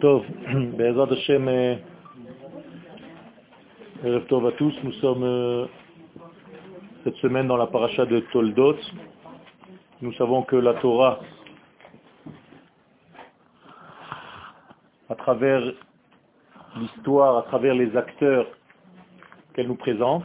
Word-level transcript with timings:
Tov, 0.00 0.24
Hashem, 1.10 1.78
Tov 4.28 4.46
à 4.46 4.52
tous, 4.52 4.74
nous 4.82 4.92
sommes 4.94 5.68
cette 7.04 7.14
semaine 7.16 7.46
dans 7.46 7.56
la 7.56 7.68
paracha 7.68 8.04
de 8.06 8.20
Toldot. 8.32 8.76
Nous 10.00 10.12
savons 10.14 10.42
que 10.42 10.56
la 10.56 10.74
Torah, 10.74 11.20
à 15.08 15.14
travers 15.14 15.62
l'histoire, 16.76 17.38
à 17.38 17.42
travers 17.42 17.74
les 17.74 17.96
acteurs 17.96 18.46
qu'elle 19.54 19.68
nous 19.68 19.76
présente, 19.76 20.24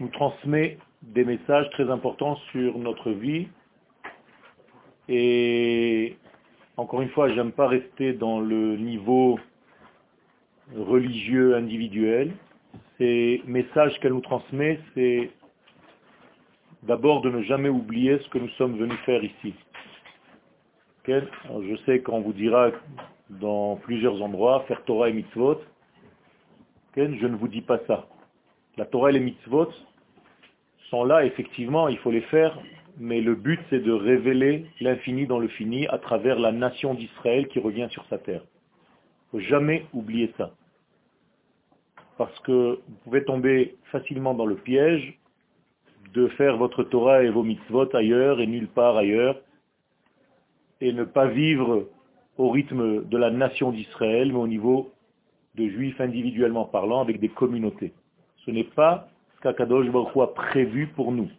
nous 0.00 0.08
transmet 0.08 0.78
des 1.02 1.24
messages 1.24 1.68
très 1.70 1.90
importants 1.90 2.36
sur 2.50 2.78
notre 2.78 3.10
vie. 3.10 3.48
Et 5.08 6.16
encore 6.76 7.02
une 7.02 7.10
fois, 7.10 7.32
j'aime 7.34 7.52
pas 7.52 7.68
rester 7.68 8.14
dans 8.14 8.40
le 8.40 8.76
niveau 8.76 9.38
religieux 10.74 11.54
individuel. 11.56 12.32
Ces 12.98 13.42
messages 13.46 13.98
qu'elle 14.00 14.12
nous 14.12 14.20
transmet, 14.20 14.80
c'est 14.94 15.30
d'abord 16.82 17.20
de 17.22 17.30
ne 17.30 17.42
jamais 17.42 17.68
oublier 17.68 18.18
ce 18.18 18.28
que 18.28 18.38
nous 18.38 18.48
sommes 18.50 18.76
venus 18.76 18.98
faire 19.04 19.22
ici. 19.22 19.54
je 21.06 21.76
sais 21.86 22.00
qu'on 22.00 22.20
vous 22.20 22.32
dira 22.32 22.70
dans 23.30 23.76
plusieurs 23.76 24.20
endroits, 24.22 24.64
faire 24.68 24.82
Torah 24.84 25.08
et 25.08 25.12
mitzvot. 25.12 25.60
je 26.96 27.26
ne 27.26 27.36
vous 27.36 27.48
dis 27.48 27.62
pas 27.62 27.78
ça. 27.86 28.06
La 28.76 28.86
Torah 28.86 29.10
et 29.10 29.12
les 29.12 29.20
mitzvot 29.20 29.68
sont 30.90 31.04
là, 31.04 31.24
effectivement, 31.24 31.88
il 31.88 31.98
faut 31.98 32.10
les 32.10 32.22
faire, 32.22 32.58
mais 32.98 33.20
le 33.20 33.34
but 33.34 33.60
c'est 33.70 33.80
de 33.80 33.92
révéler 33.92 34.66
l'infini 34.80 35.26
dans 35.26 35.38
le 35.38 35.48
fini 35.48 35.86
à 35.88 35.98
travers 35.98 36.38
la 36.38 36.50
nation 36.50 36.94
d'Israël 36.94 37.46
qui 37.48 37.60
revient 37.60 37.88
sur 37.90 38.04
sa 38.06 38.18
terre. 38.18 38.42
Il 39.32 39.38
ne 39.38 39.42
faut 39.42 39.48
jamais 39.48 39.86
oublier 39.92 40.32
ça. 40.36 40.52
Parce 42.18 42.38
que 42.40 42.80
vous 42.86 42.96
pouvez 43.04 43.24
tomber 43.24 43.76
facilement 43.92 44.34
dans 44.34 44.46
le 44.46 44.56
piège 44.56 45.18
de 46.12 46.28
faire 46.28 46.56
votre 46.56 46.84
Torah 46.84 47.22
et 47.22 47.30
vos 47.30 47.42
mitzvot 47.42 47.94
ailleurs 47.94 48.40
et 48.40 48.46
nulle 48.46 48.68
part 48.68 48.96
ailleurs, 48.96 49.40
et 50.80 50.92
ne 50.92 51.04
pas 51.04 51.26
vivre 51.26 51.88
au 52.38 52.50
rythme 52.50 53.04
de 53.04 53.16
la 53.16 53.30
nation 53.30 53.70
d'Israël, 53.70 54.32
mais 54.32 54.38
au 54.38 54.48
niveau 54.48 54.92
de 55.54 55.68
juifs 55.68 56.00
individuellement 56.00 56.64
parlant, 56.64 57.00
avec 57.00 57.20
des 57.20 57.28
communautés. 57.28 57.92
Ce 58.44 58.50
n'est 58.50 58.64
pas 58.64 59.08
ce 59.36 59.40
qu'Akadosh 59.40 59.88
Baruch 59.90 60.16
a 60.16 60.26
prévu 60.26 60.88
pour 60.88 61.12
nous. 61.12 61.30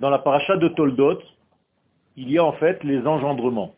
Dans 0.00 0.10
la 0.10 0.18
paracha 0.18 0.56
de 0.56 0.68
Toldot, 0.68 1.20
il 2.16 2.30
y 2.30 2.38
a 2.38 2.44
en 2.44 2.52
fait 2.52 2.82
les 2.84 3.04
engendrements. 3.06 3.74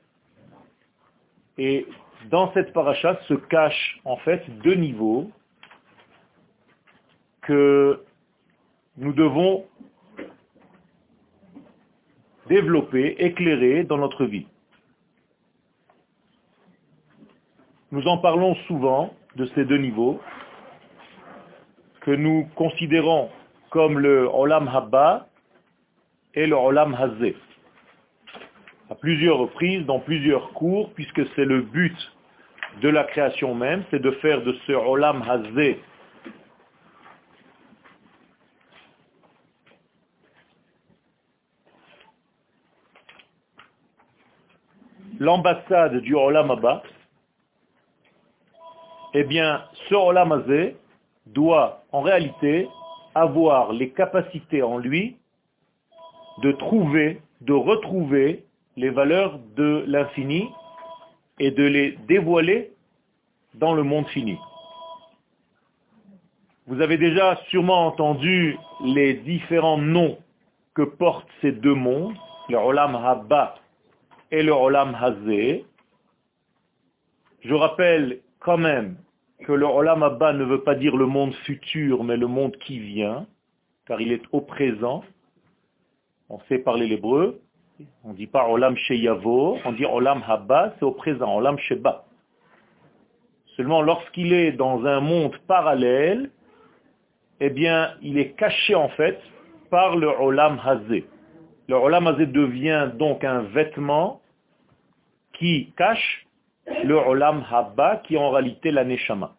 Et 1.57 1.87
dans 2.31 2.53
cette 2.53 2.73
paracha 2.73 3.19
se 3.29 3.35
cachent 3.35 4.01
en 4.05 4.17
fait 4.19 4.43
deux 4.63 4.75
niveaux 4.75 5.31
que 7.43 8.05
nous 8.97 9.13
devons 9.15 9.65
développer, 12.49 13.17
éclairer 13.25 13.85
dans 13.85 13.97
notre 13.97 14.27
vie. 14.27 14.47
Nous 17.93 18.07
en 18.07 18.19
parlons 18.19 18.55
souvent 18.67 19.15
de 19.37 19.47
ces 19.55 19.65
deux 19.65 19.79
niveaux 19.79 20.21
que 22.01 22.11
nous 22.11 22.49
considérons 22.55 23.31
comme 23.71 23.99
le 23.99 24.29
Olam 24.33 24.69
Habba 24.69 25.27
et 26.35 26.47
le 26.47 26.57
Olam 26.57 26.95
Hazé. 26.95 27.37
À 28.91 28.95
plusieurs 28.95 29.39
reprises, 29.39 29.87
dans 29.87 30.01
plusieurs 30.01 30.53
cours, 30.53 30.93
puisque 30.95 31.25
c'est 31.37 31.45
le 31.45 31.63
but 31.63 31.97
de 32.83 32.89
la 32.89 33.05
création 33.05 33.55
même, 33.55 33.85
c'est 33.91 34.01
de 34.01 34.11
faire 34.13 34.43
de 34.43 34.53
ce 34.67 34.73
Olam 34.73 35.23
Hazé 35.29 35.81
l'ambassade 45.21 45.97
du 45.99 46.15
Olam 46.15 46.51
Abba, 46.51 46.83
eh 49.15 49.25
bien, 49.25 49.63
ce 49.89 49.95
Olam 49.95 50.45
doit 51.27 51.83
en 51.93 52.01
réalité 52.01 52.69
avoir 53.15 53.73
les 53.73 53.91
capacités 53.91 54.63
en 54.63 54.79
lui 54.79 55.17
de 56.43 56.53
trouver, 56.53 57.21
de 57.41 57.53
retrouver 57.53 58.45
les 58.77 58.91
valeurs 58.91 59.39
de 59.57 59.85
l'infini 59.87 60.49
et 61.39 61.51
de 61.51 61.65
les 61.65 61.93
dévoiler 62.07 62.73
dans 63.55 63.75
le 63.75 63.83
monde 63.83 64.07
fini. 64.09 64.39
Vous 66.67 66.81
avez 66.81 66.99
déjà 66.99 67.37
sûrement 67.49 67.87
entendu 67.87 68.57
les 68.85 69.15
différents 69.15 69.79
noms 69.79 70.19
que 70.75 70.83
portent 70.83 71.29
ces 71.41 71.53
deux 71.53 71.75
mondes, 71.75 72.15
le 72.49 72.57
Olam 72.57 72.95
Haba 72.95 73.57
et 74.31 74.43
le 74.43 74.53
Olam 74.53 74.95
Hazé. 74.95 75.65
Je 77.43 77.55
rappelle 77.55 78.21
quand 78.41 78.59
même 78.59 78.97
que 79.45 79.53
le 79.53 79.67
Olam 79.67 80.03
Haba 80.03 80.33
ne 80.33 80.45
veut 80.45 80.63
pas 80.63 80.75
dire 80.75 80.97
le 80.97 81.07
monde 81.07 81.35
futur, 81.47 82.05
mais 82.05 82.17
le 82.17 82.27
monde 82.27 82.57
qui 82.57 82.79
vient, 82.79 83.27
car 83.87 84.01
il 84.01 84.13
est 84.13 84.23
au 84.33 84.41
présent. 84.41 85.05
On 86.29 86.41
sait 86.49 86.59
parler 86.59 86.87
l'hébreu, 86.87 87.41
on 88.05 88.13
dit 88.13 88.27
pas 88.27 88.49
Olam 88.49 88.77
Sheyavo, 88.77 89.59
on 89.65 89.73
dit 89.73 89.85
Olam 89.85 90.23
Haba, 90.27 90.75
c'est 90.79 90.85
au 90.85 90.93
présent, 90.93 91.37
Olam 91.37 91.59
Sheba. 91.59 92.05
Seulement 93.57 93.83
lorsqu'il 93.83 94.33
est 94.33 94.53
dans 94.53 94.85
un 94.85 95.01
monde 95.01 95.37
parallèle, 95.47 96.31
eh 97.41 97.51
bien, 97.51 97.95
il 98.03 98.19
est 98.19 98.33
caché 98.33 98.75
en 98.75 98.89
fait 98.91 99.21
par 99.71 99.97
le 99.97 100.09
Olam 100.09 100.61
Hazé. 100.65 101.07
Le 101.69 101.75
Olam 101.77 102.07
Hazé 102.07 102.27
devient 102.27 102.91
donc 102.95 103.25
un 103.25 103.43
vêtement 103.43 104.21
qui 105.33 105.73
cache 105.77 106.27
le 106.85 106.97
Olam 106.97 107.45
Haba, 107.51 107.97
qui 108.05 108.15
est 108.15 108.19
en 108.19 108.31
réalité 108.31 108.71
la 108.71 108.85
Neshama. 108.85 109.35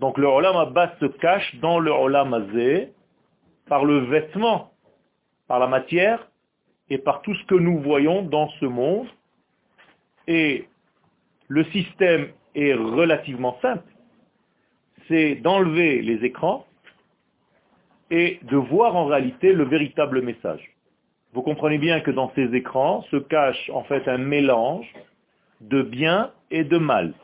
Donc 0.00 0.18
le 0.18 0.26
Olam 0.26 0.56
Haba 0.56 0.94
se 1.00 1.06
cache 1.06 1.54
dans 1.56 1.78
le 1.78 1.90
Olam 1.90 2.34
Hazé 2.34 2.92
par 3.66 3.84
le 3.84 3.98
vêtement, 4.00 4.72
par 5.48 5.58
la 5.58 5.66
matière 5.66 6.28
et 6.90 6.98
par 6.98 7.22
tout 7.22 7.34
ce 7.34 7.44
que 7.46 7.54
nous 7.54 7.78
voyons 7.80 8.22
dans 8.22 8.48
ce 8.60 8.66
monde. 8.66 9.06
Et 10.26 10.68
le 11.48 11.64
système 11.64 12.28
est 12.54 12.74
relativement 12.74 13.58
simple. 13.60 13.90
C'est 15.08 15.36
d'enlever 15.36 16.02
les 16.02 16.24
écrans 16.24 16.66
et 18.10 18.38
de 18.42 18.56
voir 18.56 18.96
en 18.96 19.06
réalité 19.06 19.52
le 19.52 19.64
véritable 19.64 20.22
message. 20.22 20.74
Vous 21.32 21.42
comprenez 21.42 21.78
bien 21.78 22.00
que 22.00 22.10
dans 22.10 22.32
ces 22.34 22.54
écrans 22.54 23.02
se 23.10 23.16
cache 23.16 23.70
en 23.70 23.82
fait 23.84 24.06
un 24.08 24.18
mélange 24.18 24.86
de 25.60 25.82
bien 25.82 26.30
et 26.50 26.64
de 26.64 26.78
mal. 26.78 27.14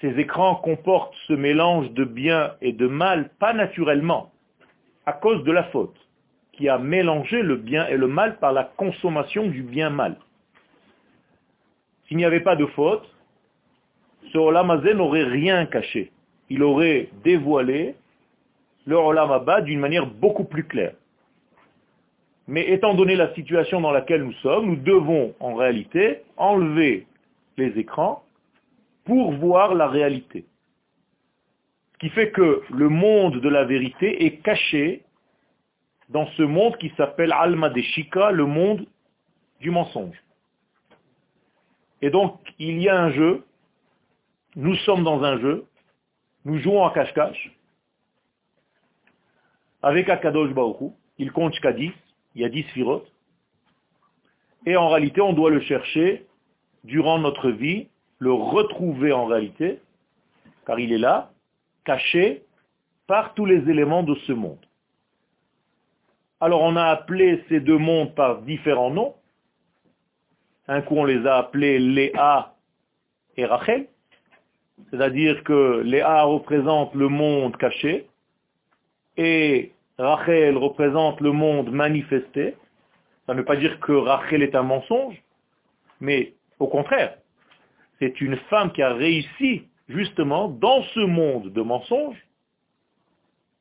Ces 0.00 0.18
écrans 0.18 0.56
comportent 0.56 1.14
ce 1.26 1.32
mélange 1.32 1.90
de 1.92 2.04
bien 2.04 2.54
et 2.60 2.72
de 2.72 2.86
mal, 2.86 3.30
pas 3.38 3.52
naturellement, 3.52 4.32
à 5.06 5.12
cause 5.12 5.42
de 5.44 5.52
la 5.52 5.64
faute 5.64 5.96
qui 6.52 6.68
a 6.68 6.78
mélangé 6.78 7.42
le 7.42 7.56
bien 7.56 7.86
et 7.88 7.96
le 7.96 8.06
mal 8.06 8.38
par 8.38 8.52
la 8.52 8.64
consommation 8.64 9.46
du 9.46 9.62
bien-mal. 9.62 10.16
S'il 12.06 12.16
n'y 12.16 12.24
avait 12.24 12.40
pas 12.40 12.56
de 12.56 12.66
faute, 12.66 13.08
ce 14.32 14.38
Olamazé 14.38 14.94
n'aurait 14.94 15.24
rien 15.24 15.66
caché. 15.66 16.12
Il 16.50 16.62
aurait 16.62 17.08
dévoilé 17.24 17.96
le 18.86 18.96
Olamaba 18.96 19.62
d'une 19.62 19.80
manière 19.80 20.06
beaucoup 20.06 20.44
plus 20.44 20.64
claire. 20.64 20.94
Mais 22.46 22.70
étant 22.70 22.94
donné 22.94 23.16
la 23.16 23.32
situation 23.34 23.80
dans 23.80 23.90
laquelle 23.90 24.22
nous 24.22 24.34
sommes, 24.34 24.66
nous 24.66 24.76
devons 24.76 25.34
en 25.40 25.54
réalité 25.54 26.22
enlever 26.36 27.06
les 27.56 27.78
écrans 27.78 28.22
pour 29.04 29.32
voir 29.32 29.74
la 29.74 29.88
réalité. 29.88 30.44
Ce 31.94 31.98
qui 31.98 32.08
fait 32.10 32.30
que 32.32 32.62
le 32.70 32.88
monde 32.88 33.40
de 33.40 33.48
la 33.48 33.64
vérité 33.64 34.26
est 34.26 34.42
caché 34.42 35.02
dans 36.10 36.26
ce 36.32 36.42
monde 36.42 36.76
qui 36.76 36.92
s'appelle 36.96 37.32
Alma 37.32 37.70
de 37.70 37.80
Shika, 37.80 38.30
le 38.30 38.44
monde 38.44 38.86
du 39.60 39.70
mensonge. 39.70 40.22
Et 42.02 42.10
donc, 42.10 42.38
il 42.58 42.82
y 42.82 42.88
a 42.90 43.00
un 43.00 43.10
jeu, 43.10 43.44
nous 44.56 44.74
sommes 44.76 45.04
dans 45.04 45.22
un 45.22 45.38
jeu, 45.40 45.64
nous 46.44 46.58
jouons 46.58 46.84
à 46.84 46.92
cache-cache, 46.92 47.50
avec 49.82 50.10
Akadosh 50.10 50.52
Baruch 50.52 50.92
il 51.18 51.30
compte 51.32 51.52
jusqu'à 51.52 51.72
10, 51.72 51.92
il 52.34 52.42
y 52.42 52.44
a 52.44 52.48
10 52.48 52.62
firotes, 52.64 53.10
et 54.66 54.76
en 54.76 54.88
réalité, 54.88 55.20
on 55.20 55.32
doit 55.32 55.50
le 55.50 55.60
chercher 55.60 56.26
durant 56.84 57.18
notre 57.18 57.50
vie, 57.50 57.88
le 58.18 58.32
retrouver 58.32 59.12
en 59.12 59.26
réalité, 59.26 59.80
car 60.66 60.78
il 60.78 60.92
est 60.92 60.98
là, 60.98 61.30
caché 61.84 62.42
par 63.06 63.34
tous 63.34 63.44
les 63.44 63.68
éléments 63.70 64.02
de 64.02 64.14
ce 64.26 64.32
monde. 64.32 64.64
Alors 66.40 66.62
on 66.62 66.76
a 66.76 66.84
appelé 66.84 67.44
ces 67.48 67.60
deux 67.60 67.78
mondes 67.78 68.14
par 68.14 68.40
différents 68.42 68.90
noms. 68.90 69.14
Un 70.68 70.80
coup 70.80 70.96
on 70.96 71.04
les 71.04 71.26
a 71.26 71.36
appelés 71.36 71.78
Léa 71.78 72.54
et 73.36 73.44
Rachel, 73.44 73.88
c'est-à-dire 74.90 75.44
que 75.44 75.80
Léa 75.80 76.22
représente 76.22 76.94
le 76.94 77.08
monde 77.08 77.56
caché 77.56 78.08
et 79.16 79.73
Rachel 79.98 80.56
représente 80.56 81.20
le 81.20 81.32
monde 81.32 81.70
manifesté. 81.70 82.56
Ça 83.26 83.34
ne 83.34 83.38
veut 83.38 83.44
pas 83.44 83.56
dire 83.56 83.78
que 83.80 83.92
Rachel 83.92 84.42
est 84.42 84.54
un 84.54 84.62
mensonge, 84.62 85.22
mais 86.00 86.34
au 86.58 86.66
contraire, 86.66 87.16
c'est 87.98 88.20
une 88.20 88.36
femme 88.50 88.72
qui 88.72 88.82
a 88.82 88.92
réussi 88.92 89.62
justement 89.88 90.48
dans 90.48 90.82
ce 90.94 91.00
monde 91.00 91.52
de 91.52 91.62
mensonges 91.62 92.24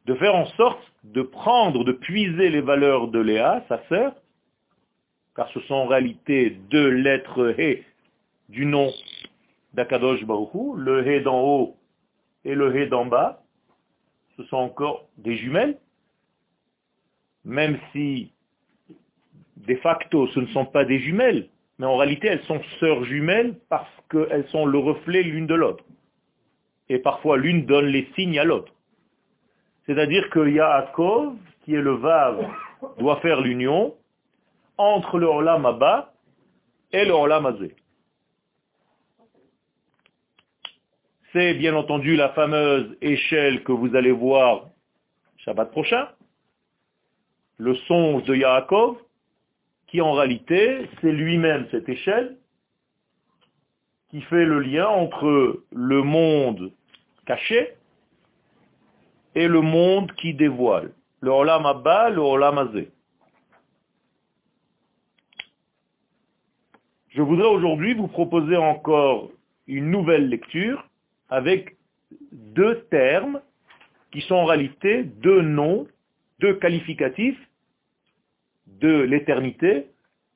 de 0.06 0.16
faire 0.16 0.36
en 0.36 0.46
sorte 0.58 0.82
de 1.04 1.22
prendre, 1.22 1.84
de 1.84 1.92
puiser 1.92 2.50
les 2.50 2.62
valeurs 2.62 3.08
de 3.08 3.20
Léa, 3.20 3.64
sa 3.70 3.82
sœur, 3.88 4.14
car 5.36 5.50
ce 5.50 5.60
sont 5.62 5.76
en 5.76 5.88
réalité 5.88 6.50
deux 6.70 6.90
lettres 6.90 7.56
He 7.58 7.84
du 8.50 8.66
nom 8.66 8.92
d'Akadosh 9.74 10.24
Baruchou, 10.26 10.76
le 10.76 11.08
He 11.08 11.22
d'en 11.24 11.42
haut 11.42 11.78
et 12.46 12.54
le 12.54 12.76
He 12.76 12.88
d'en 12.88 13.06
bas, 13.06 13.42
ce 14.38 14.44
sont 14.46 14.58
encore 14.58 15.08
des 15.18 15.38
jumelles, 15.38 15.78
même 17.45 17.78
si 17.92 18.31
de 19.57 19.75
facto 19.75 20.28
ce 20.28 20.40
ne 20.40 20.48
sont 20.48 20.66
pas 20.66 20.86
des 20.86 21.00
jumelles, 21.00 21.50
mais 21.80 21.86
en 21.86 21.98
réalité 21.98 22.28
elles 22.28 22.44
sont 22.44 22.62
sœurs 22.80 23.04
jumelles 23.06 23.56
parce 23.69 23.90
qu'elles 24.10 24.48
sont 24.50 24.66
le 24.66 24.78
reflet 24.78 25.24
l'une 25.24 25.48
de 25.48 25.56
l'autre. 25.56 25.84
Et 26.90 27.00
parfois 27.00 27.38
l'une 27.38 27.66
donne 27.66 27.88
les 27.88 28.07
signes 28.16 28.40
à 28.40 28.44
l'autre. 28.44 28.74
C'est-à-dire 29.86 30.30
que 30.30 30.48
Yaakov, 30.48 31.36
qui 31.63 31.75
est 31.75 31.81
le 31.81 31.95
Vav, 31.95 32.48
doit 33.00 33.19
faire 33.22 33.42
l'union 33.42 33.96
entre 34.78 35.18
le 35.18 35.28
Olam 35.28 35.66
Abba 35.66 36.13
et 36.92 37.06
le 37.06 37.13
Olam 37.13 37.46
Azé. 37.46 37.75
C'est 41.31 41.56
bien 41.56 41.75
entendu 41.75 42.16
la 42.16 42.30
fameuse 42.30 42.96
échelle 43.01 43.63
que 43.63 43.72
vous 43.72 43.96
allez 43.96 44.12
voir 44.12 44.69
Shabbat 45.38 45.72
prochain, 45.72 46.07
le 47.58 47.76
songe 47.88 48.24
de 48.24 48.36
Yaakov, 48.36 48.98
qui 49.88 50.02
en 50.02 50.14
réalité, 50.14 50.90
c'est 51.02 51.12
lui-même 51.12 51.68
cette 51.72 51.88
échelle 51.88 52.38
qui 54.10 54.22
fait 54.22 54.46
le 54.46 54.60
lien 54.60 54.88
entre 54.88 55.64
le 55.72 56.04
monde 56.04 56.72
caché 57.26 57.74
et 59.36 59.48
le 59.48 59.62
monde 59.62 60.12
qui 60.14 60.34
dévoile. 60.34 60.92
Le 61.22 61.32
Olam 61.32 61.66
Abba, 61.66 62.10
le 62.10 62.22
Olam 62.22 62.58
Azé. 62.58 62.92
Je 67.10 67.22
voudrais 67.22 67.48
aujourd'hui 67.48 67.94
vous 67.94 68.08
proposer 68.08 68.58
encore 68.58 69.30
une 69.68 69.90
nouvelle 69.92 70.30
lecture 70.30 70.88
avec 71.30 71.78
deux 72.32 72.82
termes 72.92 73.42
qui 74.12 74.22
sont 74.22 74.36
en 74.36 74.46
réalité 74.46 75.04
deux 75.04 75.42
noms, 75.42 75.88
deux 76.40 76.56
qualificatifs 76.56 77.40
de 78.68 79.02
l'éternité, 79.02 79.88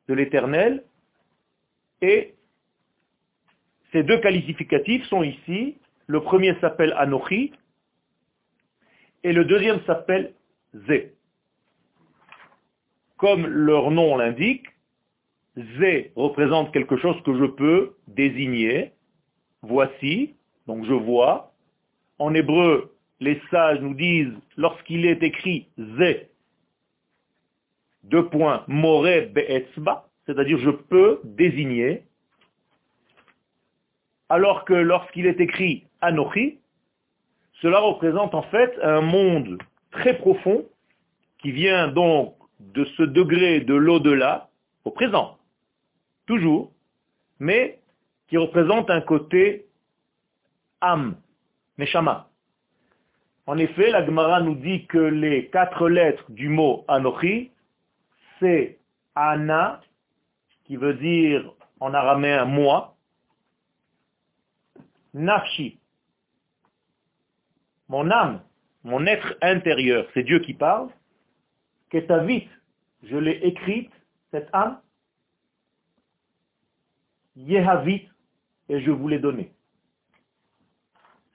de 0.08 0.14
l'éternel, 0.14 0.84
et 2.02 2.36
ces 3.92 4.04
deux 4.04 4.20
qualificatifs 4.20 5.06
sont 5.06 5.24
ici. 5.24 5.78
Le 6.08 6.22
premier 6.22 6.58
s'appelle 6.60 6.94
Anochi, 6.98 7.52
et 9.24 9.34
le 9.34 9.46
deuxième 9.46 9.82
s'appelle 9.86 10.34
Zé. 10.88 11.14
Comme 13.18 13.48
leur 13.48 13.92
nom 13.92 14.16
l'indique, 14.16 14.68
Zé 15.80 16.12
représente 16.16 16.72
quelque 16.72 16.98
chose 16.98 17.22
que 17.24 17.36
je 17.38 17.46
peux 17.46 17.96
désigner. 18.08 18.92
Voici, 19.64 20.36
donc 20.68 20.86
je 20.86 20.94
vois. 20.94 21.52
En 22.20 22.34
hébreu, 22.34 22.96
les 23.20 23.42
sages 23.50 23.80
nous 23.82 23.94
disent, 23.94 24.34
lorsqu'il 24.58 25.06
est 25.06 25.24
écrit 25.24 25.68
Zé, 25.98 26.30
deux 28.04 28.28
points, 28.30 28.64
Be'etzba, 28.68 30.08
c'est-à-dire 30.26 30.60
je 30.60 30.70
peux 30.70 31.20
désigner, 31.24 32.04
alors 34.30 34.66
que 34.66 34.74
lorsqu'il 34.74 35.26
est 35.26 35.40
écrit 35.40 35.86
Anochi, 36.02 36.60
cela 37.62 37.80
représente 37.80 38.36
en 38.36 38.44
fait 38.44 38.78
un 38.84 39.02
monde 39.02 39.58
très 39.92 40.18
profond 40.18 40.66
qui 41.40 41.52
vient 41.52 41.88
donc 41.88 42.36
de 42.60 42.86
ce 42.86 43.04
degré 43.04 43.62
de 43.62 43.74
l'au-delà 43.74 44.50
au 44.86 44.92
présent, 44.92 45.38
toujours, 46.26 46.72
mais 47.40 47.80
qui 48.28 48.38
représente 48.38 48.90
un 48.90 49.02
côté 49.02 49.66
âme, 50.82 51.16
neshama. 51.78 52.30
En 53.48 53.58
effet, 53.58 53.92
la 53.92 54.06
Gemara 54.06 54.42
nous 54.42 54.56
dit 54.56 54.86
que 54.88 54.98
les 54.98 55.48
quatre 55.48 55.88
lettres 55.88 56.30
du 56.30 56.50
mot 56.50 56.84
Anochi, 56.90 57.50
c'est 58.40 58.78
Ana, 59.16 59.80
qui 60.66 60.76
veut 60.76 60.96
dire 60.96 61.54
en 61.80 61.94
araméen 61.94 62.44
moi, 62.44 62.98
Nafshi, 65.14 65.80
mon 67.88 68.12
âme, 68.12 68.42
mon 68.84 69.06
être 69.06 69.38
intérieur, 69.42 70.06
c'est 70.14 70.24
Dieu 70.24 70.40
qui 70.40 70.54
parle, 70.54 70.90
vite, 72.26 72.50
je 73.04 73.16
l'ai 73.16 73.40
écrite, 73.44 73.92
cette 74.32 74.50
âme, 74.52 74.82
Yehavit, 77.38 78.10
et 78.68 78.82
je 78.82 78.92
vous 78.92 79.08
l'ai 79.08 79.20
donnée. 79.20 79.52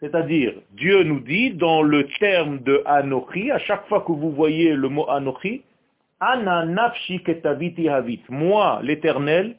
C'est-à-dire, 0.02 0.54
Dieu 0.72 1.04
nous 1.04 1.20
dit 1.20 1.52
dans 1.52 1.80
le 1.80 2.08
terme 2.18 2.58
de 2.64 2.82
Anochi, 2.86 3.52
à 3.52 3.60
chaque 3.60 3.86
fois 3.86 4.00
que 4.00 4.10
vous 4.10 4.32
voyez 4.32 4.74
le 4.74 4.88
mot 4.88 5.08
Anochi, 5.08 5.62
Ana 6.18 6.64
nafshi 6.64 7.22
ketavit 7.22 7.72
yehavit. 7.78 8.20
Moi, 8.28 8.80
l'éternel, 8.82 9.54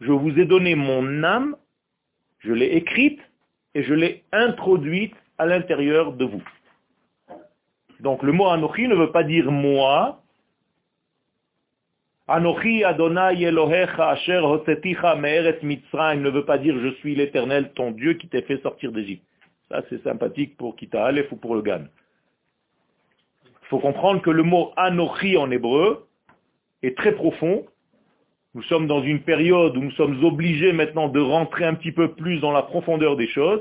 je 0.00 0.12
vous 0.12 0.38
ai 0.38 0.44
donné 0.44 0.76
mon 0.76 1.24
âme, 1.24 1.56
je 2.38 2.52
l'ai 2.52 2.76
écrite 2.76 3.18
et 3.74 3.82
je 3.82 3.92
l'ai 3.92 4.22
introduite 4.30 5.16
à 5.36 5.46
l'intérieur 5.46 6.12
de 6.12 6.26
vous. 6.26 6.44
Donc 7.98 8.22
le 8.22 8.30
mot 8.30 8.46
Anochi 8.46 8.86
ne 8.86 8.94
veut 8.94 9.10
pas 9.10 9.24
dire 9.24 9.50
moi. 9.50 10.22
Anochi 12.28 12.84
Adonai 12.84 13.42
Elohecha 13.42 14.10
Asher 14.10 14.38
Hoseticha 14.44 15.16
Me'eret 15.16 15.58
Mitzrayim 15.64 16.20
ne 16.20 16.30
veut 16.30 16.44
pas 16.44 16.58
dire 16.58 16.78
je 16.78 16.94
suis 17.00 17.16
l'éternel 17.16 17.72
ton 17.74 17.90
Dieu 17.90 18.14
qui 18.14 18.28
t'a 18.28 18.42
fait 18.42 18.62
sortir 18.62 18.92
d'Égypte. 18.92 19.25
Ça 19.70 19.82
c'est 19.88 20.02
sympathique 20.02 20.56
pour 20.56 20.76
Kita 20.76 21.04
Aleph 21.04 21.30
ou 21.32 21.36
pour 21.36 21.54
le 21.54 21.62
Gan. 21.62 21.84
Il 23.62 23.68
faut 23.68 23.80
comprendre 23.80 24.22
que 24.22 24.30
le 24.30 24.42
mot 24.42 24.72
Anochi 24.76 25.36
en 25.36 25.50
hébreu 25.50 26.06
est 26.82 26.96
très 26.96 27.12
profond. 27.12 27.66
Nous 28.54 28.62
sommes 28.62 28.86
dans 28.86 29.02
une 29.02 29.22
période 29.22 29.76
où 29.76 29.80
nous 29.80 29.90
sommes 29.92 30.24
obligés 30.24 30.72
maintenant 30.72 31.08
de 31.08 31.20
rentrer 31.20 31.64
un 31.64 31.74
petit 31.74 31.92
peu 31.92 32.14
plus 32.14 32.40
dans 32.40 32.52
la 32.52 32.62
profondeur 32.62 33.16
des 33.16 33.28
choses. 33.28 33.60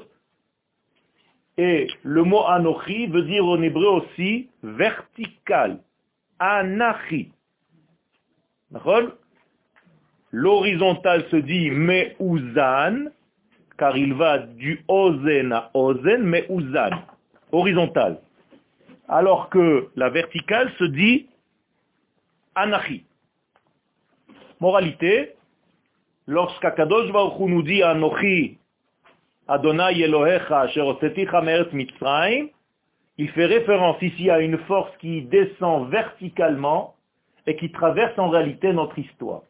Et 1.58 1.88
le 2.04 2.24
mot 2.24 2.44
anochi 2.46 3.08
veut 3.08 3.24
dire 3.24 3.46
en 3.46 3.62
hébreu 3.62 3.88
aussi 3.88 4.50
vertical. 4.62 5.80
Anachi. 6.40 7.32
L'horizontal 10.32 11.26
se 11.32 11.38
dit 11.38 11.72
me'uzan, 11.72 13.10
car 13.78 13.98
il 13.98 14.14
va 14.14 14.40
du 14.40 14.84
ozen 14.88 15.52
à 15.54 15.72
ozen, 15.74 16.24
me'uzan. 16.24 16.92
Horizontal. 17.52 18.20
Alors 19.08 19.50
que 19.50 19.90
la 19.96 20.10
verticale 20.10 20.72
se 20.80 20.84
dit 20.86 21.28
anachi. 22.56 23.04
Moralité, 24.60 25.34
lorsqu'Akadosh 26.28 27.12
Baruch 27.12 27.40
nous 27.40 27.62
dit 27.62 27.84
anochi 27.84 28.58
Adonai 29.48 30.02
Elohecha 30.02 30.66
il 33.18 33.30
fait 33.30 33.46
référence 33.46 34.02
ici 34.02 34.30
à 34.30 34.40
une 34.40 34.58
force 34.60 34.92
qui 34.98 35.22
descend 35.22 35.90
verticalement 35.90 36.96
et 37.48 37.56
qui 37.56 37.72
traverse 37.72 38.18
en 38.18 38.30
réalité 38.30 38.74
notre 38.74 38.98
histoire. 39.00 39.44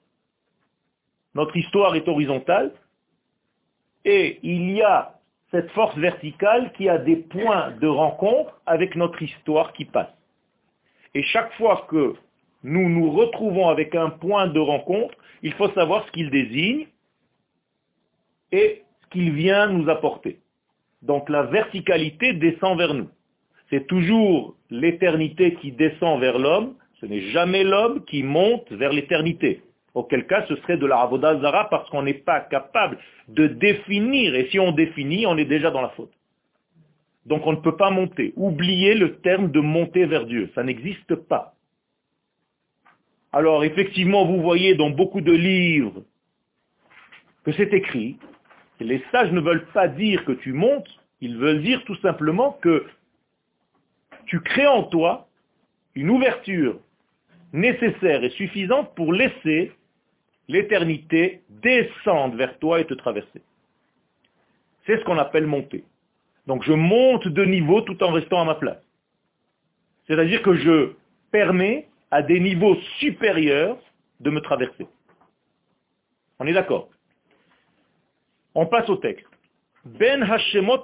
Notre 1.34 1.56
histoire 1.58 1.96
est 1.96 2.08
horizontale 2.08 2.72
et 4.06 4.40
il 4.44 4.72
y 4.72 4.82
a 4.82 5.16
cette 5.52 5.70
force 5.72 5.98
verticale 5.98 6.72
qui 6.74 6.88
a 6.88 6.98
des 6.98 7.18
points 7.18 7.72
de 7.82 7.88
rencontre 7.88 8.60
avec 8.66 8.96
notre 8.96 9.22
histoire 9.22 9.74
qui 9.74 9.86
passe. 9.86 10.14
Et 11.14 11.24
chaque 11.24 11.52
fois 11.54 11.88
que 11.90 12.16
nous 12.64 12.90
nous 12.90 13.12
retrouvons 13.12 13.68
avec 13.68 13.96
un 13.96 14.10
point 14.10 14.48
de 14.48 14.60
rencontre, 14.60 15.16
il 15.44 15.54
faut 15.54 15.70
savoir 15.72 16.06
ce 16.06 16.12
qu'il 16.12 16.30
désigne 16.30 16.88
et 18.52 18.84
qu'il 19.12 19.32
vient 19.34 19.68
nous 19.68 19.90
apporter. 19.90 20.40
Donc 21.02 21.30
la 21.30 21.44
verticalité 21.44 22.34
descend 22.34 22.78
vers 22.78 22.94
nous. 22.94 23.10
C'est 23.70 23.88
toujours 23.88 24.56
l'éternité 24.70 25.56
qui 25.56 25.72
descend 25.72 26.20
vers 26.20 26.38
l'homme, 26.38 26.76
ce 27.00 27.06
n'est 27.06 27.22
jamais 27.32 27.64
l'homme 27.64 28.04
qui 28.06 28.24
monte 28.24 28.72
vers 28.72 28.92
l'éternité. 28.92 29.62
Auquel 29.96 30.28
cas, 30.28 30.46
ce 30.48 30.58
serait 30.58 30.78
de 30.78 30.86
la 30.86 31.10
Zara 31.42 31.70
parce 31.70 31.90
qu'on 31.90 32.04
n'est 32.04 32.14
pas 32.14 32.42
capable 32.42 32.98
de 33.30 33.48
définir. 33.48 34.36
Et 34.36 34.50
si 34.52 34.60
on 34.60 34.74
définit, 34.74 35.26
on 35.26 35.38
est 35.38 35.46
déjà 35.46 35.72
dans 35.72 35.82
la 35.82 35.90
faute. 35.90 36.12
Donc 37.26 37.48
on 37.48 37.54
ne 37.54 37.62
peut 37.62 37.78
pas 37.78 37.90
monter. 37.92 38.34
Oubliez 38.36 38.94
le 38.94 39.16
terme 39.22 39.50
de 39.52 39.62
monter 39.62 40.06
vers 40.06 40.26
Dieu. 40.26 40.52
Ça 40.54 40.64
n'existe 40.64 41.16
pas. 41.16 41.56
Alors 43.32 43.64
effectivement, 43.64 44.26
vous 44.26 44.42
voyez 44.42 44.76
dans 44.76 44.90
beaucoup 44.90 45.22
de 45.22 45.32
livres 45.32 46.04
que 47.46 47.54
c'est 47.54 47.74
écrit. 47.74 48.18
les 48.82 49.02
sages 49.12 49.32
ne 49.32 49.40
veulent 49.40 49.68
pas 49.68 49.88
dire 49.88 50.26
que 50.26 50.34
tu 50.34 50.52
montes, 50.52 50.90
ils 51.22 51.38
veulent 51.38 51.62
dire 51.62 51.82
tout 51.86 51.96
simplement 51.98 52.52
que 52.62 52.86
tu 54.26 54.42
crées 54.42 54.68
en 54.68 54.84
toi 54.84 55.28
une 55.96 56.10
ouverture 56.10 56.80
nécessaire 57.54 58.24
et 58.24 58.30
suffisante 58.32 58.94
pour 58.96 59.14
laisser 59.14 59.72
l'éternité 60.48 61.42
descendre 61.50 62.36
vers 62.36 62.58
toi 62.60 62.80
et 62.80 62.86
te 62.86 62.94
traverser. 62.94 63.42
C'est 64.86 65.00
ce 65.00 65.04
qu'on 65.04 65.18
appelle 65.18 65.48
monter. 65.48 65.84
Donc 66.48 66.64
je 66.64 66.74
monte 66.74 67.28
de 67.28 67.44
niveau 67.44 67.82
tout 67.82 68.02
en 68.04 68.12
restant 68.12 68.42
à 68.42 68.46
ma 68.46 68.56
place. 68.56 68.82
C'est-à-dire 70.08 70.42
que 70.44 70.56
je 70.56 70.92
permets 71.32 71.88
à 72.12 72.22
des 72.22 72.40
niveaux 72.40 72.76
supérieurs 73.00 73.78
de 74.20 74.30
me 74.30 74.42
traverser. 74.42 74.86
On 76.40 76.46
est 76.46 76.54
d'accord 76.54 76.90
On 78.54 78.68
passe 78.68 78.90
au 78.90 78.98
texte. 78.98 79.26
Ben 79.86 80.24
Hashemot. 80.24 80.84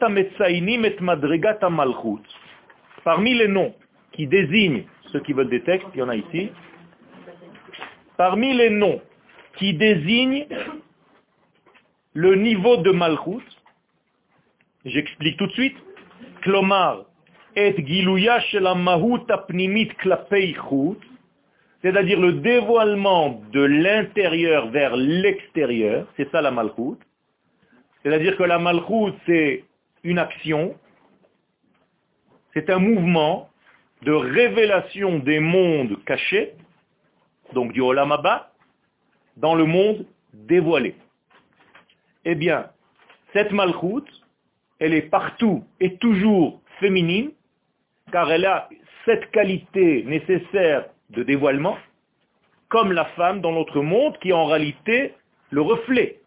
Parmi 3.03 3.33
les 3.33 3.47
noms 3.47 3.73
qui 4.11 4.27
désignent 4.27 4.85
ceux 5.11 5.19
qui 5.21 5.33
veulent 5.33 5.49
des 5.49 5.63
textes, 5.63 5.87
il 5.93 5.99
y 5.99 6.03
en 6.03 6.09
a 6.09 6.15
ici. 6.15 6.49
Parmi 8.17 8.53
les 8.53 8.69
noms 8.69 9.01
qui 9.57 9.73
désignent 9.73 10.47
le 12.13 12.35
niveau 12.35 12.77
de 12.77 12.91
Malchut, 12.91 13.45
j'explique 14.85 15.37
tout 15.37 15.47
de 15.47 15.51
suite, 15.53 15.77
Klomar 16.41 17.05
et 17.55 17.75
apnimit 19.29 19.89
c'est-à-dire 21.81 22.19
le 22.19 22.33
dévoilement 22.33 23.41
de 23.51 23.61
l'intérieur 23.61 24.69
vers 24.69 24.95
l'extérieur, 24.95 26.07
c'est 26.15 26.29
ça 26.31 26.41
la 26.41 26.51
Malchut. 26.51 26.97
C'est-à-dire 28.03 28.37
que 28.37 28.43
la 28.43 28.59
Malchut, 28.59 29.13
c'est 29.25 29.63
une 30.03 30.19
action, 30.19 30.75
c'est 32.53 32.69
un 32.69 32.79
mouvement 32.79 33.49
de 34.03 34.11
révélation 34.11 35.19
des 35.19 35.39
mondes 35.39 36.03
cachés, 36.05 36.53
donc 37.53 37.73
du 37.73 37.81
Olam 37.81 38.11
dans 39.37 39.55
le 39.55 39.65
monde 39.65 40.05
dévoilé. 40.33 40.95
Eh 42.25 42.35
bien, 42.35 42.67
cette 43.33 43.51
malchoute, 43.51 44.09
elle 44.79 44.93
est 44.93 45.09
partout 45.09 45.63
et 45.79 45.95
toujours 45.97 46.61
féminine, 46.79 47.31
car 48.11 48.31
elle 48.31 48.45
a 48.45 48.69
cette 49.05 49.31
qualité 49.31 50.03
nécessaire 50.03 50.85
de 51.09 51.23
dévoilement, 51.23 51.77
comme 52.69 52.91
la 52.91 53.05
femme 53.05 53.41
dans 53.41 53.51
notre 53.51 53.81
monde, 53.81 54.17
qui 54.19 54.29
est 54.29 54.33
en 54.33 54.45
réalité 54.45 55.13
le 55.49 55.61
reflet 55.61 56.19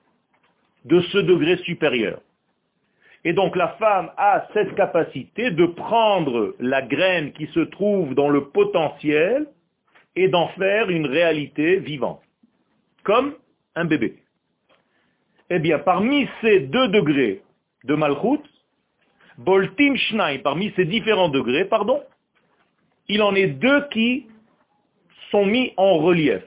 de 0.85 1.01
ce 1.01 1.19
degré 1.19 1.57
supérieur. 1.59 2.21
Et 3.25 3.33
donc 3.33 3.57
la 3.57 3.69
femme 3.69 4.11
a 4.19 4.47
cette 4.53 4.75
capacité 4.75 5.51
de 5.51 5.65
prendre 5.67 6.55
la 6.61 6.83
graine 6.83 7.33
qui 7.33 7.47
se 7.49 7.61
trouve 7.61 8.15
dans 8.15 8.29
le 8.29 8.49
potentiel 8.49 9.47
et 10.15 10.29
d'en 10.29 10.49
faire 10.49 10.91
une 10.91 11.07
réalité 11.07 11.77
vivante, 11.77 12.23
comme 13.05 13.35
un 13.77 13.85
bébé. 13.85 14.17
Eh 15.51 15.59
bien, 15.59 15.79
parmi 15.79 16.29
ces 16.41 16.61
deux 16.61 16.89
degrés 16.89 17.43
de 17.85 17.95
Malchut, 17.95 18.43
Boltim 19.39 19.97
Schnein, 19.97 20.39
parmi 20.39 20.73
ces 20.75 20.85
différents 20.85 21.29
degrés, 21.29 21.67
pardon, 21.67 22.03
il 23.09 23.23
en 23.23 23.35
est 23.35 23.49
deux 23.49 23.87
qui 23.89 24.27
sont 25.31 25.45
mis 25.45 25.73
en 25.77 25.99
relief. 25.99 26.43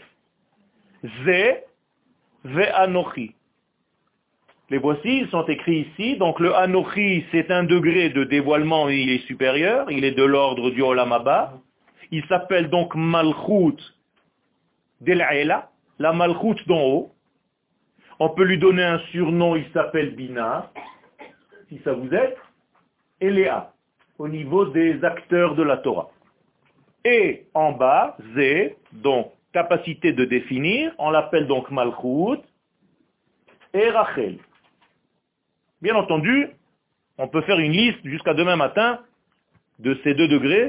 Ze 1.04 1.62
Anochi. 2.74 3.34
Les 4.70 4.78
voici, 4.78 5.20
ils 5.20 5.30
sont 5.30 5.46
écrits 5.46 5.88
ici. 5.92 6.18
Donc 6.18 6.40
le 6.40 6.54
Anochi, 6.56 7.24
c'est 7.32 7.52
un 7.52 7.64
degré 7.64 8.10
de 8.10 8.24
dévoilement, 8.24 8.90
il 8.90 9.10
est 9.10 9.26
supérieur, 9.28 9.92
il 9.92 10.04
est 10.04 10.12
de 10.12 10.24
l'ordre 10.24 10.72
du 10.72 10.82
Olamaba. 10.82 11.54
Il 12.12 12.26
s'appelle 12.26 12.70
donc 12.70 12.96
Malchut 12.96 13.78
Del'Aela, 15.02 15.70
la 16.00 16.14
Malchut 16.14 16.66
d'en 16.68 16.82
haut. 16.82 17.12
On 18.20 18.30
peut 18.30 18.44
lui 18.44 18.58
donner 18.58 18.84
un 18.84 19.00
surnom, 19.12 19.56
il 19.56 19.70
s'appelle 19.74 20.16
Bina, 20.16 20.72
si 21.70 21.80
ça 21.84 21.94
vous 21.94 22.12
aide, 22.14 22.36
et 23.22 23.30
Léa, 23.30 23.74
au 24.18 24.28
niveau 24.28 24.66
des 24.66 25.04
acteurs 25.04 25.56
de 25.56 25.64
la 25.64 25.78
Torah. 25.78 26.10
Et 27.06 27.46
en 27.54 27.72
bas, 27.74 28.18
Zé, 28.36 28.76
donc 28.92 29.32
capacité 29.54 30.14
de 30.14 30.26
définir, 30.26 30.94
on 30.98 31.10
l'appelle 31.10 31.48
donc 31.48 31.70
Malchut, 31.72 32.42
et 33.74 33.90
Rachel. 33.90 34.40
Bien 35.82 35.96
entendu, 35.96 36.50
on 37.18 37.28
peut 37.28 37.42
faire 37.42 37.60
une 37.60 37.72
liste 37.72 38.00
jusqu'à 38.04 38.34
demain 38.34 38.56
matin 38.56 39.00
de 39.80 39.98
ces 40.04 40.16
deux 40.16 40.28
degrés. 40.28 40.68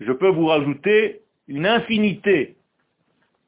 Je 0.00 0.12
peux 0.12 0.28
vous 0.28 0.46
rajouter 0.46 1.22
une 1.46 1.66
infinité 1.66 2.57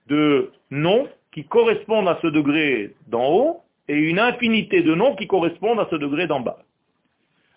de 0.08 0.50
noms 0.70 1.08
qui 1.32 1.44
correspondent 1.44 2.08
à 2.08 2.18
ce 2.22 2.26
degré 2.26 2.94
d'en 3.08 3.28
haut 3.28 3.62
et 3.88 3.96
une 3.96 4.18
infinité 4.18 4.82
de 4.82 4.94
noms 4.94 5.14
qui 5.16 5.26
correspondent 5.26 5.80
à 5.80 5.88
ce 5.90 5.96
degré 5.96 6.26
d'en 6.26 6.40
bas. 6.40 6.58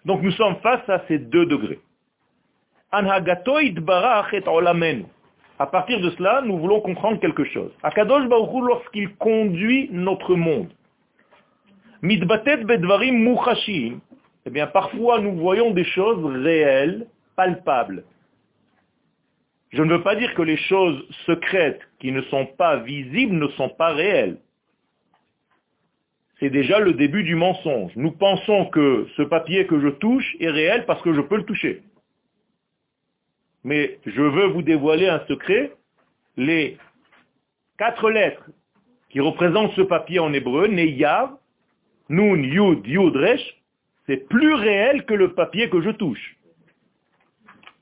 Donc 0.06 0.22
nous 0.22 0.32
sommes 0.32 0.58
face 0.58 0.88
à 0.90 1.04
ces 1.08 1.18
deux 1.20 1.46
degrés. 1.46 1.80
À 5.60 5.68
partir 5.68 6.00
de 6.02 6.10
cela, 6.12 6.42
nous 6.44 6.58
voulons 6.60 6.82
comprendre 6.82 7.20
quelque 7.20 7.46
chose. 7.46 7.72
Akadosh 7.84 8.28
Baruch 8.28 8.64
lorsqu'il 8.68 9.16
conduit 9.16 9.90
notre 9.92 10.36
monde. 10.36 10.70
Eh 14.46 14.50
bien, 14.50 14.68
parfois, 14.68 15.22
nous 15.22 15.36
voyons 15.38 15.72
des 15.72 15.86
choses 15.86 16.26
réelles, 16.44 17.08
palpables. 17.36 18.04
Je 19.72 19.82
ne 19.82 19.90
veux 19.90 20.04
pas 20.04 20.16
dire 20.16 20.34
que 20.36 20.42
les 20.42 20.58
choses 20.58 21.02
secrètes 21.26 21.82
qui 22.04 22.12
ne 22.12 22.22
sont 22.24 22.46
pas 22.46 22.76
visibles 22.80 23.38
ne 23.38 23.48
sont 23.60 23.70
pas 23.70 23.94
réelles. 23.94 24.38
C'est 26.38 26.50
déjà 26.50 26.80
le 26.80 26.92
début 26.96 27.24
du 27.24 27.36
mensonge. 27.36 27.94
Nous 27.96 28.12
pensons 28.12 28.66
que 28.66 29.08
ce 29.16 29.22
papier 29.22 29.66
que 29.68 29.80
je 29.80 29.88
touche 29.88 30.36
est 30.42 30.50
réel 30.50 30.86
parce 30.86 31.02
que 31.02 31.14
je 31.14 31.22
peux 31.22 31.38
le 31.38 31.46
toucher. 31.46 31.82
Mais 33.64 34.00
je 34.06 34.22
veux 34.22 34.48
vous 34.48 34.64
dévoiler 34.64 35.08
un 35.08 35.26
secret. 35.30 35.72
Les 36.36 36.78
quatre 37.78 38.10
lettres 38.10 38.50
qui 39.10 39.22
représentent 39.22 39.72
ce 39.72 39.82
papier 39.82 40.20
en 40.20 40.34
hébreu, 40.34 40.68
Neyav, 40.68 41.38
Nun, 42.10 42.44
Yud, 42.44 42.86
Yud, 42.86 43.16
Resh, 43.16 43.64
c'est 44.08 44.28
plus 44.28 44.56
réel 44.56 45.06
que 45.06 45.14
le 45.14 45.34
papier 45.34 45.70
que 45.70 45.80
je 45.80 45.92
touche. 45.92 46.36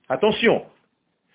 Attention. 0.10 0.64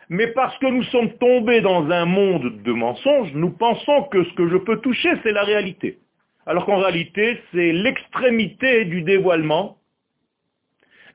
Mais 0.09 0.29
parce 0.29 0.57
que 0.59 0.67
nous 0.67 0.85
sommes 0.85 1.13
tombés 1.19 1.61
dans 1.61 1.91
un 1.91 2.05
monde 2.05 2.63
de 2.63 2.73
mensonges, 2.73 3.33
nous 3.35 3.51
pensons 3.51 4.05
que 4.05 4.25
ce 4.25 4.35
que 4.35 4.49
je 4.49 4.57
peux 4.57 4.81
toucher, 4.81 5.11
c'est 5.23 5.33
la 5.33 5.43
réalité. 5.43 5.99
Alors 6.47 6.65
qu'en 6.65 6.79
réalité, 6.79 7.41
c'est 7.53 7.73
l'extrémité 7.73 8.85
du 8.85 9.03
dévoilement. 9.03 9.79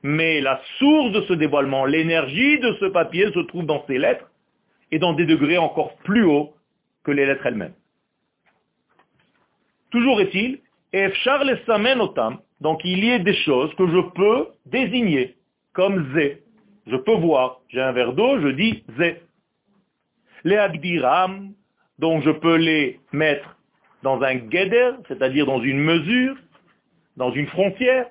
Mais 0.02 0.40
la 0.40 0.60
source 0.78 1.12
de 1.12 1.22
ce 1.22 1.32
dévoilement, 1.32 1.86
l'énergie 1.86 2.58
de 2.58 2.74
ce 2.80 2.86
papier 2.86 3.30
se 3.32 3.38
trouve 3.40 3.64
dans 3.64 3.84
ces 3.86 3.98
lettres 3.98 4.30
et 4.90 4.98
dans 4.98 5.14
des 5.14 5.26
degrés 5.26 5.58
encore 5.58 5.96
plus 5.98 6.24
hauts 6.24 6.54
que 7.04 7.12
les 7.12 7.24
lettres 7.24 7.46
elles-mêmes. 7.46 7.74
Toujours 9.90 10.20
est-il 10.20 10.60
et 10.94 11.08
donc 12.60 12.80
il 12.84 13.04
y 13.04 13.12
a 13.12 13.18
des 13.18 13.34
choses 13.34 13.74
que 13.74 13.86
je 13.86 14.00
peux 14.14 14.48
désigner 14.66 15.36
comme 15.72 16.14
zé. 16.14 16.42
Je 16.86 16.96
peux 16.96 17.14
voir, 17.14 17.60
j'ai 17.68 17.80
un 17.80 17.92
verre 17.92 18.12
d'eau, 18.12 18.40
je 18.40 18.48
dis 18.48 18.84
zé. 18.98 19.20
Les 20.44 20.56
agdiram, 20.56 21.52
donc 21.98 22.22
je 22.24 22.30
peux 22.30 22.56
les 22.56 22.98
mettre 23.12 23.56
dans 24.02 24.20
un 24.22 24.34
geder, 24.50 24.92
c'est-à-dire 25.06 25.46
dans 25.46 25.62
une 25.62 25.78
mesure, 25.78 26.36
dans 27.16 27.30
une 27.30 27.46
frontière. 27.46 28.06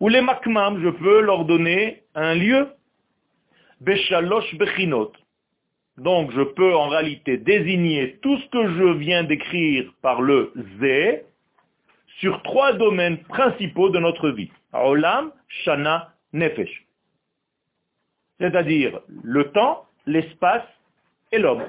Ou 0.00 0.08
les 0.08 0.20
makmam, 0.20 0.82
je 0.82 0.88
peux 0.88 1.20
leur 1.20 1.44
donner 1.44 2.04
un 2.14 2.34
lieu. 2.34 2.68
Beshalosh 3.80 4.54
bechinot. 4.56 5.12
Donc 5.98 6.30
je 6.32 6.42
peux 6.42 6.74
en 6.74 6.88
réalité 6.88 7.38
désigner 7.38 8.18
tout 8.22 8.38
ce 8.38 8.48
que 8.48 8.68
je 8.68 8.92
viens 8.98 9.24
d'écrire 9.24 9.90
par 10.02 10.20
le 10.20 10.52
Z 10.80 11.22
sur 12.20 12.42
trois 12.42 12.72
domaines 12.74 13.18
principaux 13.24 13.88
de 13.90 13.98
notre 13.98 14.30
vie. 14.30 14.50
Olam, 14.72 15.32
Shana, 15.64 16.12
C'est-à-dire 18.38 19.00
le 19.22 19.50
temps, 19.52 19.86
l'espace 20.06 20.66
et 21.32 21.38
l'homme. 21.38 21.64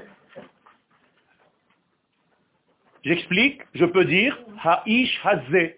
J'explique, 3.04 3.62
je 3.74 3.86
peux 3.86 4.06
dire 4.06 4.38
Ha'ish 4.64 5.20
Hazé, 5.24 5.78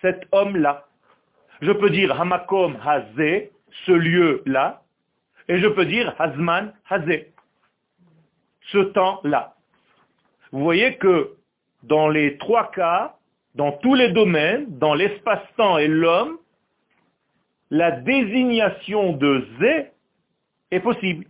cet 0.00 0.26
homme-là. 0.32 0.86
Je 1.60 1.70
peux 1.72 1.90
dire 1.90 2.18
Hamakom 2.18 2.76
Hazé, 2.84 3.52
ce 3.86 3.92
lieu-là. 3.92 4.82
Et 5.48 5.58
je 5.58 5.68
peux 5.68 5.84
dire 5.84 6.14
Hazman 6.18 6.72
Hazé, 6.88 7.32
ce 8.70 8.78
temps-là. 8.78 9.54
Vous 10.50 10.62
voyez 10.62 10.96
que 10.96 11.36
dans 11.82 12.08
les 12.08 12.38
trois 12.38 12.70
cas, 12.70 13.16
dans 13.54 13.72
tous 13.72 13.94
les 13.94 14.10
domaines, 14.10 14.66
dans 14.78 14.94
l'espace-temps 14.94 15.78
et 15.78 15.88
l'homme, 15.88 16.38
la 17.72 17.90
désignation 17.90 19.14
de 19.14 19.46
Zé 19.58 19.86
est 20.70 20.80
possible. 20.80 21.24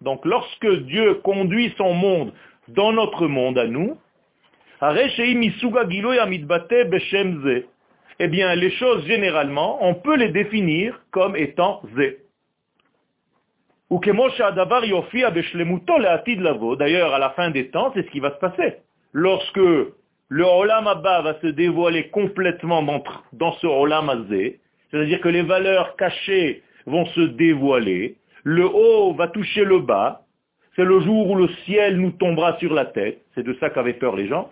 Donc 0.00 0.24
lorsque 0.24 0.72
Dieu 0.84 1.14
conduit 1.14 1.74
son 1.76 1.94
monde 1.94 2.32
dans 2.68 2.92
notre 2.92 3.26
monde 3.26 3.58
à 3.58 3.66
nous, 3.66 3.98
eh 8.20 8.28
bien 8.28 8.54
les 8.54 8.70
choses 8.70 9.04
généralement, 9.04 9.84
on 9.84 9.94
peut 9.94 10.16
les 10.16 10.28
définir 10.28 11.00
comme 11.10 11.34
étant 11.34 11.82
Zé. 11.96 12.18
D'ailleurs, 16.76 17.14
à 17.14 17.18
la 17.18 17.30
fin 17.30 17.50
des 17.50 17.68
temps, 17.70 17.90
c'est 17.94 18.02
ce 18.04 18.10
qui 18.10 18.20
va 18.20 18.30
se 18.30 18.38
passer. 18.38 18.76
Lorsque 19.12 19.58
le 20.28 20.44
Olam 20.44 20.86
Abba 20.86 21.22
va 21.22 21.40
se 21.40 21.46
dévoiler 21.46 22.08
complètement 22.08 22.82
dans, 23.32 23.52
ce 23.52 23.66
Olam 23.66 24.10
Azé, 24.10 24.60
c'est-à-dire 24.90 25.20
que 25.20 25.28
les 25.28 25.42
valeurs 25.42 25.96
cachées 25.96 26.62
vont 26.86 27.06
se 27.06 27.20
dévoiler, 27.20 28.16
le 28.44 28.66
haut 28.66 29.14
va 29.14 29.28
toucher 29.28 29.64
le 29.64 29.80
bas, 29.80 30.22
c'est 30.76 30.84
le 30.84 31.00
jour 31.00 31.30
où 31.30 31.34
le 31.34 31.48
ciel 31.64 31.98
nous 31.98 32.12
tombera 32.12 32.58
sur 32.58 32.72
la 32.72 32.84
tête, 32.84 33.22
c'est 33.34 33.42
de 33.42 33.54
ça 33.54 33.70
qu'avaient 33.70 33.94
peur 33.94 34.16
les 34.16 34.28
gens. 34.28 34.50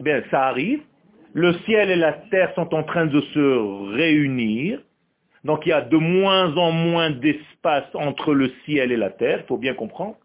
Eh 0.00 0.02
bien, 0.02 0.22
ça 0.30 0.46
arrive, 0.46 0.80
le 1.34 1.52
ciel 1.64 1.90
et 1.90 1.96
la 1.96 2.12
terre 2.12 2.52
sont 2.54 2.74
en 2.74 2.82
train 2.82 3.06
de 3.06 3.20
se 3.20 3.92
réunir, 3.94 4.80
donc 5.44 5.66
il 5.66 5.70
y 5.70 5.72
a 5.72 5.82
de 5.82 5.96
moins 5.96 6.56
en 6.56 6.72
moins 6.72 7.10
d'espace 7.10 7.86
entre 7.94 8.34
le 8.34 8.50
ciel 8.64 8.92
et 8.92 8.96
la 8.96 9.10
terre, 9.10 9.40
il 9.42 9.46
faut 9.46 9.58
bien 9.58 9.74
comprendre. 9.74 10.16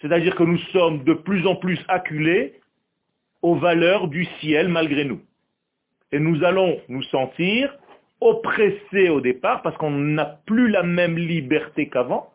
C'est-à-dire 0.00 0.34
que 0.34 0.44
nous 0.44 0.58
sommes 0.72 1.04
de 1.04 1.12
plus 1.12 1.46
en 1.46 1.56
plus 1.56 1.78
acculés 1.88 2.59
aux 3.42 3.54
valeurs 3.54 4.08
du 4.08 4.26
ciel 4.40 4.68
malgré 4.68 5.04
nous. 5.04 5.20
Et 6.12 6.18
nous 6.18 6.44
allons 6.44 6.80
nous 6.88 7.02
sentir 7.04 7.76
oppressés 8.20 9.08
au 9.08 9.20
départ 9.20 9.62
parce 9.62 9.76
qu'on 9.76 9.90
n'a 9.90 10.40
plus 10.46 10.68
la 10.68 10.82
même 10.82 11.16
liberté 11.16 11.88
qu'avant. 11.88 12.32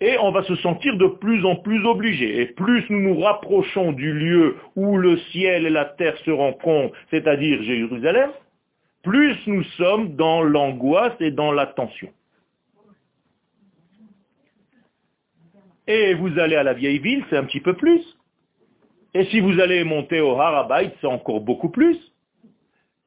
Et 0.00 0.18
on 0.18 0.32
va 0.32 0.42
se 0.42 0.56
sentir 0.56 0.96
de 0.96 1.06
plus 1.06 1.46
en 1.46 1.56
plus 1.56 1.86
obligés. 1.86 2.40
Et 2.40 2.46
plus 2.46 2.84
nous 2.90 3.00
nous 3.00 3.20
rapprochons 3.20 3.92
du 3.92 4.12
lieu 4.12 4.56
où 4.76 4.96
le 4.98 5.16
ciel 5.32 5.66
et 5.66 5.70
la 5.70 5.84
terre 5.84 6.18
se 6.18 6.30
rencontrent, 6.30 6.94
c'est-à-dire 7.10 7.62
Jérusalem, 7.62 8.30
plus 9.02 9.36
nous 9.46 9.62
sommes 9.78 10.16
dans 10.16 10.42
l'angoisse 10.42 11.14
et 11.20 11.30
dans 11.30 11.52
la 11.52 11.66
tension. 11.66 12.10
Et 15.86 16.14
vous 16.14 16.38
allez 16.38 16.56
à 16.56 16.62
la 16.62 16.72
vieille 16.72 16.98
ville, 16.98 17.24
c'est 17.28 17.36
un 17.36 17.44
petit 17.44 17.60
peu 17.60 17.74
plus. 17.74 18.02
Et 19.14 19.24
si 19.26 19.40
vous 19.40 19.60
allez 19.60 19.84
monter 19.84 20.20
au 20.20 20.38
Harabait, 20.38 20.92
c'est 21.00 21.06
encore 21.06 21.40
beaucoup 21.40 21.70
plus. 21.70 21.96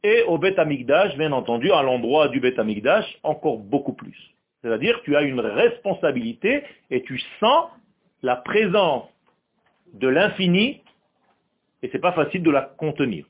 Et 0.04 0.24
au 0.24 0.38
Beth 0.38 0.58
Amikdash, 0.58 1.18
bien 1.18 1.34
entendu, 1.34 1.72
à 1.72 1.84
l'endroit 1.84 2.30
du 2.30 2.40
Beth 2.40 2.58
Amikdash, 2.58 3.06
encore 3.24 3.58
beaucoup 3.58 3.94
plus. 3.94 4.18
C'est-à-dire 4.62 5.02
tu 5.04 5.16
as 5.16 5.22
une 5.22 5.40
responsabilité 5.40 6.64
et 6.90 7.04
tu 7.04 7.22
sens 7.40 7.70
la 8.22 8.38
présence 8.38 9.06
de 9.94 10.08
l'infini 10.08 10.82
et 11.84 11.90
c'est 11.92 12.00
pas 12.00 12.14
facile 12.14 12.42
de 12.44 12.52
la 12.52 12.62
contenir. 12.62 13.26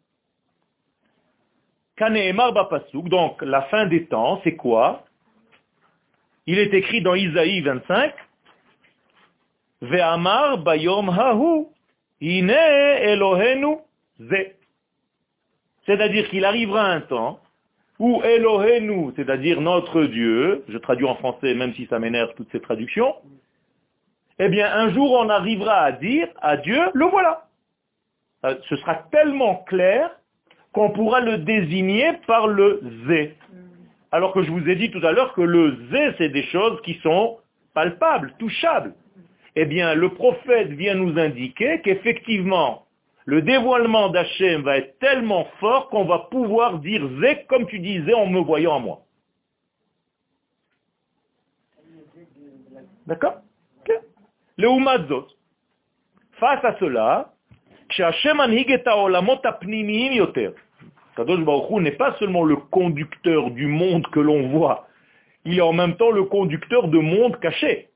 Donc, 2.00 3.42
la 3.42 3.62
fin 3.63 3.86
des 3.88 4.06
temps, 4.06 4.40
c'est 4.44 4.56
quoi? 4.56 5.06
Il 6.46 6.60
est 6.60 6.74
écrit 6.74 7.02
dans 7.02 7.16
Isaïe 7.16 7.62
25, 7.62 8.13
Ve'amar 9.82 10.60
bayom 10.60 11.10
hahu, 11.10 11.68
ine 12.22 12.50
Elohenu 12.52 13.78
ze. 14.20 14.54
C'est-à-dire 15.86 16.30
qu'il 16.30 16.46
arrivera 16.46 16.86
un 16.86 17.02
temps 17.02 17.40
où 18.00 18.22
Elohenu, 18.24 19.12
c'est-à-dire 19.16 19.62
notre 19.62 20.04
Dieu, 20.04 20.64
je 20.68 20.78
traduis 20.78 21.08
en 21.08 21.16
français 21.16 21.54
même 21.54 21.74
si 21.74 21.88
ça 21.88 22.00
m'énerve 22.00 22.34
toutes 22.36 22.52
ces 22.52 22.60
traductions, 22.60 23.16
eh 24.40 24.50
bien 24.50 24.72
un 24.72 24.92
jour 24.94 25.12
on 25.14 25.30
arrivera 25.30 25.82
à 25.82 25.92
dire 25.92 26.28
à 26.42 26.58
Dieu, 26.58 26.80
le 26.94 27.06
voilà. 27.06 27.48
Euh, 28.46 28.56
ce 28.70 28.76
sera 28.76 28.96
tellement 29.12 29.64
clair 29.68 30.12
qu'on 30.74 30.92
pourra 30.92 31.22
le 31.22 31.40
désigner 31.40 32.14
par 32.28 32.48
le 32.48 32.82
Z. 33.08 33.32
Alors 34.12 34.32
que 34.34 34.44
je 34.44 34.52
vous 34.52 34.70
ai 34.70 34.76
dit 34.76 34.92
tout 34.92 35.06
à 35.06 35.12
l'heure 35.12 35.34
que 35.34 35.42
le 35.42 35.76
Z, 35.92 36.16
c'est 36.18 36.30
des 36.30 36.44
choses 36.44 36.80
qui 36.82 36.96
sont 37.02 37.38
palpables, 37.74 38.34
touchables. 38.38 38.94
Eh 39.60 39.65
bien, 39.65 39.96
le 39.96 40.10
prophète 40.10 40.70
vient 40.70 40.93
nous 40.93 41.17
indiquer 41.17 41.82
qu'effectivement, 41.82 42.86
le 43.26 43.41
dévoilement 43.41 44.10
d'Hachem 44.10 44.62
va 44.62 44.78
être 44.78 45.00
tellement 45.00 45.46
fort 45.60 45.89
qu'on 45.89 46.06
va 46.06 46.28
pouvoir 46.30 46.78
dire 46.78 47.02
Z 47.20 47.48
comme 47.48 47.65
tu 47.65 47.80
disais 47.80 48.13
en 48.13 48.28
me 48.28 48.39
voyant 48.39 48.76
à 48.76 48.80
moi. 48.80 49.02
D'accord? 53.08 53.38
Le 54.58 54.70
Umadzot. 54.70 55.28
Face 56.34 56.63
à 56.63 56.78
cela, 56.80 57.34
Kadosh 61.15 61.43
Baruch 61.43 61.82
n'est 61.82 61.91
pas 61.93 62.15
seulement 62.20 62.43
le 62.43 62.58
conducteur 62.58 63.50
du 63.50 63.65
monde 63.65 64.06
que 64.12 64.20
l'on 64.20 64.50
voit, 64.50 64.88
il 65.46 65.58
est 65.58 65.62
en 65.62 65.74
même 65.74 65.96
temps 65.98 66.12
le 66.12 66.26
conducteur 66.26 66.89
de 66.89 67.00
mondes 67.00 67.39
cachés, 67.39 67.87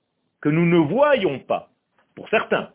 que 0.41 0.49
nous 0.49 0.65
ne 0.65 0.77
voyons 0.77 1.39
pas, 1.39 1.69
pour 2.15 2.27
certains. 2.29 2.69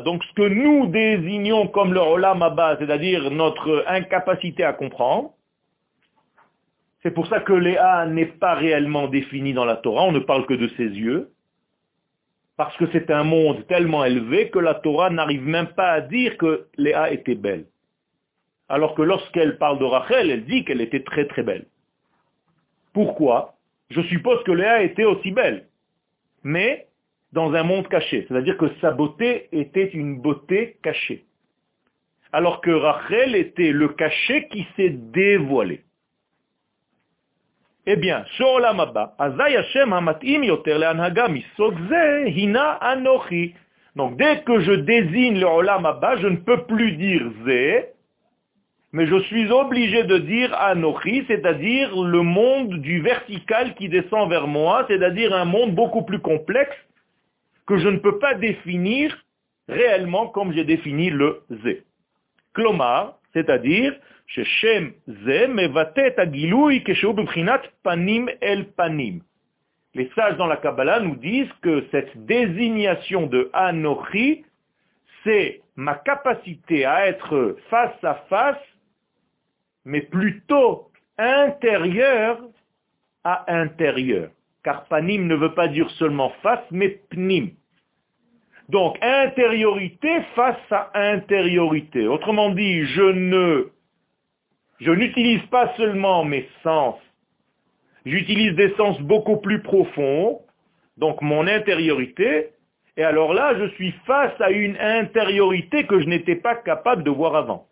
Donc 0.00 0.24
ce 0.24 0.32
que 0.34 0.48
nous 0.48 0.86
désignons 0.86 1.68
comme 1.68 1.92
le 1.92 2.00
Olam 2.00 2.42
Abba, 2.42 2.76
c'est-à-dire 2.78 3.30
notre 3.30 3.84
incapacité 3.86 4.64
à 4.64 4.72
comprendre, 4.72 5.30
c'est 7.02 7.12
pour 7.12 7.26
ça 7.28 7.40
que 7.40 7.52
Léa 7.52 8.06
n'est 8.06 8.26
pas 8.26 8.54
réellement 8.54 9.08
défini 9.08 9.52
dans 9.52 9.64
la 9.64 9.76
Torah, 9.76 10.02
on 10.04 10.12
ne 10.12 10.18
parle 10.18 10.46
que 10.46 10.54
de 10.54 10.68
ses 10.76 10.88
yeux, 10.88 11.30
parce 12.56 12.76
que 12.76 12.84
c'est 12.92 13.10
un 13.10 13.24
monde 13.24 13.66
tellement 13.68 14.04
élevé 14.04 14.50
que 14.50 14.58
la 14.58 14.74
Torah 14.74 15.08
n'arrive 15.08 15.46
même 15.46 15.68
pas 15.68 15.92
à 15.92 16.00
dire 16.00 16.36
que 16.36 16.66
Léa 16.76 17.10
était 17.10 17.34
belle. 17.34 17.66
Alors 18.68 18.94
que 18.94 19.02
lorsqu'elle 19.02 19.56
parle 19.58 19.78
de 19.78 19.84
Rachel, 19.84 20.30
elle 20.30 20.44
dit 20.44 20.64
qu'elle 20.64 20.80
était 20.80 21.02
très 21.02 21.26
très 21.26 21.42
belle. 21.42 21.66
Pourquoi 22.92 23.54
Je 23.90 24.00
suppose 24.02 24.42
que 24.44 24.52
Léa 24.52 24.82
était 24.82 25.04
aussi 25.04 25.30
belle, 25.30 25.68
mais 26.42 26.86
dans 27.32 27.52
un 27.54 27.62
monde 27.62 27.88
caché. 27.88 28.26
C'est-à-dire 28.28 28.56
que 28.56 28.66
sa 28.80 28.90
beauté 28.92 29.48
était 29.52 29.90
une 29.90 30.20
beauté 30.20 30.78
cachée. 30.82 31.24
Alors 32.32 32.60
que 32.60 32.70
Rachel 32.70 33.34
était 33.34 33.72
le 33.72 33.88
cachet 33.88 34.48
qui 34.48 34.66
s'est 34.76 34.90
dévoilé. 34.90 35.82
Eh 37.86 37.96
bien, 37.96 38.24
Anochi. 42.80 43.54
Donc 43.96 44.16
dès 44.16 44.42
que 44.42 44.60
je 44.60 44.72
désigne 44.72 45.40
le 45.40 45.46
Olam 45.46 45.86
Abba, 45.86 46.16
je 46.18 46.28
ne 46.28 46.36
peux 46.36 46.64
plus 46.66 46.92
dire 46.92 47.22
Zé, 47.44 47.86
mais 48.92 49.06
je 49.06 49.20
suis 49.20 49.50
obligé 49.52 50.02
de 50.04 50.18
dire 50.18 50.52
Anochi, 50.54 51.24
c'est-à-dire 51.28 52.00
le 52.02 52.22
monde 52.22 52.80
du 52.80 53.00
vertical 53.00 53.74
qui 53.74 53.88
descend 53.88 54.28
vers 54.28 54.48
moi, 54.48 54.84
c'est-à-dire 54.88 55.32
un 55.34 55.44
monde 55.44 55.74
beaucoup 55.74 56.02
plus 56.02 56.18
complexe 56.18 56.76
que 57.66 57.78
je 57.78 57.88
ne 57.88 57.98
peux 57.98 58.18
pas 58.18 58.34
définir 58.34 59.16
réellement 59.68 60.26
comme 60.26 60.52
j'ai 60.52 60.64
défini 60.64 61.10
le 61.10 61.42
Zé. 61.62 61.84
Klomar, 62.52 63.18
c'est-à-dire 63.32 63.94
panim 67.82 68.30
el 68.40 68.66
panim. 68.76 69.20
Les 69.94 70.10
sages 70.14 70.36
dans 70.36 70.46
la 70.46 70.56
Kabbalah 70.56 71.00
nous 71.00 71.16
disent 71.16 71.52
que 71.62 71.84
cette 71.90 72.26
désignation 72.26 73.26
de 73.26 73.50
Anochi, 73.52 74.44
c'est 75.24 75.60
ma 75.76 75.94
capacité 75.94 76.84
à 76.84 77.06
être 77.06 77.56
face 77.70 78.04
à 78.04 78.14
face, 78.28 78.56
mais 79.84 80.02
plutôt 80.02 80.90
intérieur 81.18 82.38
à 83.24 83.52
intérieur. 83.52 84.30
car 84.62 84.84
panim 84.86 85.26
ne 85.26 85.34
veut 85.34 85.54
pas 85.54 85.68
dire 85.68 85.90
seulement 85.92 86.30
face, 86.42 86.64
mais 86.70 87.00
pnim. 87.10 87.50
Donc 88.68 88.98
intériorité 89.02 90.22
face 90.34 90.70
à 90.70 90.90
intériorité. 90.94 92.06
Autrement 92.06 92.50
dit, 92.50 92.84
je 92.84 93.02
ne 93.02 93.70
je 94.80 94.90
n'utilise 94.90 95.42
pas 95.50 95.74
seulement 95.76 96.24
mes 96.24 96.48
sens, 96.62 96.96
j'utilise 98.06 98.54
des 98.54 98.74
sens 98.76 98.98
beaucoup 99.00 99.36
plus 99.36 99.60
profonds, 99.60 100.40
donc 100.96 101.20
mon 101.20 101.46
intériorité, 101.46 102.50
et 102.96 103.04
alors 103.04 103.34
là, 103.34 103.58
je 103.58 103.66
suis 103.74 103.92
face 104.06 104.38
à 104.40 104.50
une 104.50 104.76
intériorité 104.78 105.86
que 105.86 106.00
je 106.00 106.06
n'étais 106.06 106.36
pas 106.36 106.54
capable 106.54 107.02
de 107.02 107.10
voir 107.10 107.36
avant. 107.36 107.66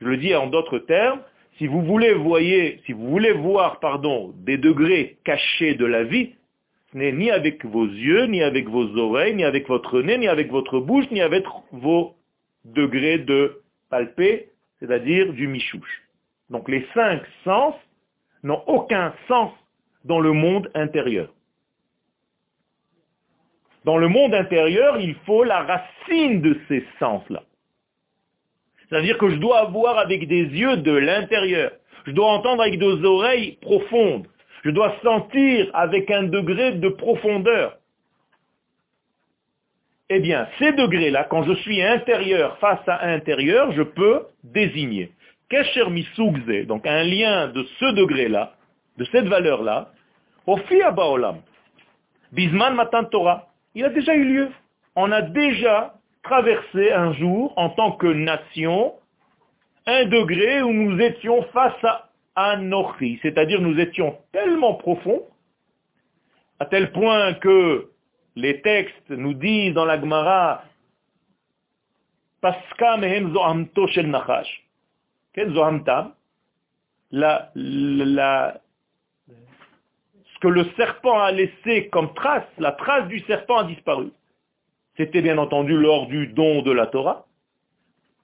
Je 0.00 0.06
le 0.06 0.16
dis 0.16 0.34
en 0.34 0.46
d'autres 0.46 0.78
termes, 0.78 1.20
si 1.58 1.66
vous 1.66 1.82
voulez, 1.82 2.14
voyez, 2.14 2.80
si 2.86 2.92
vous 2.92 3.08
voulez 3.10 3.32
voir 3.32 3.80
des 4.36 4.56
degrés 4.56 5.18
cachés 5.24 5.74
de 5.74 5.84
la 5.84 6.04
vie, 6.04 6.34
ce 6.92 6.98
n'est 6.98 7.12
ni 7.12 7.30
avec 7.30 7.64
vos 7.64 7.86
yeux, 7.86 8.24
ni 8.24 8.42
avec 8.42 8.68
vos 8.68 8.96
oreilles, 8.96 9.34
ni 9.34 9.44
avec 9.44 9.68
votre 9.68 10.00
nez, 10.00 10.18
ni 10.18 10.26
avec 10.26 10.50
votre 10.50 10.80
bouche, 10.80 11.04
ni 11.10 11.20
avec 11.20 11.44
vos 11.70 12.14
degrés 12.64 13.18
de 13.18 13.60
palpé, 13.90 14.48
c'est-à-dire 14.78 15.32
du 15.32 15.46
michouche. 15.46 16.02
Donc 16.48 16.68
les 16.68 16.86
cinq 16.94 17.22
sens 17.44 17.74
n'ont 18.42 18.62
aucun 18.66 19.12
sens 19.28 19.52
dans 20.04 20.18
le 20.18 20.32
monde 20.32 20.70
intérieur. 20.74 21.28
Dans 23.84 23.98
le 23.98 24.08
monde 24.08 24.34
intérieur, 24.34 24.98
il 24.98 25.14
faut 25.26 25.44
la 25.44 25.62
racine 25.62 26.40
de 26.40 26.58
ces 26.68 26.84
sens-là. 26.98 27.42
C'est-à-dire 28.90 29.18
que 29.18 29.30
je 29.30 29.36
dois 29.36 29.64
voir 29.66 29.98
avec 29.98 30.26
des 30.26 30.42
yeux 30.42 30.78
de 30.78 30.92
l'intérieur. 30.92 31.70
Je 32.06 32.10
dois 32.10 32.32
entendre 32.32 32.62
avec 32.62 32.78
des 32.78 33.04
oreilles 33.04 33.58
profondes. 33.62 34.26
Je 34.64 34.70
dois 34.70 34.94
sentir 35.02 35.70
avec 35.72 36.10
un 36.10 36.24
degré 36.24 36.72
de 36.72 36.88
profondeur. 36.88 37.76
Eh 40.08 40.18
bien, 40.18 40.48
ces 40.58 40.72
degrés-là, 40.72 41.24
quand 41.30 41.44
je 41.44 41.54
suis 41.54 41.80
intérieur 41.80 42.58
face 42.58 42.86
à 42.88 43.06
intérieur, 43.06 43.70
je 43.72 43.82
peux 43.82 44.22
désigner. 44.42 45.12
Kesher 45.48 45.88
misugze, 45.88 46.66
donc 46.66 46.84
un 46.86 47.04
lien 47.04 47.48
de 47.48 47.62
ce 47.78 47.94
degré-là, 47.94 48.54
de 48.98 49.04
cette 49.12 49.26
valeur-là, 49.26 49.92
au 50.46 50.58
Baolam, 50.96 51.36
Bisman 52.32 52.74
Matan 52.74 53.04
Torah, 53.04 53.48
il 53.74 53.84
a 53.84 53.88
déjà 53.88 54.14
eu 54.14 54.24
lieu. 54.24 54.48
On 54.96 55.12
a 55.12 55.22
déjà 55.22 55.94
traversé 56.22 56.92
un 56.92 57.12
jour, 57.14 57.52
en 57.56 57.70
tant 57.70 57.92
que 57.92 58.06
nation, 58.06 58.94
un 59.86 60.04
degré 60.04 60.62
où 60.62 60.72
nous 60.72 61.00
étions 61.00 61.42
face 61.52 61.84
à 61.84 62.10
Anochi, 62.36 63.18
c'est-à-dire 63.22 63.60
nous 63.60 63.78
étions 63.78 64.18
tellement 64.32 64.74
profonds, 64.74 65.22
à 66.58 66.66
tel 66.66 66.92
point 66.92 67.34
que 67.34 67.90
les 68.36 68.60
textes 68.60 69.10
nous 69.10 69.34
disent 69.34 69.74
dans 69.74 69.84
la 69.84 70.00
Gemara, 70.00 70.64
Paska 72.40 72.96
mehen 72.96 73.32
zohamto 73.34 73.86
shel 73.88 74.08
nachash. 74.08 74.64
Quel 75.34 75.52
zohamtam? 75.52 76.14
La, 77.10 77.50
la, 77.54 78.60
Ce 79.26 80.38
que 80.40 80.48
le 80.48 80.64
serpent 80.76 81.20
a 81.20 81.32
laissé 81.32 81.88
comme 81.88 82.14
trace, 82.14 82.46
la 82.58 82.72
trace 82.72 83.08
du 83.08 83.18
serpent 83.20 83.58
a 83.58 83.64
disparu. 83.64 84.12
C'était 84.96 85.22
bien 85.22 85.38
entendu 85.38 85.76
lors 85.76 86.06
du 86.06 86.28
don 86.28 86.62
de 86.62 86.72
la 86.72 86.86
Torah. 86.86 87.26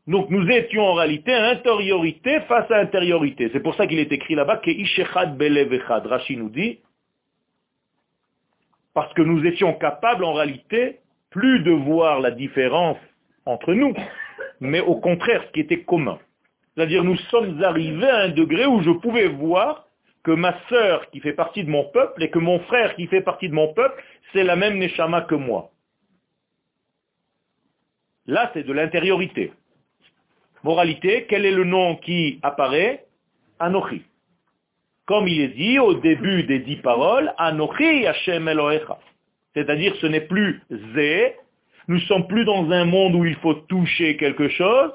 Donc 0.06 0.30
nous 0.30 0.48
étions 0.48 0.84
en 0.84 0.94
réalité 0.94 1.34
intériorité 1.34 2.40
face 2.42 2.70
à 2.70 2.78
intériorité. 2.78 3.50
C'est 3.52 3.60
pour 3.60 3.74
ça 3.74 3.86
qu'il 3.86 3.98
est 3.98 4.12
écrit 4.12 4.34
là-bas 4.34 4.58
que 4.58 4.70
Ishechad 4.70 5.36
Belevechad. 5.36 6.06
Rashi 6.06 6.36
nous 6.36 6.50
dit, 6.50 6.78
parce 8.94 9.12
que 9.14 9.22
nous 9.22 9.44
étions 9.44 9.74
capables 9.74 10.24
en 10.24 10.32
réalité 10.32 11.00
plus 11.30 11.60
de 11.60 11.72
voir 11.72 12.20
la 12.20 12.30
différence 12.30 12.98
entre 13.44 13.74
nous, 13.74 13.94
mais 14.60 14.80
au 14.80 14.94
contraire 14.94 15.42
ce 15.46 15.52
qui 15.52 15.60
était 15.60 15.82
commun. 15.82 16.18
C'est-à-dire 16.74 17.04
nous 17.04 17.16
sommes 17.30 17.62
arrivés 17.62 18.08
à 18.08 18.22
un 18.22 18.28
degré 18.28 18.64
où 18.64 18.80
je 18.82 18.90
pouvais 18.90 19.28
voir 19.28 19.86
que 20.22 20.30
ma 20.30 20.58
sœur 20.68 21.10
qui 21.10 21.20
fait 21.20 21.32
partie 21.32 21.64
de 21.64 21.70
mon 21.70 21.84
peuple 21.84 22.22
et 22.22 22.30
que 22.30 22.38
mon 22.38 22.58
frère 22.60 22.94
qui 22.94 23.06
fait 23.06 23.20
partie 23.20 23.48
de 23.48 23.54
mon 23.54 23.72
peuple, 23.74 24.02
c'est 24.32 24.44
la 24.44 24.56
même 24.56 24.78
Neshama 24.78 25.22
que 25.22 25.34
moi. 25.34 25.70
Là, 28.26 28.50
c'est 28.54 28.64
de 28.64 28.72
l'intériorité. 28.72 29.52
Moralité, 30.64 31.26
quel 31.28 31.44
est 31.44 31.52
le 31.52 31.64
nom 31.64 31.96
qui 31.96 32.40
apparaît 32.42 33.04
Anochi. 33.60 34.02
Comme 35.06 35.28
il 35.28 35.40
est 35.40 35.54
dit 35.54 35.78
au 35.78 35.94
début 35.94 36.42
des 36.42 36.58
dix 36.58 36.76
paroles, 36.76 37.32
Anochi 37.38 38.06
Hashem 38.06 38.48
Elohecha. 38.48 38.98
C'est-à-dire 39.54 39.94
ce 40.00 40.06
n'est 40.06 40.26
plus 40.26 40.60
Zé, 40.94 41.36
nous 41.88 42.00
sommes 42.00 42.26
plus 42.26 42.44
dans 42.44 42.70
un 42.70 42.84
monde 42.84 43.14
où 43.14 43.24
il 43.24 43.36
faut 43.36 43.54
toucher 43.54 44.16
quelque 44.16 44.48
chose, 44.48 44.90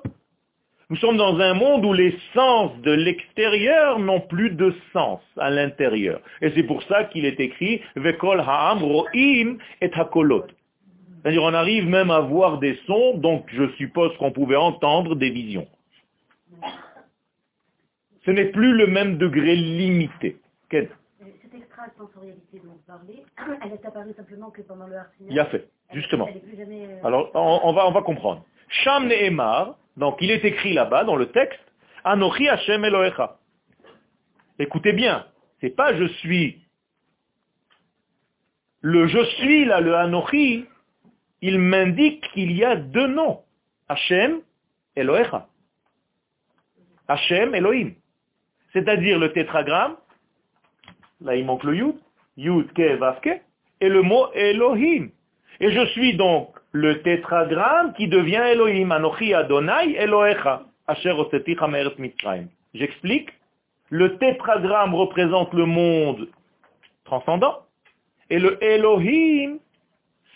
nous 0.90 0.98
sommes 0.98 1.16
dans 1.16 1.40
un 1.40 1.54
monde 1.54 1.86
où 1.86 1.94
les 1.94 2.14
sens 2.34 2.78
de 2.82 2.92
l'extérieur 2.92 3.98
n'ont 3.98 4.20
plus 4.20 4.50
de 4.50 4.76
sens 4.92 5.22
à 5.38 5.50
l'intérieur. 5.50 6.20
Et 6.42 6.52
c'est 6.54 6.64
pour 6.64 6.84
ça 6.84 7.06
qu'il 7.06 7.26
est 7.26 7.40
écrit 7.40 7.82
Vekol 7.96 8.42
Ha'am 8.42 8.84
Ro'im 8.84 9.58
et 9.80 9.90
Hakolot. 9.94 10.48
C'est-à-dire 11.22 11.44
on 11.44 11.54
arrive 11.54 11.88
même 11.88 12.10
à 12.10 12.20
voir 12.20 12.58
des 12.58 12.80
sons, 12.88 13.18
donc 13.18 13.46
je 13.54 13.70
suppose 13.74 14.16
qu'on 14.18 14.32
pouvait 14.32 14.56
entendre 14.56 15.16
des 15.16 15.30
visions. 15.30 15.68
Ce 18.26 18.32
n'est 18.32 18.46
plus 18.46 18.74
le 18.74 18.88
même 18.88 19.18
degré 19.18 19.56
limité. 19.56 20.38
Cette 20.70 20.90
extrasensorialité 21.54 22.60
dont 22.64 22.72
vous 22.72 22.84
parlez, 22.88 23.26
elle 23.64 23.74
est 23.74 23.86
apparue 23.86 24.14
simplement 24.16 24.50
que 24.50 24.62
pendant 24.62 24.88
le 24.88 24.96
Il 25.30 25.40
a 25.40 25.46
fait, 25.46 25.68
justement. 25.94 26.28
Euh, 26.28 27.00
Alors 27.04 27.30
on, 27.36 27.74
va, 27.74 27.88
on 27.88 27.92
va 27.92 28.02
comprendre. 28.02 28.46
Sham 28.70 29.08
Nehemar, 29.08 29.76
donc 29.98 30.18
il 30.22 30.32
est 30.32 30.44
écrit 30.46 30.74
là-bas 30.74 31.04
dans 31.04 31.16
le 31.16 31.28
texte, 31.32 31.60
Anochi 32.04 32.48
Hashem 32.48 32.84
Elohecha. 32.86 33.38
Écoutez 34.60 34.94
bien, 34.94 35.26
c'est 35.60 35.76
pas 35.76 35.96
je 35.96 36.06
suis. 36.06 36.62
Le 38.82 39.08
je 39.08 39.24
suis 39.36 39.66
là, 39.66 39.82
le 39.82 39.96
Anochi, 39.96 40.66
il 41.42 41.60
m'indique 41.60 42.30
qu'il 42.34 42.52
y 42.52 42.64
a 42.64 42.76
deux 42.76 43.08
noms. 43.08 43.42
Hachem, 43.90 44.42
Elohecha. 44.96 45.48
Hachem, 47.08 47.56
Elohim. 47.56 47.94
C'est-à-dire 48.74 49.20
le 49.20 49.34
tétragramme, 49.34 49.98
là 51.20 51.36
il 51.36 51.46
manque 51.46 51.64
le 51.64 51.76
Yud, 51.76 51.96
Yud, 52.38 52.72
Ke, 52.74 53.42
et 53.82 53.90
le 53.90 54.02
mot 54.02 54.32
Elohim. 54.34 55.10
Et 55.60 55.72
je 55.72 55.86
suis 55.88 56.16
donc 56.16 56.56
le 56.72 57.02
tétragramme 57.02 57.94
qui 57.94 58.08
devient 58.08 58.44
Elohim, 58.54 58.92
Anochi 58.92 59.34
Adonai, 59.34 59.98
Mitzrayim. 61.98 62.48
J'explique. 62.74 63.30
Le 63.90 64.18
tétragramme 64.18 64.96
représente 64.96 65.54
le 65.54 65.66
monde 65.66 66.30
transcendant, 67.04 67.66
et 68.30 68.40
le 68.40 68.58
Elohim 68.64 69.60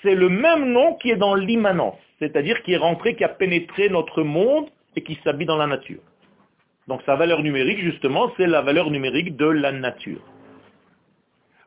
c'est 0.06 0.15
le 0.15 0.30
même 0.30 0.72
nom 0.72 0.94
qui 0.94 1.10
est 1.10 1.15
dans 1.15 1.34
l'immanence, 1.34 1.98
c'est-à-dire 2.20 2.62
qui 2.62 2.74
est 2.74 2.78
rentré, 2.78 3.15
qui 3.15 3.24
a 3.24 3.30
pénétré 3.30 3.89
notre 3.89 4.22
monde 4.22 4.68
et 4.96 5.02
qui 5.02 5.20
s'habille 5.24 5.48
dans 5.48 5.58
la 5.58 5.65
nature. 5.65 6.00
Donc 6.88 7.02
sa 7.08 7.15
valeur 7.15 7.41
numérique, 7.41 7.80
justement, 7.80 8.32
c'est 8.38 8.46
la 8.46 8.62
valeur 8.62 8.91
numérique 8.91 9.36
de 9.36 9.48
la 9.48 9.72
nature. 9.72 10.22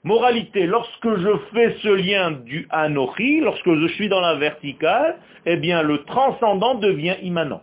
Moralité, 0.05 0.67
lorsque 0.67 1.17
je 1.17 1.37
fais 1.53 1.75
ce 1.83 1.89
lien 1.89 2.31
du 2.31 2.69
Anochi, 2.71 3.41
lorsque 3.41 3.75
je 3.75 3.89
suis 3.89 4.09
dans 4.09 4.21
la 4.21 4.37
verticale, 4.37 5.17
eh 5.45 5.57
bien 5.57 5.83
le 5.83 6.05
transcendant 6.05 6.77
devient 6.77 7.17
immanent. 7.23 7.63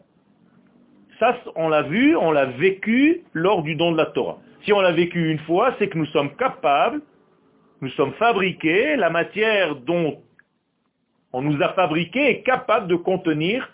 Ça, 1.20 1.38
on 1.56 1.70
l'a 1.70 1.84
vu, 1.84 2.18
on 2.18 2.32
l'a 2.32 2.48
vécu 2.48 3.22
lors 3.32 3.64
du 3.64 3.76
don 3.76 3.94
de 3.94 3.98
la 3.98 4.08
Torah. 4.08 4.40
Si 4.66 4.74
on 4.74 4.82
l'a 4.82 4.92
vécu 4.92 5.32
une 5.32 5.40
fois, 5.40 5.74
c'est 5.80 5.88
que 5.88 5.98
nous 5.98 6.08
sommes 6.08 6.36
capables, 6.36 7.02
nous 7.80 7.90
sommes 7.92 8.14
fabriqués, 8.16 8.98
la 8.98 9.10
matière 9.10 9.78
dont 9.78 10.20
on 11.36 11.41
nous 11.41 11.62
a 11.62 11.74
fabriqué 11.74 12.30
et 12.30 12.43
capable 12.43 12.88
de 12.88 12.95
contenir 12.95 13.69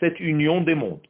cette 0.00 0.18
union 0.20 0.62
des 0.62 0.74
mondes. 0.74 1.06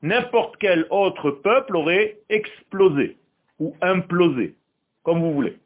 N'importe 0.00 0.56
quel 0.56 0.86
autre 0.88 1.30
peuple 1.30 1.76
aurait 1.76 2.16
explosé 2.30 3.18
ou 3.58 3.76
implosé, 3.82 4.54
comme 5.02 5.20
vous 5.20 5.34
voulez, 5.34 5.58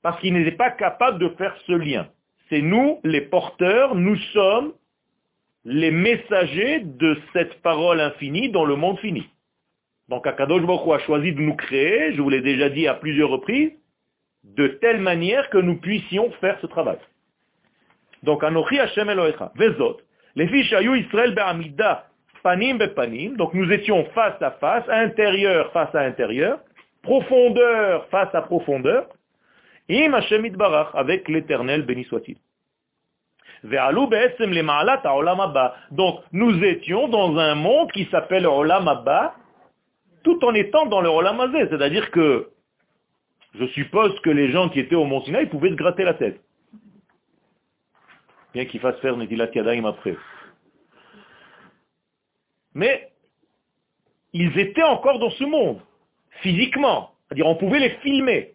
parce 0.00 0.18
qu'il 0.20 0.32
n'était 0.32 0.56
pas 0.56 0.70
capable 0.70 1.18
de 1.18 1.28
faire 1.36 1.54
ce 1.66 1.72
lien. 1.72 2.08
C'est 2.48 2.62
nous, 2.62 2.98
les 3.04 3.20
porteurs, 3.20 3.94
nous 3.94 4.16
sommes 4.32 4.72
les 5.66 5.90
messagers 5.90 6.80
de 6.80 7.18
cette 7.34 7.60
parole 7.60 8.00
infinie 8.00 8.48
dans 8.48 8.64
le 8.64 8.76
monde 8.76 8.98
fini. 9.00 9.28
Donc 10.08 10.26
Akadosh 10.26 10.64
Baruch 10.64 10.94
a 10.94 11.04
choisi 11.04 11.32
de 11.32 11.40
nous 11.42 11.56
créer, 11.56 12.14
je 12.14 12.22
vous 12.22 12.30
l'ai 12.30 12.40
déjà 12.40 12.70
dit 12.70 12.88
à 12.88 12.94
plusieurs 12.94 13.28
reprises, 13.28 13.72
de 14.44 14.66
telle 14.66 15.00
manière 15.02 15.50
que 15.50 15.58
nous 15.58 15.76
puissions 15.76 16.30
faire 16.40 16.58
ce 16.62 16.66
travail. 16.66 16.96
Donc, 18.22 18.44
Anochi 18.44 18.78
Hashem. 18.78 19.08
Vezot. 19.56 20.00
Les 20.34 20.48
fiches 20.48 20.72
Israël 20.72 21.34
be'amida 21.34 22.06
panim 22.42 22.78
be'panim. 22.78 23.36
Donc, 23.36 23.54
nous 23.54 23.70
étions 23.72 24.04
face 24.14 24.40
à 24.40 24.52
face, 24.52 24.84
intérieur 24.88 25.70
face 25.72 25.94
à 25.94 26.00
intérieur, 26.00 26.58
profondeur 27.02 28.06
face 28.08 28.34
à 28.34 28.42
profondeur. 28.42 29.06
Im 29.90 30.14
Hashem 30.14 30.46
Itbarach, 30.46 30.88
avec 30.94 31.28
l'éternel, 31.28 31.82
béni 31.82 32.04
soit-il. 32.04 32.36
Donc, 35.90 36.20
nous 36.32 36.64
étions 36.64 37.08
dans 37.08 37.36
un 37.36 37.54
monde 37.54 37.92
qui 37.92 38.06
s'appelle 38.10 38.46
Olam 38.46 38.88
Abba, 38.88 39.34
tout 40.24 40.44
en 40.44 40.54
étant 40.54 40.86
dans 40.86 41.00
le 41.00 41.08
Olam. 41.08 41.40
C'est-à-dire 41.52 42.10
que, 42.10 42.48
je 43.54 43.66
suppose 43.66 44.18
que 44.20 44.30
les 44.30 44.50
gens 44.50 44.68
qui 44.68 44.80
étaient 44.80 44.96
au 44.96 45.04
Mont 45.04 45.22
Sinaï 45.22 45.46
pouvaient 45.46 45.70
se 45.70 45.74
gratter 45.74 46.04
la 46.04 46.14
tête. 46.14 46.40
Bien 48.52 48.64
qu'ils 48.66 48.80
fassent 48.80 49.00
faire 49.00 49.16
Netilat 49.16 49.50
Yadayim 49.54 49.84
après. 49.84 50.16
Mais, 52.74 53.10
ils 54.32 54.58
étaient 54.58 54.82
encore 54.82 55.18
dans 55.18 55.30
ce 55.30 55.44
monde, 55.44 55.80
physiquement. 56.42 57.12
C'est-à-dire, 57.28 57.46
on 57.46 57.56
pouvait 57.56 57.80
les 57.80 57.90
filmer. 58.02 58.54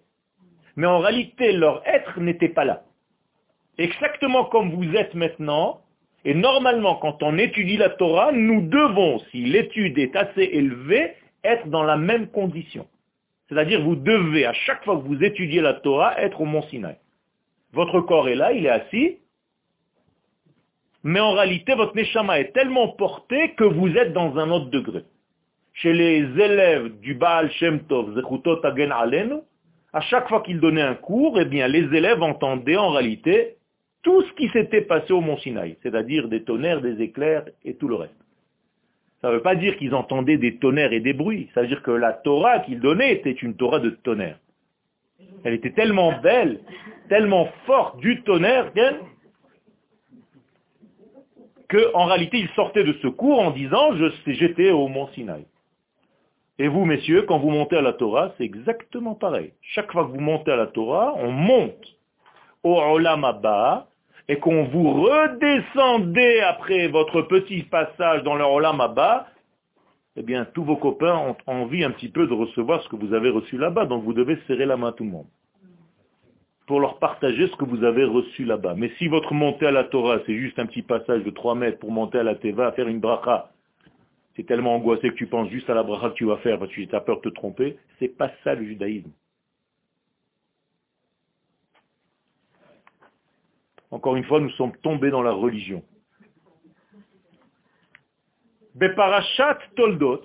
Mais 0.75 0.87
en 0.87 0.99
réalité, 0.99 1.51
leur 1.51 1.87
être 1.87 2.19
n'était 2.19 2.49
pas 2.49 2.65
là 2.65 2.83
exactement 3.77 4.45
comme 4.45 4.71
vous 4.71 4.95
êtes 4.95 5.13
maintenant, 5.13 5.81
et 6.25 6.33
normalement, 6.33 6.95
quand 6.95 7.23
on 7.23 7.37
étudie 7.37 7.77
la 7.77 7.89
Torah, 7.89 8.31
nous 8.31 8.61
devons, 8.67 9.19
si 9.31 9.45
l'étude 9.45 9.97
est 9.97 10.15
assez 10.15 10.43
élevée, 10.43 11.13
être 11.43 11.67
dans 11.67 11.83
la 11.83 11.95
même 11.95 12.27
condition. 12.27 12.87
C'est-à-dire, 13.47 13.81
vous 13.81 13.95
devez, 13.95 14.45
à 14.45 14.53
chaque 14.53 14.83
fois 14.83 14.97
que 14.97 15.07
vous 15.07 15.23
étudiez 15.23 15.61
la 15.61 15.73
Torah, 15.73 16.19
être 16.19 16.41
au 16.41 16.45
Mont 16.45 16.63
Sinaï. 16.63 16.97
Votre 17.71 18.01
corps 18.01 18.27
est 18.27 18.35
là, 18.35 18.51
il 18.51 18.65
est 18.65 18.69
assis, 18.69 19.17
mais 21.07 21.21
en 21.21 21.31
réalité, 21.31 21.73
votre 21.73 21.95
Neshama 21.95 22.37
est 22.37 22.51
tellement 22.51 22.89
porté 22.89 23.51
que 23.51 23.63
vous 23.63 23.95
êtes 23.95 24.11
dans 24.11 24.37
un 24.37 24.51
autre 24.51 24.69
degré. 24.69 25.05
Chez 25.73 25.93
les 25.93 26.17
élèves 26.17 26.99
du 26.99 27.13
Baal 27.13 27.49
Shem 27.51 27.79
Tov, 27.83 28.13
Zechutot 28.13 28.59
Agen 28.65 28.91
Alenu, 28.91 29.35
à 29.93 30.01
chaque 30.01 30.27
fois 30.27 30.41
qu'ils 30.41 30.59
donnaient 30.59 30.81
un 30.81 30.95
cours, 30.95 31.39
eh 31.39 31.45
les 31.45 31.95
élèves 31.97 32.21
entendaient 32.21 32.75
en 32.75 32.89
réalité 32.89 33.55
tout 34.03 34.21
ce 34.21 34.33
qui 34.33 34.49
s'était 34.49 34.81
passé 34.81 35.13
au 35.13 35.21
mont 35.21 35.37
Sinaï, 35.37 35.77
c'est-à-dire 35.81 36.27
des 36.27 36.43
tonnerres, 36.43 36.81
des 36.81 37.01
éclairs 37.01 37.45
et 37.63 37.75
tout 37.75 37.87
le 37.87 37.95
reste. 37.95 38.25
Ça 39.21 39.29
ne 39.29 39.35
veut 39.35 39.41
pas 39.41 39.55
dire 39.55 39.77
qu'ils 39.77 39.95
entendaient 39.95 40.37
des 40.37 40.57
tonnerres 40.57 40.91
et 40.91 40.99
des 40.99 41.13
bruits, 41.13 41.49
ça 41.53 41.61
veut 41.61 41.67
dire 41.67 41.83
que 41.83 41.91
la 41.91 42.11
Torah 42.11 42.59
qu'ils 42.59 42.81
donnaient 42.81 43.13
était 43.13 43.31
une 43.31 43.55
Torah 43.55 43.79
de 43.79 43.91
tonnerre. 43.91 44.39
Elle 45.45 45.53
était 45.53 45.71
tellement 45.71 46.19
belle, 46.19 46.59
tellement 47.07 47.47
forte 47.65 47.97
du 48.01 48.23
tonnerre 48.23 48.73
qu'en 51.69 52.05
réalité 52.05 52.39
ils 52.39 52.49
sortaient 52.49 52.83
de 52.83 52.97
ce 53.01 53.07
cours 53.07 53.39
en 53.39 53.51
disant 53.51 53.91
j'étais 54.25 54.71
au 54.71 54.87
mont 54.87 55.07
Sinaï. 55.13 55.45
Et 56.59 56.67
vous, 56.67 56.85
messieurs, 56.85 57.23
quand 57.23 57.37
vous 57.37 57.51
montez 57.51 57.77
à 57.77 57.81
la 57.81 57.93
Torah, 57.93 58.33
c'est 58.37 58.43
exactement 58.43 59.13
pareil. 59.13 59.53
Chaque 59.61 59.91
fois 59.91 60.05
que 60.05 60.09
vous 60.09 60.19
montez 60.19 60.51
à 60.51 60.55
la 60.55 60.65
Torah, 60.65 61.13
on 61.17 61.31
monte 61.31 61.85
au 62.63 62.79
Olam 62.79 63.23
Abba, 63.23 63.87
et 64.27 64.37
qu'on 64.37 64.65
vous 64.65 64.91
redescendez 64.91 66.39
après 66.39 66.87
votre 66.87 67.21
petit 67.21 67.63
passage 67.63 68.23
dans 68.23 68.35
le 68.35 68.43
Olam 68.43 68.81
Abba, 68.81 69.27
eh 70.15 70.23
bien, 70.23 70.45
tous 70.45 70.63
vos 70.63 70.77
copains 70.77 71.15
ont 71.15 71.37
envie 71.45 71.83
un 71.83 71.91
petit 71.91 72.09
peu 72.09 72.25
de 72.25 72.33
recevoir 72.33 72.81
ce 72.81 72.89
que 72.89 72.95
vous 72.95 73.13
avez 73.13 73.29
reçu 73.29 73.57
là-bas, 73.57 73.85
donc 73.85 74.03
vous 74.03 74.13
devez 74.13 74.37
serrer 74.47 74.65
la 74.65 74.75
main 74.75 74.87
à 74.89 74.91
tout 74.93 75.03
le 75.03 75.11
monde 75.11 75.27
pour 76.67 76.81
leur 76.81 76.99
partager 76.99 77.47
ce 77.47 77.55
que 77.55 77.63
vous 77.63 77.83
avez 77.85 78.03
reçu 78.03 78.43
là-bas. 78.43 78.75
Mais 78.75 78.91
si 78.97 79.07
votre 79.07 79.33
montée 79.33 79.65
à 79.65 79.71
la 79.71 79.85
Torah, 79.85 80.19
c'est 80.25 80.37
juste 80.37 80.59
un 80.59 80.65
petit 80.65 80.81
passage 80.81 81.23
de 81.23 81.29
3 81.29 81.55
mètres 81.55 81.79
pour 81.79 81.91
monter 81.91 82.19
à 82.19 82.23
la 82.23 82.35
Teva, 82.35 82.73
faire 82.73 82.89
une 82.89 82.99
bracha, 82.99 83.51
c'est 84.35 84.45
tellement 84.45 84.75
angoissé 84.75 85.09
que 85.09 85.15
tu 85.15 85.27
penses 85.27 85.49
juste 85.49 85.69
à 85.69 85.73
la 85.73 85.83
bracha 85.83 86.09
que 86.09 86.15
tu 86.15 86.25
vas 86.25 86.37
faire 86.37 86.59
parce 86.59 86.69
que 86.71 86.81
tu 86.81 86.95
as 86.95 86.99
peur 86.99 87.21
de 87.21 87.21
te 87.21 87.29
tromper, 87.29 87.79
c'est 87.97 88.09
pas 88.09 88.31
ça 88.43 88.53
le 88.53 88.65
judaïsme. 88.65 89.11
Encore 93.89 94.17
une 94.17 94.25
fois, 94.25 94.41
nous 94.41 94.51
sommes 94.51 94.75
tombés 94.83 95.09
dans 95.09 95.23
la 95.23 95.31
religion. 95.31 95.81
Beparashat 98.75 99.59
Toldot, 99.77 100.21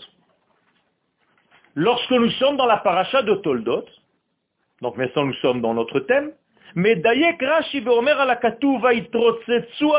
lorsque 1.76 2.10
nous 2.10 2.30
sommes 2.30 2.56
dans 2.56 2.66
la 2.66 2.78
paracha 2.78 3.22
de 3.22 3.34
Toldot, 3.36 3.86
donc 4.82 4.96
maintenant 4.96 5.24
nous 5.24 5.34
sommes 5.34 5.60
dans 5.60 5.74
notre 5.74 6.00
thème, 6.00 6.32
mais 6.74 6.96
Dayek 6.96 7.40
Rashi 7.40 7.80
veomer 7.80 8.10
ala 8.10 8.38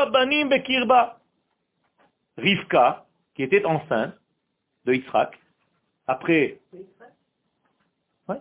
abanim 0.00 0.48
bekirba. 0.48 1.18
Rivka, 2.36 3.04
qui 3.34 3.44
était 3.44 3.64
enceinte 3.64 4.14
de 4.84 4.92
Yitzhak, 4.92 5.38
après... 6.06 6.58
Ouais, 8.28 8.36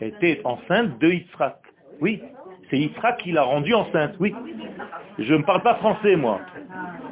Elle 0.00 0.08
était 0.08 0.40
enceinte 0.44 0.98
de 0.98 1.08
Yitzhak. 1.08 1.62
Oui, 2.00 2.22
c'est 2.68 2.78
Yitzhak 2.78 3.18
qui 3.22 3.32
l'a 3.32 3.44
rendue 3.44 3.74
enceinte, 3.74 4.16
oui. 4.20 4.34
Je 5.18 5.34
ne 5.34 5.44
parle 5.44 5.62
pas 5.62 5.76
français, 5.76 6.16
moi. 6.16 6.40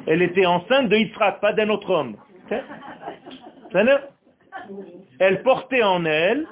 Elle 0.05 0.21
était 0.21 0.45
enceinte 0.45 0.89
de 0.89 0.97
Yitzhak, 0.97 1.39
pas 1.39 1.53
d'un 1.53 1.69
autre 1.69 1.89
homme. 1.89 2.17
Elle 5.19 5.43
portait 5.43 5.83
en 5.83 6.05
elle, 6.05 6.47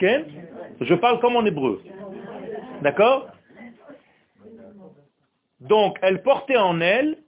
je 0.00 0.94
parle 0.94 1.20
comme 1.20 1.36
en 1.36 1.44
hébreu. 1.44 1.82
D'accord? 2.82 3.28
Donc, 5.60 5.98
elle 6.02 6.22
portait 6.22 6.56
en 6.56 6.80
elle 6.80 7.18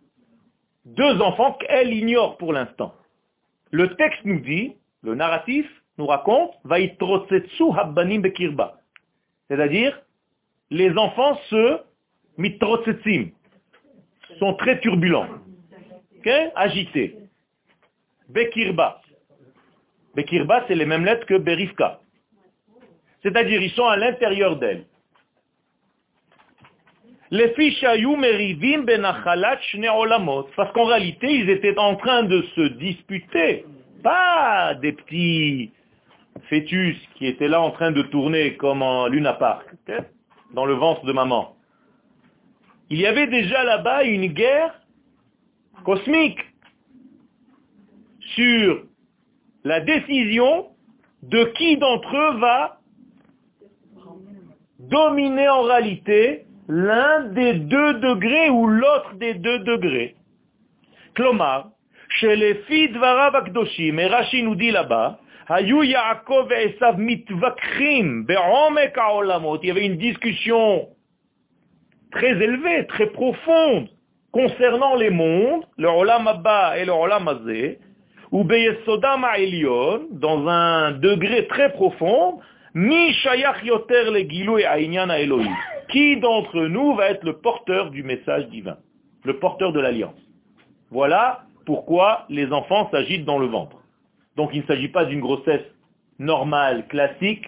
deux 0.84 1.20
enfants 1.20 1.54
qu'elle 1.54 1.92
ignore 1.92 2.36
pour 2.36 2.52
l'instant. 2.52 2.94
Le 3.70 3.94
texte 3.96 4.24
nous 4.24 4.40
dit, 4.40 4.76
le 5.02 5.14
narratif 5.14 5.66
nous 5.98 6.06
raconte, 6.06 6.54
C'est-à-dire, 9.48 10.00
les 10.70 10.96
enfants 10.96 11.36
se 11.48 11.80
mitrotsetzim, 12.38 13.30
sont 14.38 14.54
très 14.54 14.80
turbulents, 14.80 15.28
agités. 16.54 17.16
Bekirba. 18.28 18.99
Bekirba, 20.14 20.64
c'est 20.66 20.74
les 20.74 20.86
mêmes 20.86 21.04
lettres 21.04 21.26
que 21.26 21.38
Berifka. 21.38 22.00
C'est-à-dire, 23.22 23.62
ils 23.62 23.70
sont 23.70 23.86
à 23.86 23.96
l'intérieur 23.96 24.56
d'elle. 24.56 24.86
Les 27.32 27.54
merivim 28.16 28.84
parce 30.56 30.72
qu'en 30.72 30.84
réalité, 30.84 31.32
ils 31.32 31.48
étaient 31.48 31.78
en 31.78 31.94
train 31.94 32.24
de 32.24 32.42
se 32.56 32.60
disputer, 32.60 33.64
pas 34.02 34.74
des 34.74 34.92
petits 34.92 35.70
fœtus 36.48 36.96
qui 37.14 37.26
étaient 37.26 37.46
là 37.46 37.60
en 37.60 37.70
train 37.70 37.92
de 37.92 38.02
tourner 38.02 38.56
comme 38.56 38.82
en 38.82 39.06
Luna 39.06 39.34
Park 39.34 39.64
dans 40.54 40.66
le 40.66 40.74
ventre 40.74 41.04
de 41.04 41.12
maman. 41.12 41.54
Il 42.88 42.98
y 42.98 43.06
avait 43.06 43.28
déjà 43.28 43.62
là-bas 43.62 44.02
une 44.02 44.26
guerre 44.26 44.74
cosmique 45.84 46.40
sur 48.34 48.82
la 49.64 49.80
décision 49.80 50.66
de 51.22 51.44
qui 51.56 51.76
d'entre 51.76 52.16
eux 52.16 52.38
va 52.38 52.78
dominer 54.78 55.48
en 55.48 55.62
réalité 55.62 56.44
l'un 56.68 57.24
des 57.24 57.54
deux 57.54 57.94
degrés 57.94 58.48
ou 58.50 58.66
l'autre 58.66 59.14
des 59.14 59.34
deux 59.34 59.58
degrés. 59.60 60.14
Clomar, 61.14 61.70
chez 62.08 62.36
les 62.36 62.54
filles 62.66 62.96
Akdoshim, 63.02 63.98
et 63.98 64.06
Rashi 64.06 64.42
nous 64.42 64.54
dit 64.54 64.70
là-bas, 64.70 65.18
il 65.58 65.90
y 65.90 65.96
avait 69.70 69.86
une 69.86 69.96
discussion 69.96 70.88
très 72.12 72.30
élevée, 72.30 72.86
très 72.86 73.06
profonde, 73.06 73.88
concernant 74.30 74.94
les 74.94 75.10
mondes, 75.10 75.64
le 75.76 75.88
Olam 75.88 76.28
Abba 76.28 76.78
et 76.78 76.84
le 76.84 76.92
Olam 76.92 77.26
Azé, 77.26 77.80
ou 78.32 78.44
Beyesodam 78.44 79.26
Elion, 79.36 80.06
dans 80.10 80.46
un 80.46 80.92
degré 80.92 81.46
très 81.48 81.72
profond, 81.72 82.40
Mi 82.74 83.12
Shayach 83.14 83.64
Yoter 83.64 84.10
le 84.12 84.20
Gilou 84.28 84.58
et 84.58 84.62
Elohim. 84.64 85.56
Qui 85.90 86.20
d'entre 86.20 86.66
nous 86.66 86.94
va 86.94 87.10
être 87.10 87.24
le 87.24 87.38
porteur 87.38 87.90
du 87.90 88.04
message 88.04 88.46
divin, 88.48 88.76
le 89.24 89.38
porteur 89.40 89.72
de 89.72 89.80
l'alliance? 89.80 90.14
Voilà 90.90 91.42
pourquoi 91.66 92.26
les 92.28 92.52
enfants 92.52 92.88
s'agitent 92.92 93.24
dans 93.24 93.38
le 93.38 93.46
ventre. 93.46 93.76
Donc 94.36 94.50
il 94.52 94.60
ne 94.62 94.66
s'agit 94.66 94.88
pas 94.88 95.04
d'une 95.04 95.20
grossesse 95.20 95.66
normale, 96.20 96.86
classique. 96.86 97.44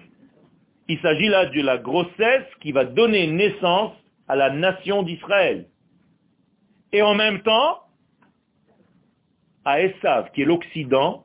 Il 0.89 0.99
s'agit 1.01 1.29
là 1.29 1.47
de 1.47 1.61
la 1.61 1.79
grossesse 1.79 2.47
qui 2.61 2.73
va 2.73 2.85
donner 2.85 3.29
naissance 3.29 3.93
à 4.27 4.35
la 4.35 4.51
nation 4.51 5.05
d'Israël. 5.05 5.67
Et 6.93 7.03
en 7.03 7.15
même 7.15 7.43
temps, 7.43 7.82
à 9.65 9.81
Esav, 9.81 10.31
qui 10.33 10.43
est 10.43 10.45
l'Occident, 10.45 11.25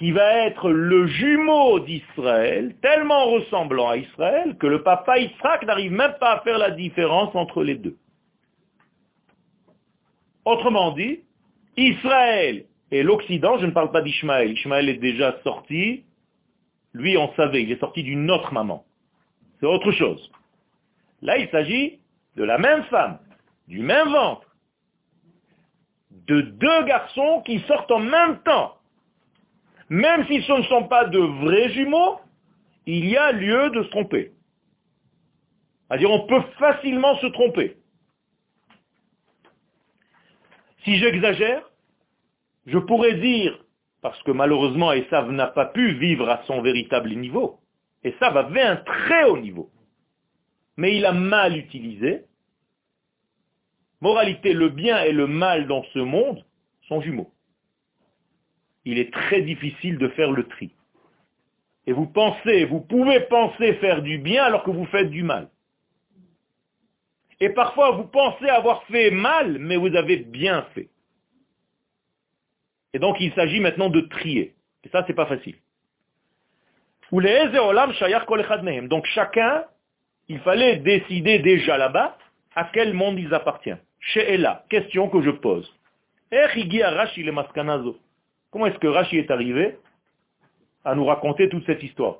qui 0.00 0.12
va 0.12 0.46
être 0.46 0.70
le 0.70 1.06
jumeau 1.06 1.80
d'Israël, 1.80 2.74
tellement 2.80 3.26
ressemblant 3.26 3.90
à 3.90 3.98
Israël 3.98 4.56
que 4.58 4.66
le 4.66 4.82
papa 4.82 5.18
Israël 5.18 5.60
n'arrive 5.66 5.92
même 5.92 6.14
pas 6.18 6.36
à 6.36 6.40
faire 6.40 6.56
la 6.56 6.70
différence 6.70 7.34
entre 7.34 7.62
les 7.62 7.74
deux. 7.74 7.96
Autrement 10.46 10.92
dit, 10.92 11.20
Israël 11.76 12.64
et 12.90 13.02
l'Occident, 13.02 13.58
je 13.58 13.66
ne 13.66 13.72
parle 13.72 13.92
pas 13.92 14.00
d'Ishmaël, 14.00 14.52
Ishmaël 14.52 14.88
est 14.88 14.94
déjà 14.94 15.38
sorti, 15.44 16.04
Lui, 16.92 17.16
on 17.16 17.32
savait, 17.34 17.62
il 17.62 17.70
est 17.70 17.78
sorti 17.78 18.02
d'une 18.02 18.30
autre 18.30 18.52
maman. 18.52 18.84
C'est 19.60 19.66
autre 19.66 19.92
chose. 19.92 20.32
Là, 21.22 21.38
il 21.38 21.48
s'agit 21.50 22.00
de 22.36 22.42
la 22.42 22.58
même 22.58 22.84
femme, 22.84 23.18
du 23.68 23.80
même 23.80 24.08
ventre, 24.08 24.49
de 26.26 26.40
deux 26.40 26.84
garçons 26.84 27.42
qui 27.44 27.60
sortent 27.60 27.90
en 27.90 28.00
même 28.00 28.40
temps. 28.42 28.76
Même 29.88 30.26
si 30.26 30.42
ce 30.42 30.52
ne 30.52 30.62
sont 30.64 30.84
pas 30.84 31.06
de 31.06 31.18
vrais 31.18 31.70
jumeaux, 31.70 32.20
il 32.86 33.06
y 33.06 33.16
a 33.16 33.32
lieu 33.32 33.70
de 33.70 33.82
se 33.82 33.88
tromper. 33.88 34.32
C'est-à-dire, 35.88 36.10
on 36.10 36.26
peut 36.26 36.42
facilement 36.58 37.16
se 37.16 37.26
tromper. 37.26 37.76
Si 40.84 40.96
j'exagère, 40.96 41.68
je 42.66 42.78
pourrais 42.78 43.14
dire, 43.14 43.58
parce 44.00 44.22
que 44.22 44.30
malheureusement 44.30 44.92
Esav 44.92 45.30
n'a 45.30 45.48
pas 45.48 45.66
pu 45.66 45.94
vivre 45.94 46.28
à 46.28 46.42
son 46.46 46.62
véritable 46.62 47.10
niveau, 47.10 47.58
Esav 48.02 48.36
avait 48.36 48.62
un 48.62 48.76
très 48.76 49.24
haut 49.24 49.38
niveau, 49.38 49.70
mais 50.76 50.96
il 50.96 51.04
a 51.04 51.12
mal 51.12 51.56
utilisé. 51.56 52.24
Moralité, 54.00 54.52
le 54.52 54.68
bien 54.68 55.02
et 55.02 55.12
le 55.12 55.26
mal 55.26 55.66
dans 55.66 55.84
ce 55.92 55.98
monde 55.98 56.44
sont 56.88 57.00
jumeaux. 57.00 57.30
Il 58.84 58.98
est 58.98 59.12
très 59.12 59.42
difficile 59.42 59.98
de 59.98 60.08
faire 60.08 60.30
le 60.30 60.44
tri. 60.44 60.72
Et 61.86 61.92
vous 61.92 62.06
pensez, 62.06 62.64
vous 62.64 62.80
pouvez 62.80 63.20
penser 63.20 63.74
faire 63.74 64.02
du 64.02 64.18
bien 64.18 64.44
alors 64.44 64.62
que 64.62 64.70
vous 64.70 64.86
faites 64.86 65.10
du 65.10 65.22
mal. 65.22 65.50
Et 67.40 67.50
parfois, 67.50 67.92
vous 67.92 68.04
pensez 68.04 68.48
avoir 68.48 68.84
fait 68.84 69.10
mal, 69.10 69.58
mais 69.58 69.76
vous 69.76 69.94
avez 69.96 70.18
bien 70.18 70.62
fait. 70.74 70.88
Et 72.92 72.98
donc, 72.98 73.16
il 73.20 73.32
s'agit 73.34 73.60
maintenant 73.60 73.88
de 73.88 74.00
trier. 74.00 74.54
Et 74.84 74.88
ça, 74.90 75.04
c'est 75.06 75.14
pas 75.14 75.26
facile. 75.26 75.56
Donc, 78.88 79.06
chacun, 79.06 79.64
il 80.28 80.38
fallait 80.40 80.76
décider 80.76 81.38
déjà 81.38 81.76
là-bas 81.78 82.16
à 82.54 82.70
quel 82.72 82.94
monde 82.94 83.18
ils 83.18 83.32
appartiennent. 83.32 83.80
Chez 84.00 84.34
Ella, 84.34 84.64
question 84.68 85.08
que 85.08 85.22
je 85.22 85.30
pose. 85.30 85.72
Comment 88.50 88.66
est-ce 88.66 88.78
que 88.78 88.86
Rashi 88.86 89.18
est 89.18 89.30
arrivé 89.30 89.78
à 90.84 90.94
nous 90.94 91.04
raconter 91.04 91.48
toute 91.48 91.66
cette 91.66 91.82
histoire? 91.82 92.16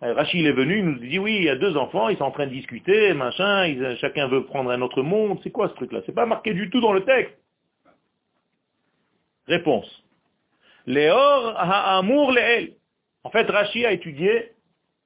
Rachid 0.00 0.44
est 0.44 0.52
venu, 0.52 0.78
il 0.78 0.84
nous 0.84 0.98
dit 0.98 1.18
oui, 1.18 1.36
il 1.36 1.44
y 1.44 1.48
a 1.48 1.56
deux 1.56 1.76
enfants, 1.76 2.10
ils 2.10 2.18
sont 2.18 2.24
en 2.24 2.30
train 2.30 2.46
de 2.46 2.52
discuter, 2.52 3.14
machin, 3.14 3.96
chacun 3.96 4.28
veut 4.28 4.44
prendre 4.44 4.70
un 4.70 4.82
autre 4.82 5.02
monde. 5.02 5.40
C'est 5.42 5.50
quoi 5.50 5.68
ce 5.70 5.74
truc-là? 5.74 6.00
C'est 6.04 6.14
pas 6.14 6.26
marqué 6.26 6.52
du 6.52 6.68
tout 6.68 6.80
dans 6.80 6.92
le 6.92 7.04
texte. 7.04 7.34
Réponse. 9.46 10.04
Léor 10.86 11.54
ha'amour 11.56 12.32
le'el. 12.32 12.74
En 13.24 13.30
fait, 13.30 13.48
Rachid 13.48 13.86
a 13.86 13.92
étudié 13.92 14.52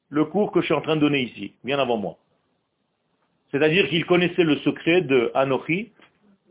le 0.08 0.24
cours 0.24 0.50
que 0.50 0.60
je 0.60 0.66
suis 0.66 0.74
en 0.74 0.80
train 0.80 0.96
de 0.96 1.00
donner 1.00 1.20
ici, 1.20 1.54
bien 1.62 1.78
avant 1.78 1.96
moi. 1.96 2.18
C'est-à-dire 3.50 3.88
qu'il 3.88 4.04
connaissait 4.06 4.44
le 4.44 4.56
secret 4.58 5.02
de 5.02 5.30
Anochi 5.34 5.90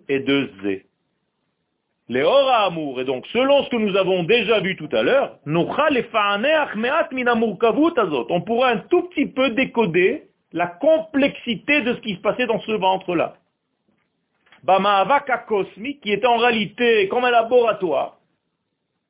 et 0.08 0.20
de 0.20 0.50
Zé. 0.64 0.86
Les 2.10 2.24
ora 2.24 2.66
amour, 2.66 3.00
et 3.00 3.06
donc 3.06 3.28
selon 3.28 3.64
ce 3.64 3.70
que 3.70 3.76
nous 3.76 3.96
avons 3.96 4.24
déjà 4.24 4.60
vu 4.62 4.76
tout 4.76 4.90
à 4.92 5.04
l'heure, 5.04 5.38
on 5.46 5.66
pourra 8.42 8.70
un 8.70 8.78
tout 8.90 9.04
petit 9.04 9.28
peu 9.28 9.52
décoder 9.52 10.24
la 10.52 10.66
complexité 10.66 11.82
de 11.82 11.94
ce 11.94 12.00
qui 12.02 12.16
se 12.16 12.22
passait 12.22 12.48
dans 12.48 12.60
ce 12.62 12.72
ventre-là. 12.72 13.36
Bama'avaka 14.64 15.38
cosmique, 15.40 16.02
qui 16.02 16.12
est 16.12 16.26
en 16.26 16.38
réalité 16.38 17.08
comme 17.10 17.26
un 17.26 17.32
laboratoire, 17.32 18.18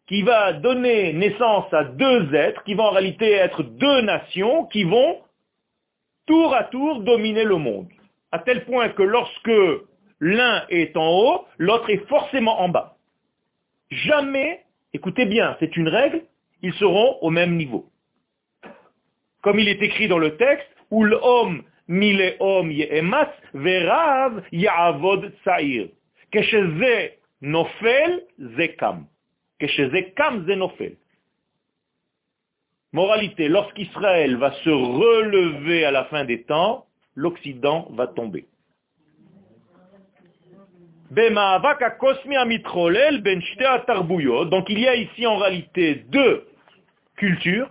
qui 0.07 0.21
va 0.23 0.53
donner 0.53 1.13
naissance 1.13 1.73
à 1.73 1.85
deux 1.85 2.35
êtres, 2.35 2.63
qui 2.63 2.73
vont 2.73 2.83
en 2.83 2.91
réalité 2.91 3.31
être 3.31 3.63
deux 3.63 4.01
nations, 4.01 4.65
qui 4.65 4.83
vont 4.83 5.19
tour 6.29 6.53
à 6.53 6.65
tour 6.65 7.01
dominer 7.01 7.43
le 7.43 7.57
monde. 7.57 7.87
À 8.31 8.37
tel 8.37 8.63
point 8.65 8.89
que 8.89 9.01
lorsque 9.01 9.59
l'un 10.19 10.63
est 10.69 10.95
en 10.95 11.09
haut, 11.09 11.45
l'autre 11.57 11.89
est 11.89 12.07
forcément 12.07 12.61
en 12.61 12.69
bas. 12.69 12.97
Jamais, 13.89 14.63
écoutez 14.93 15.25
bien, 15.25 15.57
c'est 15.59 15.75
une 15.75 15.87
règle, 15.87 16.21
ils 16.61 16.73
seront 16.73 17.17
au 17.21 17.31
même 17.31 17.55
niveau. 17.55 17.89
Comme 19.41 19.57
il 19.57 19.67
est 19.67 19.81
écrit 19.81 20.07
dans 20.07 20.19
le 20.19 20.37
texte, 20.37 20.69
où 20.91 21.03
l'homme 21.03 21.63
mille 21.87 22.35
homme 22.39 22.71
ye'emas, 22.71 23.31
verav 23.55 24.43
ya'avod 24.51 25.33
sa'ir. 25.43 25.87
Kesheze 26.31 27.13
nofel 27.41 28.21
zekam. 28.55 29.07
Kesheze 29.59 30.13
kam 30.15 30.45
ze. 30.45 30.53
Moralité, 32.91 33.49
lorsqu'Israël 33.49 34.37
va 34.37 34.51
se 34.63 34.69
relever 34.69 35.85
à 35.85 35.91
la 35.91 36.05
fin 36.05 36.25
des 36.25 36.43
temps, 36.43 36.85
l'Occident 37.15 37.87
va 37.91 38.07
tomber. 38.07 38.47
Ben 41.11 41.33
Donc 44.45 44.69
il 44.69 44.79
y 44.79 44.87
a 44.87 44.95
ici 44.95 45.27
en 45.27 45.37
réalité 45.37 45.95
deux 46.09 46.47
cultures, 47.15 47.69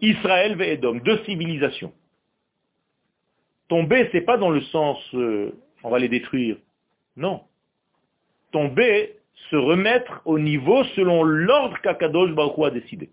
Israël 0.00 0.60
et 0.60 0.72
Edom, 0.72 0.98
deux 1.00 1.22
civilisations. 1.24 1.92
Tomber, 3.68 4.08
c'est 4.12 4.22
pas 4.22 4.36
dans 4.36 4.50
le 4.50 4.60
sens 4.62 4.98
euh, 5.14 5.52
on 5.82 5.90
va 5.90 5.98
les 5.98 6.08
détruire. 6.08 6.56
Non. 7.16 7.42
Tomber, 8.50 9.16
se 9.50 9.56
remettre 9.56 10.22
au 10.24 10.38
niveau 10.38 10.84
selon 10.96 11.22
l'ordre 11.22 11.78
qu'Akadosh 11.80 12.32
Baruch 12.32 12.66
a 12.66 12.70
décidé. 12.70 13.10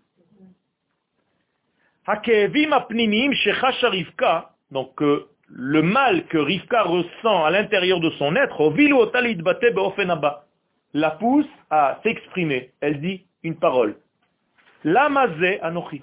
Donc 4.70 5.02
euh, 5.02 5.28
le 5.48 5.82
mal 5.82 6.26
que 6.26 6.38
Rivka 6.38 6.82
ressent 6.82 7.44
à 7.44 7.50
l'intérieur 7.50 8.00
de 8.00 8.10
son 8.10 8.34
être, 8.36 8.72
la 10.92 11.10
pousse 11.12 11.46
à 11.70 12.00
s'exprimer. 12.02 12.72
Elle 12.80 13.00
dit 13.00 13.26
une 13.42 13.56
parole. 13.56 13.96
Anochi. 15.62 16.02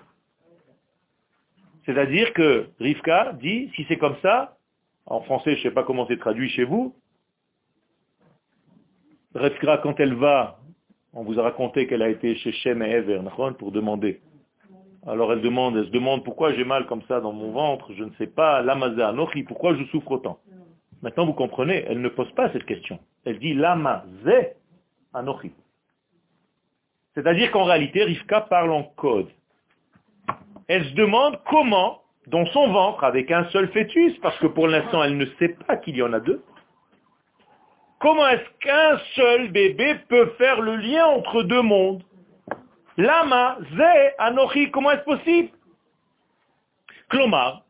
C'est-à-dire 1.86 2.34
que 2.34 2.68
Rivka 2.80 3.34
dit, 3.34 3.72
si 3.76 3.86
c'est 3.88 3.98
comme 3.98 4.16
ça, 4.22 4.58
en 5.06 5.22
français, 5.22 5.54
je 5.54 5.60
ne 5.60 5.64
sais 5.64 5.72
pas 5.72 5.84
comment 5.84 6.06
c'est 6.08 6.20
traduit 6.20 6.50
chez 6.50 6.64
vous, 6.64 6.96
Rivka, 9.36 9.78
quand 9.80 10.00
elle 10.00 10.16
va, 10.16 10.60
on 11.14 11.24
vous 11.24 11.40
a 11.40 11.44
raconté 11.44 11.88
qu'elle 11.88 12.02
a 12.02 12.10
été 12.10 12.36
chez 12.36 12.52
Shem 12.52 12.82
et 12.82 12.92
Ever, 12.92 13.22
pour 13.58 13.72
demander 13.72 14.22
alors 15.08 15.32
elle 15.32 15.42
demande, 15.42 15.78
elle 15.78 15.86
se 15.86 15.92
demande 15.92 16.24
pourquoi 16.26 16.54
j'ai 16.54 16.66
mal 16.66 16.86
comme 16.86 17.02
ça 17.04 17.22
dans 17.22 17.32
mon 17.32 17.52
ventre, 17.52 17.94
je 17.94 18.04
ne 18.04 18.12
sais 18.18 18.28
pas, 18.28 18.62
lamaza 18.62 19.08
anochi, 19.08 19.44
pourquoi 19.44 19.74
je 19.76 19.86
souffre 19.86 20.12
autant? 20.12 20.40
Maintenant 21.02 21.26
vous 21.26 21.34
comprenez, 21.34 21.86
elle 21.88 22.02
ne 22.02 22.10
pose 22.10 22.30
pas 22.34 22.52
cette 22.52 22.66
question. 22.66 23.00
Elle 23.24 23.40
dit 23.40 23.54
lamazé 23.54 24.54
anochi. 25.14 25.52
C'est-à-dire 27.16 27.52
qu'en 27.52 27.64
réalité, 27.64 28.04
Rivka 28.04 28.42
parle 28.42 28.72
en 28.72 28.84
code. 28.84 29.30
Elle 30.68 30.84
se 30.86 30.94
demande 30.96 31.40
comment, 31.50 32.02
dans 32.28 32.46
son 32.48 32.68
ventre, 32.72 33.04
avec 33.06 33.32
un 33.32 33.46
seul 33.46 33.70
fœtus, 33.70 34.18
parce 34.20 34.38
que 34.40 34.48
pour 34.48 34.68
l'instant 34.68 35.04
elle 35.04 35.16
ne 35.16 35.26
sait 35.40 35.56
pas 35.66 35.78
qu'il 35.78 35.96
y 35.96 36.02
en 36.02 36.12
a 36.12 36.20
deux, 36.20 36.44
comment 38.00 38.28
est-ce 38.28 38.50
qu'un 38.60 38.98
seul 39.16 39.52
bébé 39.52 39.96
peut 40.10 40.34
faire 40.38 40.60
le 40.60 40.76
lien 40.76 41.06
entre 41.06 41.44
deux 41.44 41.62
mondes? 41.62 42.04
Lama, 42.98 43.58
ze, 43.76 44.14
anochi, 44.18 44.72
comment 44.72 44.92
est-ce 44.92 45.04
possible? 45.04 45.50
Klomar, 47.10 47.64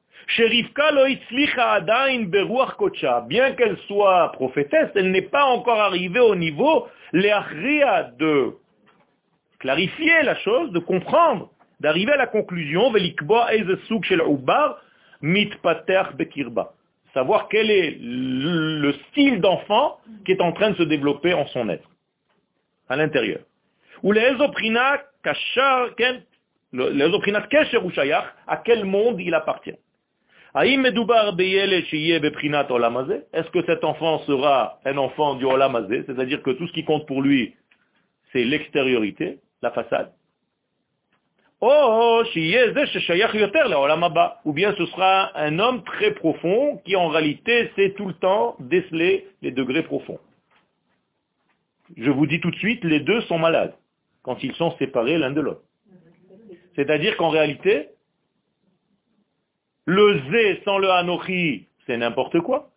bien 3.27 3.51
qu'elle 3.53 3.77
soit 3.87 4.31
prophétesse, 4.33 4.89
elle 4.95 5.11
n'est 5.11 5.21
pas 5.21 5.45
encore 5.45 5.79
arrivée 5.79 6.19
au 6.19 6.35
niveau 6.35 6.87
de 7.13 8.55
clarifier 9.59 10.23
la 10.23 10.35
chose, 10.35 10.71
de 10.71 10.79
comprendre, 10.79 11.49
d'arriver 11.79 12.13
à 12.13 12.17
la 12.17 12.27
conclusion, 12.27 12.91
savoir 17.13 17.47
quel 17.49 17.71
est 17.71 17.97
le 17.99 18.93
style 19.09 19.41
d'enfant 19.41 19.99
qui 20.25 20.31
est 20.31 20.41
en 20.41 20.51
train 20.51 20.71
de 20.71 20.75
se 20.75 20.83
développer 20.83 21.33
en 21.33 21.45
son 21.47 21.69
être, 21.69 21.89
à 22.89 22.95
l'intérieur. 22.95 23.39
Ou 24.03 24.11
les 24.11 24.35
à 28.47 28.57
quel 28.57 28.85
monde 28.85 29.19
il 29.19 29.33
appartient? 29.33 29.73
Est-ce 30.55 30.81
que 33.51 33.65
cet 33.65 33.83
enfant 33.83 34.19
sera 34.19 34.79
un 34.85 34.97
enfant 34.97 35.35
du 35.35 35.45
Olamazé, 35.45 36.03
c'est-à-dire 36.05 36.41
que 36.41 36.51
tout 36.51 36.67
ce 36.67 36.73
qui 36.73 36.83
compte 36.83 37.07
pour 37.07 37.21
lui, 37.21 37.55
c'est 38.31 38.43
l'extériorité, 38.43 39.39
la 39.61 39.71
façade? 39.71 40.11
Ou 41.61 41.69
bien 44.53 44.75
ce 44.77 44.85
sera 44.87 45.39
un 45.39 45.59
homme 45.59 45.83
très 45.83 46.11
profond 46.11 46.81
qui 46.85 46.95
en 46.95 47.07
réalité 47.07 47.71
sait 47.75 47.93
tout 47.97 48.05
le 48.05 48.13
temps 48.13 48.55
déceler 48.59 49.27
les 49.41 49.51
degrés 49.51 49.83
profonds. 49.83 50.19
Je 51.95 52.11
vous 52.11 52.27
dis 52.27 52.39
tout 52.39 52.51
de 52.51 52.57
suite, 52.57 52.83
les 52.83 52.99
deux 52.99 53.21
sont 53.21 53.39
malades 53.39 53.73
quand 54.27 54.43
ils 54.43 54.53
sont 54.55 54.75
séparés 54.77 55.17
l'un 55.17 55.31
de 55.31 55.39
l'autre. 55.39 55.61
C'est-à-dire 56.75 57.15
qu'en 57.15 57.29
réalité, 57.29 57.87
le 59.85 60.19
Z 60.19 60.63
sans 60.65 60.79
le 60.79 60.89
Anochi, 60.89 61.69
c'est 61.85 61.95
n'importe 61.95 62.41
quoi. 62.41 62.71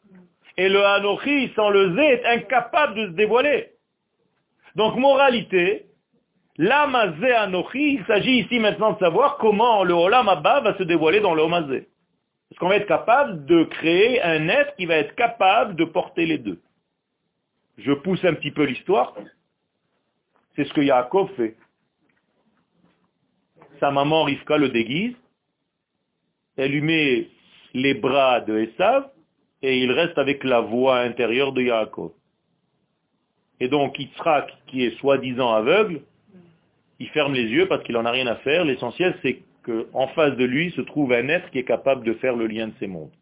Et 0.56 0.68
le 0.68 0.80
Anochi 0.80 1.52
sans 1.56 1.70
le 1.70 1.96
Z 1.96 1.98
est 1.98 2.24
incapable 2.24 2.94
de 2.94 3.06
se 3.08 3.12
dévoiler. 3.14 3.70
Donc, 4.76 4.94
moralité, 4.94 5.86
l'âme 6.56 7.16
Z 7.20 7.24
Anochi, 7.24 7.94
il 7.94 8.04
s'agit 8.06 8.42
ici 8.42 8.60
maintenant 8.60 8.92
de 8.92 8.98
savoir 9.00 9.36
comment 9.38 9.82
le 9.82 9.94
Olam 9.94 10.28
Abba 10.28 10.60
va 10.60 10.78
se 10.78 10.84
dévoiler 10.84 11.18
dans 11.18 11.34
le 11.34 11.42
Omazé. 11.42 11.88
Est-ce 12.52 12.60
qu'on 12.60 12.68
va 12.68 12.76
être 12.76 12.86
capable 12.86 13.44
de 13.46 13.64
créer 13.64 14.22
un 14.22 14.48
être 14.48 14.76
qui 14.76 14.86
va 14.86 14.98
être 14.98 15.16
capable 15.16 15.74
de 15.74 15.84
porter 15.84 16.26
les 16.26 16.38
deux. 16.38 16.60
Je 17.76 17.92
pousse 17.92 18.24
un 18.24 18.34
petit 18.34 18.52
peu 18.52 18.62
l'histoire. 18.62 19.16
C'est 20.60 20.68
ce 20.68 20.74
que 20.74 20.82
Yaakov 20.82 21.30
fait. 21.36 21.56
Sa 23.78 23.90
maman 23.90 24.24
Rivka 24.24 24.58
le 24.58 24.68
déguise. 24.68 25.16
Elle 26.58 26.72
lui 26.72 26.82
met 26.82 27.28
les 27.72 27.94
bras 27.94 28.42
de 28.42 28.58
Esav 28.58 29.08
et 29.62 29.78
il 29.78 29.90
reste 29.90 30.18
avec 30.18 30.44
la 30.44 30.60
voix 30.60 30.98
intérieure 30.98 31.54
de 31.54 31.62
Yaakov. 31.62 32.10
Et 33.58 33.68
donc 33.68 33.98
Yitzhak, 33.98 34.52
qui 34.66 34.84
est 34.84 34.98
soi-disant 34.98 35.50
aveugle, 35.50 36.02
il 36.98 37.08
ferme 37.08 37.32
les 37.32 37.46
yeux 37.46 37.66
parce 37.66 37.82
qu'il 37.84 37.94
n'en 37.94 38.04
a 38.04 38.10
rien 38.10 38.26
à 38.26 38.36
faire. 38.36 38.66
L'essentiel, 38.66 39.16
c'est 39.22 39.40
qu'en 39.64 40.08
face 40.08 40.36
de 40.36 40.44
lui 40.44 40.72
se 40.72 40.82
trouve 40.82 41.14
un 41.14 41.26
être 41.28 41.50
qui 41.52 41.58
est 41.60 41.64
capable 41.64 42.04
de 42.04 42.12
faire 42.12 42.36
le 42.36 42.46
lien 42.46 42.68
de 42.68 42.74
ces 42.78 42.86
mondes. 42.86 43.12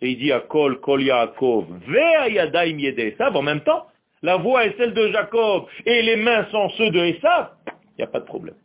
Et 0.00 0.12
il 0.12 0.18
dit 0.18 0.32
à 0.32 0.40
Kol, 0.40 0.80
Kol 0.80 1.02
Yaakov, 1.02 1.66
Yadaim 1.90 2.78
Esav, 2.78 3.36
en 3.36 3.42
même 3.42 3.60
temps, 3.60 3.86
la 4.22 4.36
voix 4.36 4.66
est 4.66 4.76
celle 4.76 4.94
de 4.94 5.08
Jacob 5.12 5.66
et 5.86 6.02
les 6.02 6.16
mains 6.16 6.44
sont 6.50 6.68
ceux 6.70 6.90
de 6.90 7.00
Esav, 7.00 7.50
il 7.66 7.98
n'y 7.98 8.04
a 8.04 8.08
pas 8.08 8.20
de 8.20 8.26
problème. 8.26 8.56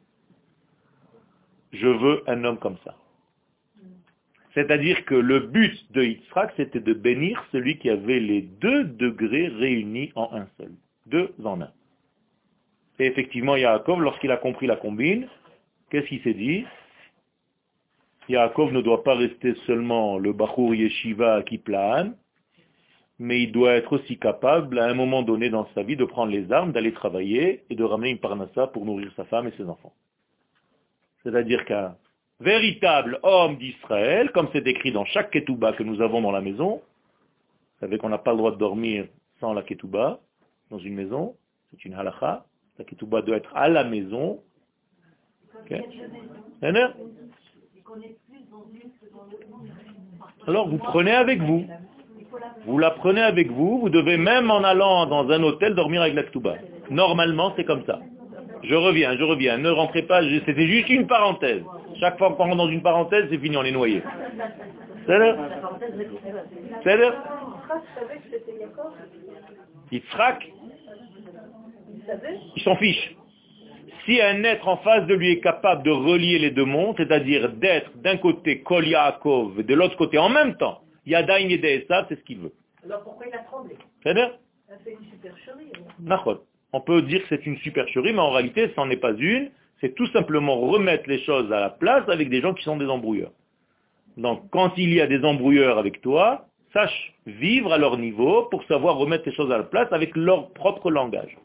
Je 1.71 1.87
veux 1.87 2.23
un 2.27 2.43
homme 2.43 2.59
comme 2.59 2.77
ça. 2.83 2.95
C'est-à-dire 4.53 5.03
que 5.05 5.15
le 5.15 5.39
but 5.39 5.91
de 5.93 6.03
Yitzhak, 6.03 6.53
c'était 6.57 6.79
de 6.79 6.93
bénir 6.93 7.43
celui 7.51 7.79
qui 7.79 7.89
avait 7.89 8.19
les 8.19 8.41
deux 8.41 8.83
degrés 8.83 9.47
réunis 9.47 10.11
en 10.15 10.29
un 10.31 10.47
seul. 10.57 10.71
Deux 11.07 11.33
en 11.43 11.61
un. 11.61 11.71
Et 12.99 13.07
effectivement, 13.07 13.55
Yaakov, 13.55 13.99
lorsqu'il 14.01 14.31
a 14.31 14.37
compris 14.37 14.67
la 14.67 14.75
combine, 14.75 15.27
qu'est-ce 15.89 16.05
qu'il 16.05 16.21
s'est 16.21 16.35
dit? 16.35 16.65
Yaakov 18.29 18.71
ne 18.71 18.81
doit 18.81 19.03
pas 19.03 19.15
rester 19.15 19.55
seulement 19.65 20.19
le 20.19 20.31
Bachour 20.33 20.75
Yeshiva 20.75 21.41
qui 21.43 21.57
plane, 21.57 22.15
mais 23.19 23.43
il 23.43 23.51
doit 23.51 23.73
être 23.73 23.93
aussi 23.93 24.17
capable, 24.17 24.79
à 24.79 24.85
un 24.85 24.93
moment 24.93 25.21
donné 25.21 25.49
dans 25.49 25.67
sa 25.75 25.83
vie, 25.83 25.95
de 25.95 26.05
prendre 26.05 26.31
les 26.31 26.51
armes, 26.51 26.71
d'aller 26.71 26.93
travailler 26.93 27.63
et 27.69 27.75
de 27.75 27.83
ramener 27.83 28.09
une 28.09 28.19
parnassa 28.19 28.67
pour 28.67 28.85
nourrir 28.85 29.11
sa 29.15 29.25
femme 29.25 29.47
et 29.47 29.53
ses 29.57 29.65
enfants. 29.65 29.93
C'est-à-dire 31.23 31.63
qu'un 31.65 31.95
véritable 32.39 33.19
homme 33.23 33.57
d'Israël, 33.57 34.31
comme 34.31 34.49
c'est 34.51 34.67
écrit 34.67 34.91
dans 34.91 35.05
chaque 35.05 35.31
ketouba 35.31 35.73
que 35.73 35.83
nous 35.83 36.01
avons 36.01 36.21
dans 36.21 36.31
la 36.31 36.41
maison, 36.41 36.81
vous 36.81 37.79
savez 37.79 37.97
qu'on 37.97 38.09
n'a 38.09 38.17
pas 38.17 38.31
le 38.31 38.37
droit 38.37 38.51
de 38.51 38.57
dormir 38.57 39.07
sans 39.39 39.53
la 39.53 39.61
ketouba 39.61 40.19
dans 40.69 40.79
une 40.79 40.95
maison, 40.95 41.35
c'est 41.71 41.85
une 41.85 41.93
halacha, 41.93 42.45
la 42.77 42.85
ketouba 42.85 43.21
doit 43.21 43.37
être 43.37 43.55
à 43.55 43.69
la 43.69 43.83
maison. 43.83 44.41
Alors 50.47 50.67
vous 50.67 50.77
prenez 50.77 51.11
avec 51.11 51.41
vous. 51.41 51.65
Vous 52.65 52.77
la 52.77 52.91
prenez 52.91 53.21
avec 53.21 53.51
vous, 53.51 53.79
vous 53.79 53.89
devez 53.89 54.17
même 54.17 54.49
en 54.49 54.63
allant 54.63 55.05
dans 55.05 55.29
un 55.29 55.43
hôtel 55.43 55.75
dormir 55.75 56.01
avec 56.01 56.15
la 56.15 56.23
ketouba. 56.23 56.55
Normalement, 56.89 57.53
c'est 57.55 57.65
comme 57.65 57.83
ça. 57.85 57.99
Je 58.63 58.75
reviens, 58.75 59.17
je 59.17 59.23
reviens. 59.23 59.57
Ne 59.57 59.69
rentrez 59.69 60.03
pas, 60.03 60.21
c'était 60.45 60.67
juste 60.67 60.89
une 60.89 61.07
parenthèse. 61.07 61.63
Chaque 61.99 62.17
fois 62.17 62.29
qu'on 62.31 62.45
rentre 62.45 62.57
dans 62.57 62.69
une 62.69 62.81
parenthèse, 62.81 63.25
c'est 63.29 63.37
fini, 63.37 63.57
on 63.57 63.63
est 63.63 63.71
noyé. 63.71 64.01
C'est 65.05 65.19
là 65.19 65.35
C'est 66.83 66.97
là 66.97 67.13
Il 69.91 70.01
s'en 72.63 72.75
fiche. 72.77 73.15
Si 74.05 74.21
un 74.21 74.43
être 74.43 74.67
en 74.67 74.77
face 74.77 75.05
de 75.07 75.13
lui 75.13 75.31
est 75.31 75.39
capable 75.39 75.83
de 75.83 75.91
relier 75.91 76.39
les 76.39 76.51
deux 76.51 76.65
mondes, 76.65 76.95
c'est-à-dire 76.97 77.49
d'être 77.53 77.91
d'un 77.97 78.17
côté 78.17 78.61
Kol 78.61 78.85
Yaakov 78.85 79.59
et 79.61 79.63
de 79.63 79.73
l'autre 79.73 79.95
côté 79.95 80.17
en 80.17 80.29
même 80.29 80.55
temps, 80.57 80.82
Yadaim 81.05 81.49
ça, 81.87 82.05
c'est 82.09 82.15
ce 82.15 82.23
qu'il 82.23 82.39
veut. 82.39 82.53
Alors 82.83 83.03
pourquoi 83.03 83.27
il 83.27 83.33
a 83.33 83.39
tremblé? 83.39 83.75
C'est-à-dire 84.01 84.37
C'est 84.83 84.91
une 84.91 85.05
supercherie. 85.11 85.71
On 86.73 86.81
peut 86.81 87.01
dire 87.03 87.21
que 87.21 87.27
c'est 87.29 87.45
une 87.45 87.57
supercherie, 87.57 88.13
mais 88.13 88.19
en 88.19 88.31
réalité, 88.31 88.69
ce 88.69 88.79
n'en 88.79 88.89
est 88.89 88.97
pas 88.97 89.13
une. 89.13 89.51
C'est 89.79 89.95
tout 89.95 90.07
simplement 90.07 90.59
remettre 90.59 91.07
les 91.07 91.21
choses 91.23 91.51
à 91.51 91.59
la 91.59 91.69
place 91.69 92.07
avec 92.09 92.29
des 92.29 92.41
gens 92.41 92.53
qui 92.53 92.63
sont 92.63 92.77
des 92.77 92.87
embrouilleurs. 92.87 93.31
Donc, 94.17 94.49
quand 94.51 94.73
il 94.77 94.93
y 94.93 95.01
a 95.01 95.07
des 95.07 95.23
embrouilleurs 95.23 95.77
avec 95.77 96.01
toi, 96.01 96.45
sache 96.71 97.13
vivre 97.25 97.73
à 97.73 97.77
leur 97.77 97.97
niveau 97.97 98.43
pour 98.43 98.63
savoir 98.65 98.97
remettre 98.97 99.27
les 99.27 99.35
choses 99.35 99.51
à 99.51 99.57
la 99.57 99.63
place 99.63 99.91
avec 99.91 100.15
leur 100.15 100.51
propre 100.53 100.89
langage. 100.89 101.37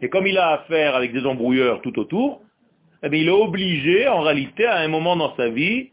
Et 0.00 0.08
comme 0.08 0.26
il 0.26 0.38
a 0.38 0.50
affaire 0.50 0.94
avec 0.94 1.12
des 1.12 1.24
embrouilleurs 1.24 1.80
tout 1.82 1.98
autour, 1.98 2.42
eh 3.02 3.08
il 3.12 3.28
est 3.28 3.30
obligé, 3.30 4.08
en 4.08 4.20
réalité, 4.20 4.66
à 4.66 4.78
un 4.78 4.88
moment 4.88 5.16
dans 5.16 5.34
sa 5.36 5.48
vie, 5.48 5.90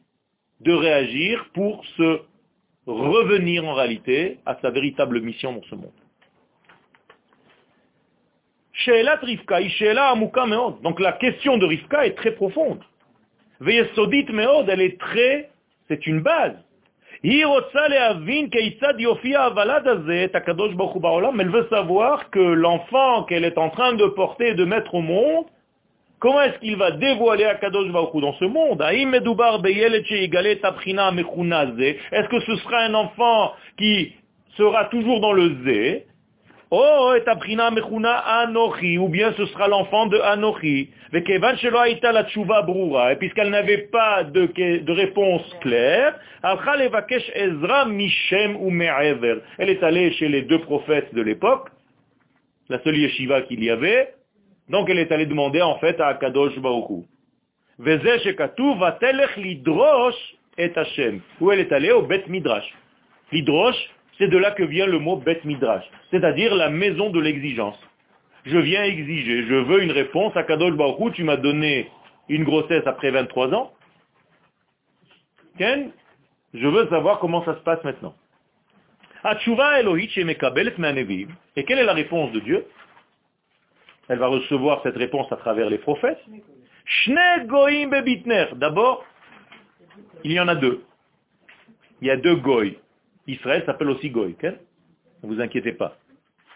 de 0.62 0.72
réagir 0.72 1.50
pour 1.54 1.84
se 1.98 2.22
revenir 2.88 3.66
en 3.66 3.74
réalité 3.74 4.40
à 4.46 4.58
sa 4.62 4.70
véritable 4.70 5.22
mission 5.22 5.54
dans 5.54 5.64
ce 5.64 5.76
monde. 5.76 5.92
Donc 10.82 11.00
la 11.00 11.12
question 11.14 11.58
de 11.58 11.66
Rivka 11.66 12.06
est 12.06 12.16
très 12.16 12.32
profonde. 12.32 12.84
Meod, 13.60 14.70
elle 14.70 14.82
est 14.82 15.00
très, 15.00 15.52
c'est 15.88 16.08
une 16.08 16.22
base. 16.22 16.58
Elle 17.24 17.46
veut 21.50 21.68
savoir 21.70 22.30
que 22.32 22.40
l'enfant 22.40 23.24
qu'elle 23.26 23.46
est 23.46 23.60
en 23.60 23.70
train 23.70 23.94
de 23.94 24.06
porter 24.08 24.48
et 24.50 24.56
de 24.56 24.66
mettre 24.66 24.96
au 24.96 25.02
monde, 25.02 25.46
comment 26.22 26.42
est-ce 26.44 26.60
qu'il 26.60 26.78
va 26.78 26.92
dévoiler 26.92 27.44
Akadosh 27.44 27.92
Baruch 27.92 28.22
dans 28.22 28.34
ce 28.36 28.46
monde? 28.46 28.82
Est-ce 28.82 29.40
que 32.30 32.40
ce 32.40 32.56
sera 32.58 32.80
un 32.84 32.94
enfant 32.94 33.54
qui 33.78 34.14
sera 34.56 34.86
toujours 34.86 35.20
dans 35.20 35.34
le 35.34 35.58
zé 35.66 36.06
Oh, 36.74 37.14
et 37.18 37.28
aprina 37.28 37.70
mechuna 37.70 38.14
anochi, 38.14 38.98
ou 38.98 39.10
bien 39.10 39.34
ce 39.34 39.46
sera 39.48 39.68
l'enfant 39.68 40.06
de 40.06 40.18
anochi. 40.20 40.90
Et 41.12 41.20
puisqu'elle 43.18 43.50
n'avait 43.50 43.90
pas 43.92 44.24
de, 44.24 44.46
de 44.46 44.92
réponse 44.94 45.42
claire, 45.60 46.18
elle 49.58 49.70
est 49.70 49.84
allée 49.84 50.12
chez 50.14 50.30
les 50.30 50.44
deux 50.44 50.60
prophètes 50.60 51.14
de 51.14 51.22
l'époque, 51.22 51.68
la 52.70 52.82
seule 52.84 52.96
yeshiva 52.96 53.42
qu'il 53.42 53.62
y 53.62 53.70
avait, 53.70 54.14
donc 54.70 54.90
elle 54.90 55.00
est 55.00 55.12
allée 55.12 55.26
demander 55.26 55.62
en 55.62 55.78
fait 55.80 56.00
à 56.00 56.08
Akadosh 56.08 56.58
Baruchu. 56.60 57.06
Où 61.40 61.52
elle 61.52 61.60
est 61.60 61.72
allée? 61.72 61.92
Au 61.92 62.04
Bet 62.04 62.26
Midrash. 62.28 62.72
L'idrosh, 63.32 63.76
c'est 64.18 64.28
de 64.28 64.38
là 64.38 64.52
que 64.52 64.64
vient 64.64 64.86
le 64.86 65.00
mot 65.00 65.16
Bet 65.18 65.42
Midrash, 65.46 65.84
c'est-à-dire 66.12 66.54
la 66.54 66.70
maison 66.70 67.10
de 67.10 67.20
l'exigence. 67.20 67.80
Je 68.46 68.58
viens 68.58 68.84
exiger, 68.84 69.44
je 69.48 69.56
veux 69.56 69.84
une 69.84 69.92
réponse 69.92 70.36
à 70.36 70.44
Kadosh 70.44 70.74
tu 71.14 71.24
m'as 71.24 71.38
donné 71.38 71.90
une 72.28 72.44
grossesse 72.44 72.84
après 72.86 73.12
23 73.12 73.54
ans. 73.54 73.72
Ken, 75.58 75.92
je 76.54 76.68
veux 76.68 76.88
savoir 76.90 77.20
comment 77.20 77.44
ça 77.46 77.56
se 77.56 77.62
passe 77.62 77.84
maintenant. 77.84 78.16
Et 81.56 81.64
quelle 81.64 81.80
est 81.80 81.84
la 81.84 81.94
réponse 81.94 82.32
de 82.32 82.40
Dieu? 82.40 82.66
Elle 84.12 84.20
va 84.20 84.28
recevoir 84.28 84.82
cette 84.84 84.98
réponse 84.98 85.32
à 85.32 85.38
travers 85.38 85.70
les 85.70 85.78
prophètes. 85.78 86.20
D'abord, 88.58 89.06
il 90.26 90.34
y 90.34 90.40
en 90.42 90.50
a 90.50 90.56
deux. 90.56 90.84
Il 92.02 92.10
y 92.10 92.12
a 92.12 92.18
deux 92.18 92.36
goy. 92.36 92.78
Israël 93.26 93.64
s'appelle 93.66 93.90
aussi 93.90 94.10
Goy. 94.10 94.36
ne 94.44 94.50
vous 95.24 95.40
inquiétez 95.40 95.72
pas. 95.72 95.96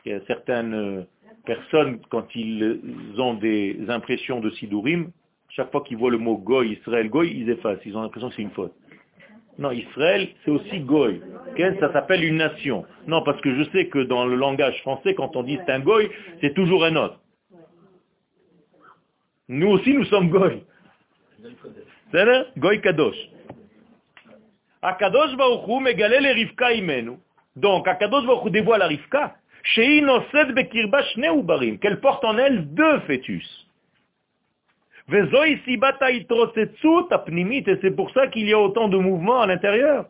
Il 0.03 0.11
y 0.11 0.15
a 0.15 0.19
certaines 0.27 0.73
euh, 0.73 1.03
personnes, 1.45 2.01
quand 2.09 2.27
ils 2.35 2.81
ont 3.19 3.35
des 3.35 3.77
impressions 3.87 4.41
de 4.41 4.49
Sidurim, 4.49 5.11
chaque 5.47 5.71
fois 5.71 5.81
qu'ils 5.87 5.95
voient 5.95 6.11
le 6.11 6.17
mot 6.17 6.35
Goy, 6.35 6.73
Israël, 6.73 7.09
Goy, 7.09 7.31
ils 7.31 7.49
effacent. 7.49 7.79
Ils 7.85 7.95
ont 7.95 8.01
l'impression 8.01 8.27
que 8.27 8.35
c'est 8.35 8.41
une 8.41 8.51
faute. 8.51 8.73
Non, 9.57 9.71
Israël, 9.71 10.27
c'est 10.43 10.51
aussi 10.51 10.81
Goy. 10.81 11.21
Ça 11.79 11.93
s'appelle 11.93 12.25
une 12.25 12.35
nation. 12.35 12.83
Non, 13.07 13.21
parce 13.23 13.39
que 13.39 13.55
je 13.55 13.63
sais 13.69 13.87
que 13.87 13.99
dans 13.99 14.25
le 14.25 14.35
langage 14.35 14.77
français, 14.81 15.15
quand 15.15 15.37
on 15.37 15.43
dit 15.43 15.57
c'est 15.65 15.71
un 15.71 15.79
Goy, 15.79 16.09
c'est 16.41 16.53
toujours 16.53 16.83
un 16.83 16.97
autre. 16.97 17.21
Nous 19.48 19.68
aussi, 19.68 19.94
nous 19.94 20.04
sommes 20.04 20.30
Goy. 20.30 20.62
C'est 22.12 22.58
Goy 22.58 22.80
Kadosh. 22.80 23.16
Akadosh 24.82 25.36
Baruch 25.36 25.82
megale 25.82 26.22
le 26.22 26.32
Rivka 26.32 26.72
imenu. 26.72 27.18
Donc, 27.56 27.88
Akadosh 27.88 28.26
Baruch 28.26 28.52
dévoile 28.52 28.82
à 28.82 28.86
Rivka, 28.86 29.36
qu'elle 31.80 32.00
porte 32.00 32.24
en 32.24 32.38
elle 32.38 32.72
deux 32.74 33.00
fœtus. 33.00 33.66
Et 35.12 35.22
c'est 37.82 37.96
pour 37.96 38.10
ça 38.12 38.28
qu'il 38.28 38.48
y 38.48 38.52
a 38.52 38.58
autant 38.58 38.88
de 38.88 38.96
mouvements 38.96 39.40
à 39.40 39.46
l'intérieur. 39.46 40.06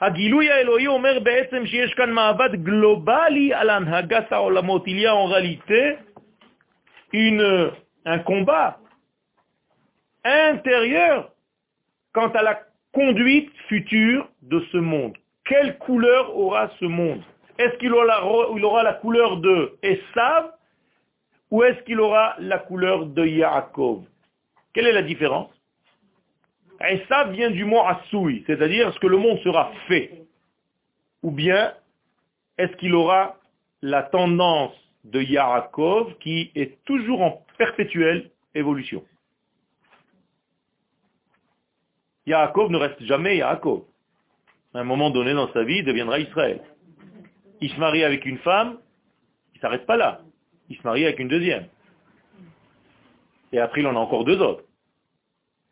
הגילוי 0.00 0.50
האלוהי 0.50 0.86
אומר 0.86 1.18
בעצם 1.18 1.66
שיש 1.66 1.94
כאן 1.94 2.10
מעבד 2.10 2.64
גלובלי 2.64 3.54
על 3.54 3.70
הנהגת 3.70 4.32
העולמות. 4.32 4.86
Il 4.86 4.98
y 4.98 5.06
a 5.06 5.14
en 5.14 5.26
réalité 5.26 5.96
un 7.13 8.19
combat 8.19 8.79
intérieur 10.23 11.31
quant 12.13 12.29
à 12.29 12.41
la 12.41 12.61
conduite 12.91 13.51
future 13.67 14.27
de 14.41 14.59
ce 14.71 14.77
monde. 14.77 15.15
Quelle 15.45 15.77
couleur 15.77 16.35
aura 16.37 16.69
ce 16.79 16.85
monde? 16.85 17.21
Est-ce 17.57 17.77
qu'il 17.77 17.93
aura, 17.93 18.83
la 18.83 18.93
couleur 18.93 19.37
de 19.37 19.77
Esav 19.83 20.51
ou 21.51 21.63
est-ce 21.63 21.81
qu'il 21.83 21.99
aura 21.99 22.35
la 22.39 22.57
couleur 22.59 23.05
de 23.05 23.25
Yaakov? 23.25 24.03
Quelle 24.73 24.87
est 24.87 24.93
la 24.93 25.03
différence? 25.03 25.51
Esav 26.81 27.31
vient 27.31 27.51
du 27.51 27.63
mot 27.63 27.81
Assoui, 27.85 28.43
c'est-à-dire 28.47 28.93
ce 28.93 28.99
que 28.99 29.07
le 29.07 29.17
monde 29.17 29.39
sera 29.39 29.71
fait? 29.87 30.25
Ou 31.23 31.31
bien 31.31 31.73
est-ce 32.57 32.75
qu'il 32.77 32.93
aura 32.95 33.37
la 33.81 34.03
tendance 34.03 34.75
de 35.05 35.21
Yaakov 35.21 36.17
qui 36.19 36.51
est 36.55 36.83
toujours 36.83 37.21
en 37.21 37.43
perpétuelle 37.57 38.31
évolution 38.53 39.03
Yaakov 42.25 42.71
ne 42.71 42.77
reste 42.77 43.03
jamais 43.03 43.37
Yaakov. 43.37 43.83
À 44.73 44.79
un 44.79 44.83
moment 44.83 45.11
donné 45.11 45.33
dans 45.33 45.51
sa 45.53 45.63
vie, 45.63 45.77
il 45.77 45.85
deviendra 45.85 46.19
Israël. 46.19 46.59
Il 47.61 47.69
se 47.69 47.79
marie 47.79 48.03
avec 48.03 48.25
une 48.25 48.39
femme, 48.39 48.79
il 49.53 49.57
ne 49.57 49.61
s'arrête 49.61 49.85
pas 49.85 49.95
là. 49.95 50.21
Il 50.69 50.75
se 50.75 50.83
marie 50.83 51.05
avec 51.05 51.19
une 51.19 51.27
deuxième. 51.27 51.67
Et 53.51 53.59
après, 53.59 53.81
il 53.81 53.87
en 53.87 53.95
a 53.95 53.99
encore 53.99 54.25
deux 54.25 54.41
autres. 54.41 54.63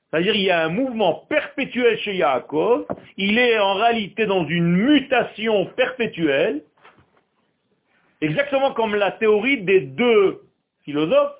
C'est-à-dire 0.10 0.36
il 0.36 0.44
y 0.44 0.52
a 0.52 0.64
un 0.64 0.70
mouvement 0.70 1.26
perpétuel 1.28 1.98
chez 2.00 2.16
Yaakov, 2.16 2.86
il 3.18 3.40
est 3.40 3.58
en 3.58 3.74
réalité 3.74 4.28
dans 4.28 4.46
une 4.46 4.68
mutation 4.68 5.66
perpétuelle, 5.76 6.64
exactement 8.24 8.74
comme 8.74 8.96
la 8.96 9.12
théorie 9.12 9.62
des 9.64 9.82
deux 9.82 10.42
philosophes, 10.84 11.36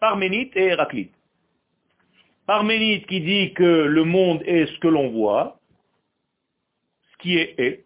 Parménite 0.00 0.56
et 0.56 0.66
Héraclite. 0.66 1.12
Parménite 2.46 3.06
qui 3.06 3.20
dit 3.20 3.52
que 3.52 3.64
le 3.64 4.04
monde 4.04 4.42
est 4.46 4.66
ce 4.66 4.78
que 4.78 4.88
l'on 4.88 5.10
voit, 5.10 5.58
ce 7.12 7.16
qui 7.18 7.36
est 7.36 7.54
est, 7.58 7.84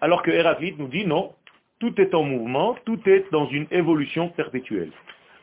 alors 0.00 0.22
que 0.22 0.30
Héraclite 0.30 0.78
nous 0.78 0.88
dit 0.88 1.06
non, 1.06 1.34
tout 1.80 2.00
est 2.00 2.14
en 2.14 2.22
mouvement, 2.22 2.76
tout 2.86 3.00
est 3.06 3.30
dans 3.30 3.48
une 3.48 3.66
évolution 3.70 4.28
perpétuelle. 4.30 4.92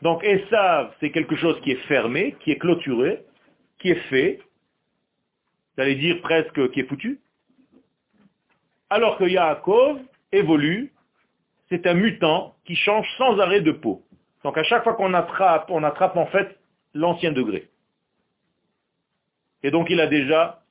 Donc 0.00 0.24
Esav, 0.24 0.92
c'est 0.98 1.10
quelque 1.10 1.36
chose 1.36 1.60
qui 1.60 1.72
est 1.72 1.86
fermé, 1.86 2.34
qui 2.40 2.50
est 2.50 2.58
clôturé, 2.58 3.24
qui 3.78 3.90
est 3.90 4.08
fait, 4.08 4.40
j'allais 5.76 5.94
dire 5.94 6.20
presque 6.22 6.70
qui 6.72 6.80
est 6.80 6.88
foutu, 6.88 7.20
alors 8.90 9.18
que 9.18 9.24
Yaakov 9.24 10.00
évolue, 10.32 10.92
c'est 11.68 11.86
un 11.86 11.94
mutant 11.94 12.54
qui 12.64 12.76
change 12.76 13.06
sans 13.16 13.38
arrêt 13.38 13.60
de 13.60 13.72
peau. 13.72 14.02
Donc 14.44 14.58
à 14.58 14.64
chaque 14.64 14.82
fois 14.82 14.94
qu'on 14.94 15.14
attrape, 15.14 15.70
on 15.70 15.82
attrape 15.84 16.16
en 16.16 16.26
fait 16.26 16.58
l'ancien 16.94 17.32
degré. 17.32 17.68
Et 19.62 19.70
donc 19.70 19.88
il 19.90 20.00
a 20.00 20.06
déjà 20.06 20.62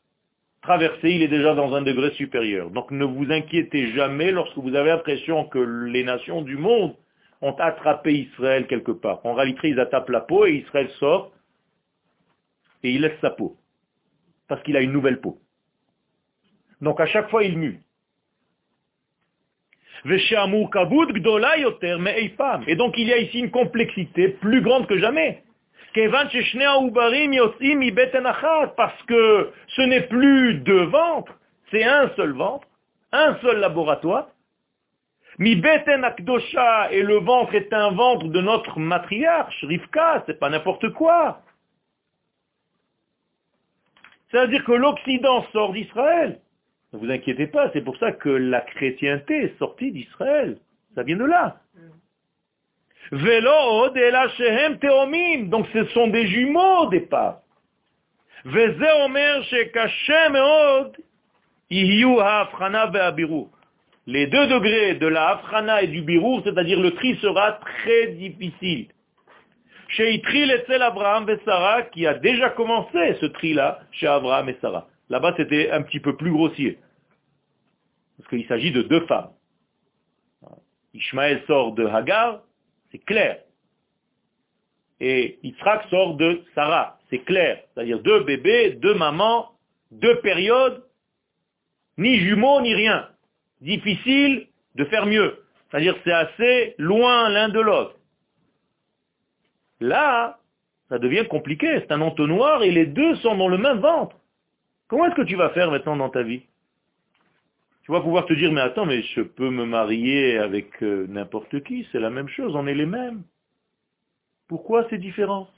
traversé, 0.62 1.12
il 1.12 1.24
est 1.24 1.28
déjà 1.28 1.56
dans 1.56 1.74
un 1.74 1.82
degré 1.82 2.12
supérieur. 2.12 2.70
Donc 2.70 2.92
ne 2.92 3.06
vous 3.06 3.32
inquiétez 3.32 3.94
jamais 3.94 4.32
lorsque 4.32 4.58
vous 4.58 4.76
avez 4.76 4.90
l'impression 4.90 5.46
que 5.46 5.60
les 5.60 6.04
nations 6.04 6.42
du 6.42 6.58
monde 6.58 6.96
ont 7.42 7.54
attrapé 7.54 8.14
Israël 8.14 8.68
quelque 8.68 8.92
part. 8.92 9.26
En 9.26 9.34
réalité, 9.34 9.70
ils 9.70 9.80
attaquent 9.80 10.10
la 10.10 10.22
peau 10.22 10.46
et 10.46 10.58
Israël 10.58 10.90
sort 11.00 11.32
et 12.84 12.92
il 12.92 13.02
laisse 13.02 13.20
sa 13.22 13.32
peau. 13.32 13.58
Parce 14.48 14.62
qu'il 14.64 14.78
a 14.78 14.82
une 14.82 14.92
nouvelle 14.92 15.22
peau. 15.22 15.40
Donc 16.82 17.00
à 17.00 17.06
chaque 17.06 17.30
fois, 17.30 17.44
il 17.44 17.58
mue. 17.58 17.80
Et 22.68 22.76
donc 22.76 22.98
il 22.98 23.08
y 23.08 23.14
a 23.14 23.18
ici 23.18 23.40
une 23.40 23.52
complexité 23.52 24.30
plus 24.30 24.62
grande 24.62 24.88
que 24.88 24.98
jamais. 24.98 25.44
Parce 25.94 26.34
que 29.08 29.52
ce 29.68 29.82
n'est 29.82 30.08
plus 30.08 30.56
deux 30.56 30.86
ventres, 30.86 31.38
c'est 31.70 31.84
un 31.84 32.10
seul 32.16 32.32
ventre, 32.32 32.66
un 33.12 33.36
seul 33.42 33.60
laboratoire, 33.60 34.28
Mi 35.40 35.56
beten 35.56 36.04
akdosha, 36.04 36.92
et 36.92 37.02
le 37.02 37.20
ventre 37.20 37.56
est 37.56 37.72
un 37.74 37.92
ventre 37.92 38.28
de 38.28 38.42
notre 38.42 38.80
matriarche, 38.80 39.64
Rivka, 39.64 40.24
c'est 40.26 40.40
pas 40.40 40.50
n'importe 40.50 40.92
quoi. 40.94 41.42
C'est-à-dire 44.30 44.64
que 44.64 44.74
l'Occident 44.74 45.46
sort 45.52 45.74
d'Israël. 45.74 46.40
Ne 46.94 47.00
vous 47.00 47.10
inquiétez 47.10 47.48
pas, 47.48 47.70
c'est 47.74 47.82
pour 47.82 47.98
ça 47.98 48.12
que 48.12 48.30
la 48.30 48.62
chrétienté 48.62 49.36
est 49.46 49.58
sortie 49.58 49.92
d'Israël. 49.92 50.58
Ça 50.96 51.04
vient 51.04 51.18
de 51.18 51.26
là. 51.26 51.58
Teomim. 54.80 55.50
Donc 55.50 55.68
ce 55.74 55.86
sont 55.88 56.08
des 56.08 56.28
jumeaux 56.28 56.86
au 56.86 56.90
départ. 56.90 57.42
Les 64.08 64.28
deux 64.28 64.48
degrés 64.48 64.96
de 64.96 65.08
la 65.08 65.30
Afrana 65.30 65.84
et 65.84 65.88
du 65.88 66.02
Birour, 66.02 66.42
c'est-à-dire 66.44 66.80
le 66.80 66.92
tri 66.92 67.16
sera 67.22 67.54
très 67.54 68.08
difficile. 68.08 68.88
Chez 69.90 70.14
Itril 70.14 70.52
et 70.52 70.74
Abraham 70.82 71.30
et 71.30 71.38
Sarah, 71.46 71.84
qui 71.84 72.08
a 72.08 72.16
déjà 72.16 72.50
commencé 72.50 73.16
ce 73.20 73.26
tri-là 73.28 73.80
chez 73.92 74.08
Abraham 74.08 74.50
et 74.50 74.58
Sarah. 74.62 74.88
Là-bas, 75.12 75.34
c'était 75.36 75.70
un 75.72 75.82
petit 75.82 76.00
peu 76.00 76.16
plus 76.16 76.32
grossier. 76.32 76.80
Parce 78.18 78.30
qu'il 78.30 78.48
s'agit 78.48 78.72
de 78.72 78.82
deux 78.84 79.06
femmes. 79.08 79.32
Ishmaël 80.94 81.44
sort 81.48 81.74
de 81.74 81.86
Hagar, 81.86 82.44
c'est 82.92 83.04
clair. 83.04 83.44
Et 85.02 85.38
Yitzhak 85.44 85.90
sort 85.90 86.16
de 86.16 86.42
Sarah, 86.56 86.98
c'est 87.10 87.26
clair. 87.26 87.62
C'est-à-dire 87.74 88.00
deux 88.00 88.24
bébés, 88.24 88.72
deux 88.82 88.94
mamans, 88.94 89.52
deux 89.92 90.22
périodes, 90.22 90.82
ni 91.98 92.18
jumeaux, 92.20 92.62
ni 92.62 92.74
rien 92.74 93.10
difficile 93.60 94.48
de 94.76 94.86
faire 94.86 95.06
mieux. 95.06 95.44
C'est-à-dire 95.70 95.96
c'est 96.06 96.14
assez 96.14 96.76
loin 96.78 97.28
l'un 97.28 97.50
de 97.50 97.60
l'autre. 97.60 97.98
Là, 99.82 100.40
ça 100.88 101.00
devient 101.00 101.28
compliqué. 101.28 101.68
C'est 101.82 101.92
un 101.92 102.02
entonnoir 102.02 102.64
et 102.64 102.72
les 102.72 102.86
deux 102.86 103.16
sont 103.18 103.36
dans 103.36 103.50
le 103.50 103.58
même 103.58 103.80
ventre. 103.80 104.16
Comment 104.91 105.07
est-ce 105.07 105.15
que 105.15 105.23
tu 105.23 105.37
vas 105.37 105.51
faire 105.51 105.71
maintenant 105.71 105.97
dans 105.97 106.11
ta 106.11 106.23
vie 106.23 106.43
Tu 107.85 107.93
vas 107.93 108.01
pouvoir 108.01 108.27
te 108.27 108.33
dire, 108.33 108.53
mais 108.53 108.61
attends, 108.61 108.87
mais 108.87 109.03
je 109.03 109.21
peux 109.21 109.51
me 109.51 109.65
marier 109.65 110.39
avec 110.39 110.83
euh, 110.83 111.07
n'importe 111.09 111.63
qui, 111.65 111.87
c'est 111.91 112.01
la 112.01 112.11
même 112.11 112.29
chose, 112.29 112.55
on 112.55 112.67
est 112.67 112.75
les 112.75 112.87
mêmes. 112.87 113.23
Pourquoi 114.49 114.87
c'est 114.91 114.99
différent 114.99 115.49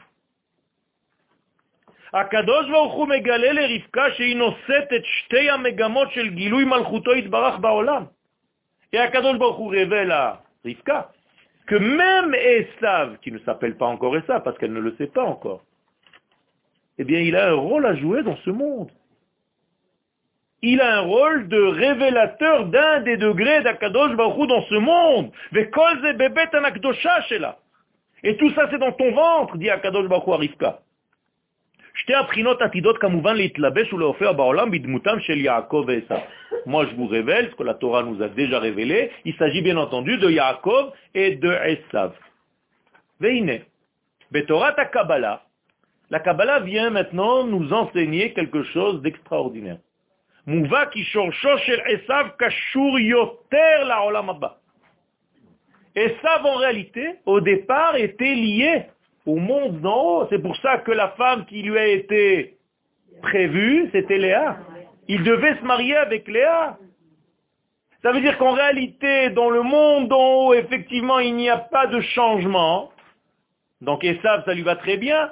הקדוש 2.12 2.70
ברוך 2.70 2.92
הוא 2.94 3.08
מגלה 3.08 3.52
לרבקה 3.52 4.10
שהיא 4.10 4.36
נושאת 4.36 4.92
את 4.96 5.04
שתי 5.04 5.50
המגמות 5.50 6.12
של 6.12 6.28
גילוי 6.28 6.64
מלכותו 6.64 7.14
יתברך 7.14 7.58
בעולם. 7.58 8.04
Et 8.94 8.98
Akadosh 8.98 9.36
Baruch 9.36 9.58
Hu 9.58 9.68
révèle 9.68 10.10
à 10.10 10.42
Rivka 10.64 11.12
que 11.66 11.74
même 11.74 12.34
Esav, 12.34 13.18
qui 13.18 13.30
ne 13.30 13.38
s'appelle 13.40 13.76
pas 13.76 13.84
encore 13.84 14.16
Esav 14.16 14.42
parce 14.42 14.56
qu'elle 14.56 14.72
ne 14.72 14.80
le 14.80 14.94
sait 14.96 15.08
pas 15.08 15.24
encore, 15.24 15.62
eh 16.96 17.04
bien 17.04 17.20
il 17.20 17.36
a 17.36 17.50
un 17.50 17.54
rôle 17.54 17.84
à 17.84 17.94
jouer 17.94 18.22
dans 18.22 18.36
ce 18.38 18.50
monde. 18.50 18.90
Il 20.65 20.79
a 20.79 20.99
un 20.99 21.01
rôle 21.01 21.49
de 21.49 21.61
révélateur 21.61 22.67
d'un 22.67 23.01
des 23.01 23.17
degrés 23.17 23.61
d'Akadosh 23.63 24.15
Baruch 24.15 24.47
dans 24.47 24.63
ce 24.63 24.75
monde. 24.75 25.29
Et 28.23 28.37
tout 28.37 28.49
ça 28.51 28.69
c'est 28.71 28.77
dans 28.77 28.93
ton 28.93 29.11
ventre, 29.11 29.57
dit 29.57 29.69
Akadosh 29.69 30.07
Baruch 30.07 30.39
Rivka. 30.39 30.79
Moi, 36.65 36.85
je 36.89 36.95
vous 36.95 37.07
révèle 37.07 37.49
ce 37.51 37.55
que 37.55 37.63
la 37.63 37.73
Torah 37.73 38.03
nous 38.03 38.21
a 38.23 38.29
déjà 38.29 38.59
révélé. 38.59 39.11
Il 39.25 39.35
s'agit 39.35 39.61
bien 39.61 39.75
entendu 39.75 40.17
de 40.17 40.29
Yaakov 40.29 40.93
et 41.13 41.35
de 41.35 41.51
Esav. 41.51 42.13
Veine. 43.19 43.59
Betorat 44.31 44.73
Kabbalah. 44.91 45.43
La 46.09 46.19
Kabbalah 46.19 46.61
vient 46.61 46.89
maintenant 46.89 47.43
nous 47.43 47.73
enseigner 47.73 48.33
quelque 48.33 48.63
chose 48.63 49.01
d'extraordinaire. 49.01 49.77
Mouva 50.45 50.87
ki 50.87 51.03
shel 51.03 51.31
Esav 51.87 52.35
kashur 52.37 52.99
yoter 52.99 53.85
la 53.85 54.05
olam 54.05 54.31
Esav, 55.95 56.45
en 56.45 56.55
réalité, 56.55 57.19
au 57.25 57.39
départ, 57.39 57.95
était 57.95 58.33
lié 58.33 58.85
au 59.25 59.35
monde 59.35 59.79
d'en 59.81 60.03
haut. 60.03 60.27
C'est 60.29 60.41
pour 60.41 60.55
ça 60.57 60.79
que 60.79 60.91
la 60.91 61.09
femme 61.09 61.45
qui 61.45 61.61
lui 61.61 61.77
a 61.77 61.87
été 61.87 62.57
prévue, 63.21 63.89
c'était 63.91 64.17
Léa. 64.17 64.57
Il 65.07 65.23
devait 65.23 65.55
se 65.57 65.63
marier 65.63 65.95
avec 65.95 66.27
Léa. 66.27 66.77
Ça 68.01 68.11
veut 68.11 68.21
dire 68.21 68.37
qu'en 68.37 68.51
réalité, 68.51 69.29
dans 69.29 69.49
le 69.49 69.61
monde 69.61 70.09
d'en 70.09 70.33
haut, 70.33 70.53
effectivement, 70.53 71.19
il 71.19 71.35
n'y 71.35 71.49
a 71.49 71.57
pas 71.57 71.87
de 71.87 72.01
changement. 72.01 72.91
Donc 73.81 74.03
Esav, 74.03 74.43
ça 74.45 74.53
lui 74.53 74.63
va 74.63 74.75
très 74.75 74.97
bien. 74.97 75.31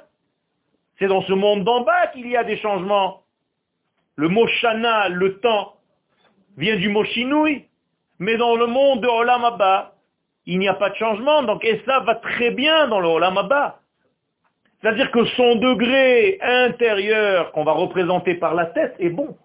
C'est 0.99 1.07
dans 1.07 1.24
ce 1.24 1.34
monde 1.34 1.64
d'en 1.64 1.82
bas 1.82 2.07
qu'il 2.07 2.30
y 2.30 2.38
a 2.38 2.43
des 2.43 2.57
changements. 2.57 3.20
Le 4.22 4.28
mot 4.28 4.45
shana, 4.45 5.09
le 5.09 5.39
temps, 5.39 5.78
vient 6.55 6.76
du 6.76 6.89
mot 6.89 7.03
shinui. 7.05 7.65
Mais 8.19 8.38
dans 8.38 8.55
le 8.55 8.67
monde 8.67 9.01
de 9.01 9.07
Olam 9.07 9.43
Abba, 9.43 9.95
il 10.45 10.59
n'y 10.59 10.67
a 10.67 10.76
pas 10.76 10.91
de 10.91 10.95
changement. 10.95 11.41
Donc 11.41 11.65
Esav 11.65 12.05
va 12.05 12.13
très 12.13 12.51
bien 12.51 12.88
dans 12.88 12.99
le 12.99 13.07
Olam. 13.07 13.39
C'est-à-dire 14.80 15.09
que 15.09 15.26
son 15.26 15.55
degré 15.55 16.38
intérieur 16.39 17.51
qu'on 17.51 17.63
va 17.63 17.72
représenter 17.72 18.36
par 18.36 18.53
la 18.53 18.67
tête 18.67 18.95
est 18.99 19.09
bon. 19.09 19.36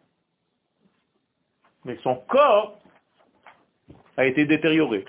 Mais 1.86 1.96
son 2.02 2.16
corps 2.28 2.78
a 4.18 4.26
été 4.26 4.44
détérioré. 4.44 5.06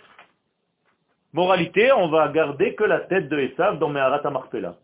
Moralité, 1.34 1.92
on 1.92 2.08
va 2.08 2.30
garder 2.30 2.74
que 2.74 2.86
la 2.86 3.02
tête 3.02 3.28
de 3.28 3.38
Esav 3.38 3.80
dans 3.80 3.90
Meharat 3.90 4.22
Amarpela. 4.24 4.78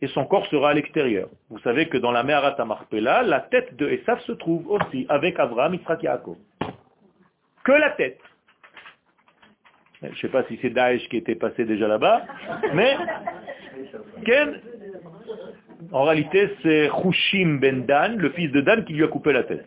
Et 0.00 0.06
son 0.08 0.24
corps 0.24 0.46
sera 0.46 0.70
à 0.70 0.74
l'extérieur. 0.74 1.28
Vous 1.50 1.58
savez 1.60 1.88
que 1.88 1.98
dans 1.98 2.12
la 2.12 2.22
Meharat 2.22 2.54
Amarpela, 2.60 3.22
la 3.22 3.40
tête 3.40 3.74
de 3.76 3.88
Esav 3.88 4.20
se 4.20 4.32
trouve 4.32 4.70
aussi 4.70 5.06
avec 5.08 5.38
Abraham, 5.40 5.74
Yitzhak 5.74 6.02
Yaakov. 6.02 6.36
Que 7.64 7.72
la 7.72 7.90
tête. 7.90 8.20
Je 10.02 10.08
ne 10.08 10.14
sais 10.14 10.28
pas 10.28 10.44
si 10.44 10.58
c'est 10.62 10.70
Daesh 10.70 11.08
qui 11.08 11.16
était 11.16 11.34
passé 11.34 11.64
déjà 11.64 11.88
là-bas, 11.88 12.22
mais 12.72 12.96
en 15.90 16.04
réalité 16.04 16.54
c'est 16.62 16.88
Hushim 17.04 17.58
ben 17.58 17.84
Dan, 17.84 18.16
le 18.16 18.30
fils 18.30 18.52
de 18.52 18.60
Dan, 18.60 18.84
qui 18.84 18.92
lui 18.92 19.02
a 19.02 19.08
coupé 19.08 19.32
la 19.32 19.42
tête. 19.42 19.66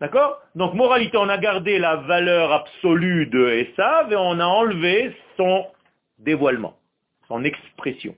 D'accord? 0.00 0.40
Donc, 0.54 0.72
moralité, 0.74 1.18
on 1.18 1.28
a 1.28 1.36
gardé 1.36 1.78
la 1.78 1.96
valeur 1.96 2.52
absolue 2.52 3.26
de 3.26 3.48
Esav 3.48 4.10
et 4.10 4.16
on 4.16 4.40
a 4.40 4.46
enlevé 4.46 5.14
son 5.36 5.66
dévoilement, 6.18 6.74
son 7.28 7.44
expression. 7.44 8.14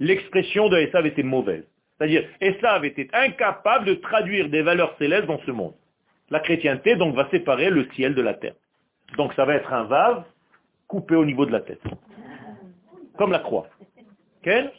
L'expression 0.00 0.68
de 0.70 0.78
Esav 0.78 1.06
était 1.06 1.22
mauvaise. 1.22 1.64
C'est-à-dire, 1.96 2.26
Esav 2.40 2.84
était 2.86 3.08
incapable 3.12 3.84
de 3.84 3.94
traduire 3.94 4.48
des 4.48 4.62
valeurs 4.62 4.96
célestes 4.96 5.26
dans 5.26 5.40
ce 5.40 5.50
monde. 5.50 5.74
La 6.30 6.40
chrétienté, 6.40 6.96
donc, 6.96 7.14
va 7.14 7.28
séparer 7.30 7.68
le 7.68 7.86
ciel 7.92 8.14
de 8.14 8.22
la 8.22 8.34
terre. 8.34 8.54
Donc, 9.18 9.34
ça 9.34 9.44
va 9.44 9.54
être 9.54 9.70
un 9.72 9.84
vave 9.84 10.24
coupé 10.88 11.14
au 11.14 11.26
niveau 11.26 11.44
de 11.44 11.52
la 11.52 11.60
tête. 11.60 11.82
Comme 13.18 13.30
la 13.30 13.40
croix. 13.40 13.68
Quel 14.42 14.72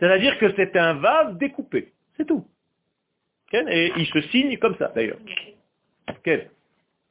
C'est-à-dire 0.00 0.36
que 0.38 0.52
c'est 0.56 0.76
un 0.76 0.94
vave 0.94 1.38
découpé. 1.38 1.92
C'est 2.16 2.26
tout. 2.26 2.44
Et 3.52 3.92
il 3.96 4.06
se 4.06 4.20
signe 4.28 4.58
comme 4.58 4.76
ça, 4.76 4.88
d'ailleurs. 4.88 5.18
Quel 6.24 6.50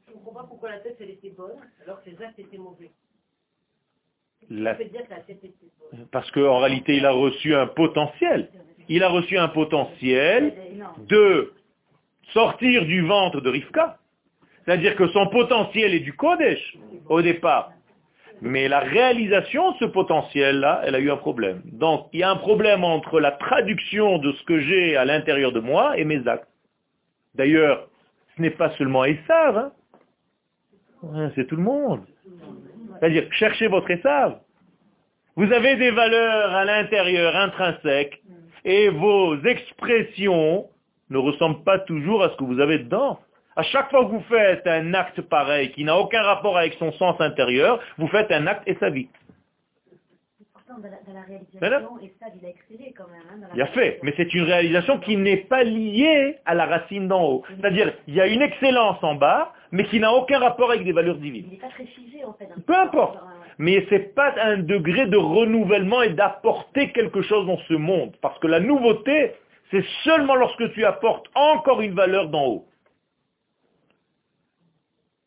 Je 0.08 0.12
ne 0.12 0.18
comprends 0.18 0.42
pas 0.42 0.48
pourquoi 0.48 0.72
la 0.72 0.80
tête, 0.80 1.00
était 1.00 1.30
bonne, 1.30 1.58
alors 1.82 2.04
que 2.04 2.10
étaient 2.10 2.58
mauvais. 2.58 2.92
Parce 6.12 6.30
qu'en 6.32 6.60
réalité, 6.60 6.98
il 6.98 7.06
a 7.06 7.12
reçu 7.12 7.56
un 7.56 7.68
potentiel. 7.68 8.50
Il 8.90 9.04
a 9.04 9.10
reçu 9.10 9.38
un 9.38 9.48
potentiel 9.48 10.54
de 11.08 11.54
sortir 12.34 12.86
du 12.86 13.02
ventre 13.02 13.42
de 13.42 13.50
Rivka. 13.50 13.98
C'est-à-dire 14.64 14.96
que 14.96 15.08
son 15.10 15.28
potentiel 15.28 15.94
est 15.94 16.00
du 16.00 16.14
Kodesh 16.14 16.78
au 17.08 17.22
départ. 17.22 17.72
Mais 18.42 18.68
la 18.68 18.80
réalisation 18.80 19.72
de 19.72 19.78
ce 19.78 19.86
potentiel-là, 19.86 20.82
elle 20.84 20.96
a 20.96 21.00
eu 21.00 21.10
un 21.10 21.18
problème. 21.18 21.62
Donc, 21.66 22.08
il 22.14 22.20
y 22.20 22.24
a 22.24 22.30
un 22.30 22.36
problème 22.36 22.84
entre 22.84 23.20
la 23.20 23.32
traduction 23.32 24.18
de 24.18 24.32
ce 24.34 24.44
que 24.44 24.60
j'ai 24.60 24.98
à 24.98 25.06
l'intérieur 25.06 25.52
de 25.52 25.60
moi 25.60 25.98
et 25.98 26.04
mes 26.04 26.28
actes. 26.28 26.48
D'ailleurs, 27.36 27.88
ce 28.36 28.42
n'est 28.42 28.52
pas 28.52 28.72
seulement 28.72 29.06
Esav, 29.06 29.72
hein. 31.04 31.32
c'est 31.36 31.48
tout 31.48 31.56
le 31.56 31.64
monde. 31.64 32.02
C'est-à-dire, 33.00 33.28
cherchez 33.32 33.68
votre 33.68 33.90
Esav. 33.92 34.38
Vous 35.36 35.52
avez 35.52 35.76
des 35.76 35.92
valeurs 35.92 36.56
à 36.56 36.66
l'intérieur 36.66 37.36
intrinsèques 37.36 38.22
et 38.64 38.90
vos 38.90 39.38
expressions 39.44 40.66
ne 41.10 41.18
ressemblent 41.18 41.64
pas 41.64 41.80
toujours 41.80 42.24
à 42.24 42.30
ce 42.30 42.38
que 42.38 42.44
vous 42.44 42.60
avez 42.60 42.80
dedans. 42.80 43.20
À 43.58 43.64
chaque 43.64 43.90
fois 43.90 44.06
que 44.06 44.12
vous 44.12 44.24
faites 44.30 44.66
un 44.68 44.94
acte 44.94 45.22
pareil, 45.22 45.72
qui 45.72 45.84
n'a 45.84 45.98
aucun 45.98 46.22
rapport 46.24 46.58
avec 46.58 46.74
son 46.74 46.92
sens 46.94 47.20
intérieur, 47.22 47.80
vous 47.98 48.08
faites 48.08 48.32
un 48.32 48.48
acte 48.48 48.68
et 52.02 52.14
ça 52.20 52.28
il 53.54 53.62
a 53.62 53.68
fait, 53.68 54.00
mais 54.04 54.14
c'est 54.18 54.34
une 54.34 54.44
réalisation 54.44 55.00
qui 55.00 55.18
n'est 55.18 55.38
pas 55.38 55.64
liée 55.64 56.38
à 56.46 56.54
la 56.56 56.66
racine 56.66 57.08
d'en 57.08 57.24
haut. 57.24 57.44
C'est-à-dire, 57.50 57.94
il 58.08 58.16
y 58.16 58.22
a 58.22 58.28
une 58.28 58.42
excellence 58.42 59.04
en 59.04 59.16
bas, 59.16 59.54
mais 59.72 59.86
qui 59.86 60.00
n'a 60.00 60.14
aucun 60.14 60.40
rapport 60.40 60.72
avec 60.72 60.84
des 60.84 60.92
valeurs 60.92 61.18
divines. 61.18 61.48
Il 61.52 61.58
pas 61.60 61.68
très 61.68 61.86
figé, 61.86 62.24
en 62.24 62.34
fait. 62.34 62.50
Peu 62.66 62.76
importe. 62.76 63.18
Mais 63.58 63.86
ce 63.90 63.96
n'est 63.96 64.00
pas 64.00 64.34
un 64.42 64.58
degré 64.58 65.06
de 65.08 65.18
renouvellement 65.18 66.02
et 66.02 66.10
d'apporter 66.10 66.92
quelque 66.92 67.22
chose 67.22 67.48
dans 67.48 67.60
ce 67.60 67.74
monde. 67.74 68.16
Parce 68.22 68.38
que 68.40 68.48
la 68.48 68.60
nouveauté, 68.60 69.34
c'est 69.72 69.86
seulement 70.04 70.36
lorsque 70.36 70.74
tu 70.74 70.84
apportes 70.84 71.28
encore 71.36 71.82
une 71.82 71.94
valeur 71.94 72.30
d'en 72.30 72.46
haut. 72.46 72.68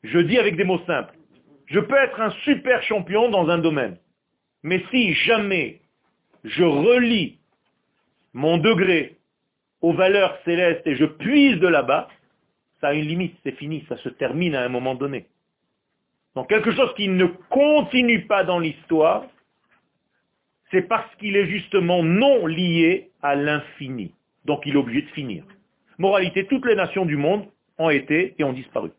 Je 0.03 0.19
dis 0.19 0.39
avec 0.39 0.57
des 0.57 0.65
mots 0.65 0.81
simples. 0.87 1.15
Je 1.67 1.81
peux 1.81 1.97
être 1.97 2.21
un 2.21 2.31
super 2.45 2.83
champion 2.83 3.29
dans 3.29 3.49
un 3.49 3.59
domaine. 3.59 3.97
Mais 4.63 4.83
si 4.91 5.15
jamais 5.15 5.81
je 6.45 6.65
relie 6.65 7.39
mon 8.33 8.59
degré 8.59 9.17
aux 9.81 9.93
valeurs 9.93 10.39
célestes 10.45 10.87
et 10.87 10.97
je 10.97 11.05
puise 11.05 11.59
de 11.59 11.69
là-bas, 11.69 12.09
ça 12.81 12.89
a 12.89 12.95
une 12.95 13.07
limite, 13.07 13.37
c'est 13.45 13.57
fini, 13.57 13.85
ça 13.89 13.97
se 13.99 14.09
termine 14.09 14.55
à 14.55 14.63
un 14.63 14.69
moment 14.69 14.95
donné. 14.95 15.27
Donc 16.35 16.49
quelque 16.49 16.73
chose 16.73 16.93
qui 16.95 17.09
ne 17.09 17.27
continue 17.51 18.27
pas 18.27 18.45
dans 18.45 18.59
l'histoire, 18.59 19.27
c'est 20.71 20.83
parce 20.83 21.13
qu'il 21.17 21.37
est 21.37 21.47
justement 21.47 22.03
non 22.03 22.47
lié 22.47 23.11
à 23.23 23.35
l'infini. 23.35 24.13
Donc 24.45 24.63
il 24.67 24.75
est 24.75 24.79
obligé 24.79 25.03
de 25.03 25.11
finir. 25.11 25.45
Moralité, 25.99 26.47
toutes 26.47 26.67
les 26.67 26.77
nations 26.77 27.07
du 27.07 27.17
monde 27.17 27.47
ont 27.79 27.91
été 27.91 28.35
et 28.39 28.45
ont 28.45 28.53
disparu 28.53 28.91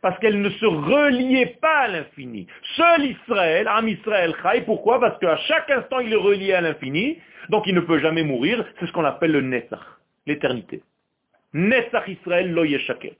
parce 0.00 0.18
qu'elle 0.20 0.40
ne 0.40 0.50
se 0.50 0.66
reliait 0.66 1.58
pas 1.60 1.78
à 1.80 1.88
l'infini. 1.88 2.46
Seul 2.76 3.06
Israël, 3.06 3.66
Am 3.68 3.88
Israël 3.88 4.34
Chai, 4.42 4.62
pourquoi? 4.62 5.00
Parce 5.00 5.18
qu'à 5.18 5.36
chaque 5.36 5.70
instant 5.70 6.00
il 6.00 6.12
est 6.12 6.16
relié 6.16 6.52
à 6.52 6.60
l'infini, 6.60 7.18
donc 7.48 7.66
il 7.66 7.74
ne 7.74 7.80
peut 7.80 7.98
jamais 7.98 8.22
mourir, 8.22 8.64
c'est 8.78 8.86
ce 8.86 8.92
qu'on 8.92 9.04
appelle 9.04 9.32
le 9.32 9.40
Netzach, 9.40 9.80
l'éternité. 10.26 10.82
Netzach 11.52 12.06
Israël 12.08 12.52
lo 12.52 12.64
yeshakel. 12.64 13.14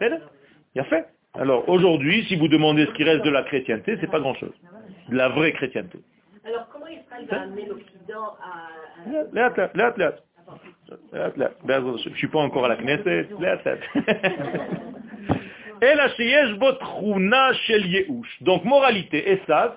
Il 0.00 0.80
a 0.80 0.84
fait. 0.84 1.06
Alors 1.34 1.68
aujourd'hui, 1.68 2.24
si 2.24 2.36
vous 2.36 2.48
demandez 2.48 2.86
ce 2.86 2.92
qui 2.92 3.04
reste 3.04 3.24
de 3.24 3.30
la 3.30 3.42
chrétienté, 3.44 3.96
c'est 4.00 4.10
pas 4.10 4.20
grand-chose. 4.20 4.52
De 5.08 5.16
la 5.16 5.28
vraie 5.28 5.52
chrétienté. 5.52 5.98
Alors 6.44 6.68
comment 6.72 6.86
Israël 6.88 7.26
va 7.30 7.42
amener 7.42 7.66
l'Occident 7.66 8.36
à... 8.42 8.68
Là, 9.32 9.52
là, 9.74 9.94
Je 12.04 12.08
ne 12.08 12.14
suis 12.14 12.28
pas 12.28 12.40
encore 12.40 12.64
à 12.64 12.68
la 12.68 12.76
Knesset. 12.76 13.28
Donc, 18.40 18.64
moralité, 18.64 19.32
Esav, 19.32 19.76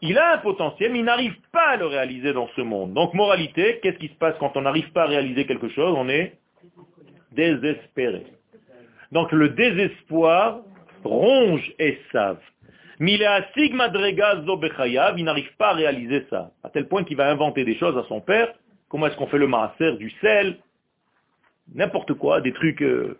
il 0.00 0.18
a 0.18 0.34
un 0.34 0.38
potentiel, 0.38 0.92
mais 0.92 1.00
il 1.00 1.04
n'arrive 1.04 1.36
pas 1.52 1.70
à 1.70 1.76
le 1.76 1.86
réaliser 1.86 2.32
dans 2.32 2.48
ce 2.56 2.60
monde. 2.60 2.94
Donc, 2.94 3.14
moralité, 3.14 3.80
qu'est-ce 3.82 3.98
qui 3.98 4.08
se 4.08 4.14
passe 4.14 4.34
quand 4.38 4.56
on 4.56 4.62
n'arrive 4.62 4.90
pas 4.92 5.04
à 5.04 5.06
réaliser 5.06 5.46
quelque 5.46 5.68
chose? 5.68 5.94
On 5.96 6.08
est 6.08 6.38
désespéré. 7.32 8.26
Donc, 9.12 9.32
le 9.32 9.50
désespoir 9.50 10.60
ronge 11.04 11.72
Esav. 11.78 12.38
Il 13.00 13.18
n'arrive 15.24 15.56
pas 15.56 15.68
à 15.68 15.72
réaliser 15.74 16.26
ça. 16.30 16.50
À 16.64 16.70
tel 16.70 16.88
point 16.88 17.04
qu'il 17.04 17.16
va 17.16 17.30
inventer 17.30 17.64
des 17.64 17.76
choses 17.76 17.96
à 17.96 18.04
son 18.08 18.20
père. 18.20 18.52
Comment 18.88 19.06
est-ce 19.06 19.16
qu'on 19.16 19.28
fait 19.28 19.38
le 19.38 19.46
maaser 19.46 19.92
du 19.98 20.10
sel? 20.20 20.58
N'importe 21.74 22.14
quoi, 22.14 22.40
des 22.40 22.52
trucs, 22.52 22.82
euh, 22.82 23.16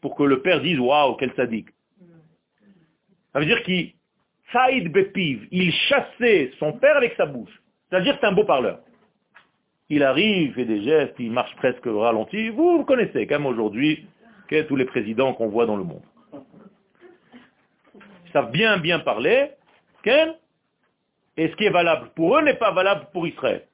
pour 0.00 0.16
que 0.16 0.22
le 0.22 0.42
père 0.42 0.60
dise 0.60 0.78
waouh, 0.78 1.14
quel 1.16 1.32
sadique. 1.34 1.68
Ça 3.32 3.40
veut 3.40 3.46
dire 3.46 3.62
qu'il 3.62 3.92
saïd 4.52 4.92
bepiv, 4.92 5.46
il 5.50 5.72
chassait 5.72 6.52
son 6.58 6.72
père 6.72 6.96
avec 6.96 7.14
sa 7.16 7.26
bouche. 7.26 7.62
C'est-à-dire 7.88 8.16
c'est 8.20 8.26
un 8.26 8.32
beau 8.32 8.44
parleur. 8.44 8.80
Il 9.88 10.02
arrive, 10.02 10.54
fait 10.54 10.64
des 10.64 10.82
gestes, 10.82 11.14
il 11.18 11.30
marche 11.30 11.54
presque 11.56 11.84
ralenti. 11.84 12.48
Vous, 12.48 12.78
vous 12.78 12.84
connaissez 12.84 13.26
quand 13.26 13.38
même 13.38 13.46
aujourd'hui 13.46 14.06
tous 14.68 14.76
les 14.76 14.84
présidents 14.84 15.34
qu'on 15.34 15.48
voit 15.48 15.66
dans 15.66 15.76
le 15.76 15.84
monde. 15.84 16.02
Ils 18.26 18.32
savent 18.32 18.52
bien, 18.52 18.78
bien 18.78 19.00
parler. 19.00 19.50
Et 20.06 21.48
ce 21.48 21.56
qui 21.56 21.64
est 21.64 21.70
valable 21.70 22.10
pour 22.14 22.36
eux 22.36 22.42
n'est 22.42 22.54
pas 22.54 22.70
valable 22.70 23.08
pour 23.12 23.26
Israël. 23.26 23.66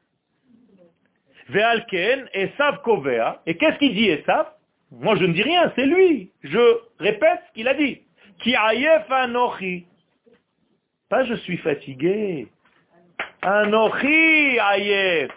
Ve'alken, 1.53 2.29
Esav 2.33 2.83
Kovea. 2.83 3.43
Et 3.47 3.57
qu'est-ce 3.57 3.79
qu'il 3.79 3.95
dit 3.95 4.09
Esav? 4.09 4.47
Moi, 4.93 5.17
je 5.17 5.25
ne 5.25 5.33
dis 5.33 5.43
rien, 5.43 5.73
c'est 5.77 5.87
lui. 5.87 6.31
Je 6.43 6.79
répète 6.99 7.41
ce 7.49 7.55
qu'il 7.55 7.69
a 7.69 7.75
dit. 7.75 8.03
Ki 8.41 8.57
anochi. 8.57 9.87
Pas 11.09 11.25
je 11.25 11.35
suis 11.35 11.59
fatigué. 11.59 12.49
Anochi 13.43 14.59
ayef. 14.59 15.31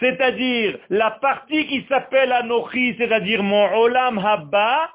C'est-à-dire, 0.00 0.78
la 0.90 1.12
partie 1.12 1.66
qui 1.68 1.84
s'appelle 1.88 2.32
Anochi, 2.32 2.96
c'est-à-dire 2.98 3.42
mon 3.42 3.72
Olam 3.72 4.18
Habba, 4.18 4.90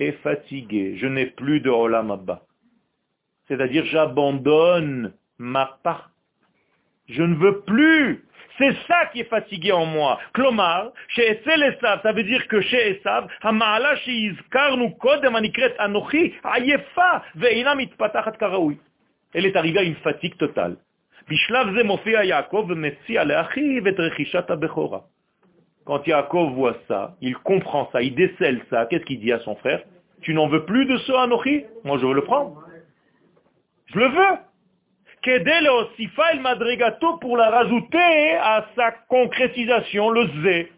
est 0.00 0.12
fatiguée. 0.22 0.96
Je 0.96 1.06
n'ai 1.06 1.26
plus 1.26 1.60
de 1.60 1.70
Olam 1.70 2.10
Habba. 2.10 2.42
C'est-à-dire, 3.46 3.84
j'abandonne 3.86 5.14
ma 5.38 5.78
part. 5.84 6.10
Je 7.08 7.22
ne 7.22 7.36
veux 7.36 7.60
plus. 7.60 8.24
C'est 8.58 8.74
ça 8.88 9.06
qui 9.12 9.20
est 9.20 9.30
fatigué 9.30 9.70
en 9.70 9.86
moi. 9.86 10.18
Klomar, 10.34 10.90
chez 11.08 11.30
Esel 11.30 11.62
Esav, 11.62 12.02
ça 12.02 12.12
veut 12.12 12.24
dire 12.24 12.46
que 12.48 12.60
chez 12.60 12.96
Esav, 12.96 13.28
Hamaala 13.42 13.96
sheizkarnu 13.96 14.96
kodem 14.98 15.36
anikret 15.36 15.74
anochi, 15.78 16.34
ayefa, 16.42 17.22
ve'ina 17.36 17.76
mitpatachat 17.76 18.32
karaoui. 18.32 18.78
Elle 19.32 19.46
est 19.46 19.56
arrivée 19.56 19.78
à 19.78 19.82
une 19.84 19.94
fatigue 19.96 20.36
totale. 20.36 20.76
Bishlav 21.28 21.76
ze 21.76 21.82
mofia 21.84 22.24
Yaakov 22.24 22.74
metzi 22.74 23.16
aleachiv 23.16 23.86
et 23.86 23.94
rechishat. 23.96 24.46
Quand 25.84 26.06
Yaakov 26.06 26.54
voit 26.54 26.76
ça, 26.88 27.14
il 27.20 27.36
comprend 27.36 27.88
ça, 27.92 28.02
il 28.02 28.14
décèle 28.14 28.60
ça, 28.70 28.86
qu'est-ce 28.86 29.04
qu'il 29.04 29.20
dit 29.20 29.32
à 29.32 29.38
son 29.40 29.54
frère? 29.56 29.82
Tu 30.22 30.34
n'en 30.34 30.48
veux 30.48 30.64
plus 30.64 30.84
de 30.86 30.96
ce 30.98 31.12
Anochi? 31.12 31.64
Moi 31.84 31.98
je 31.98 32.06
veux 32.06 32.14
le 32.14 32.24
prendre. 32.24 32.64
Je 33.86 33.98
le 33.98 34.08
veux 34.08 34.47
El 35.28 36.40
madrigato 36.40 37.18
pour 37.18 37.36
la 37.36 37.50
rajouter 37.50 38.32
à 38.40 38.66
sa 38.74 38.92
concrétisation, 39.08 40.10
le 40.10 40.26
zé. 40.42 40.72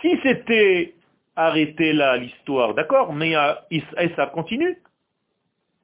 Si 0.00 0.18
c'était 0.22 0.94
arrêté 1.36 1.92
là 1.92 2.16
l'histoire, 2.16 2.74
d'accord, 2.74 3.12
mais 3.12 3.34
ça 4.16 4.26
continue. 4.26 4.78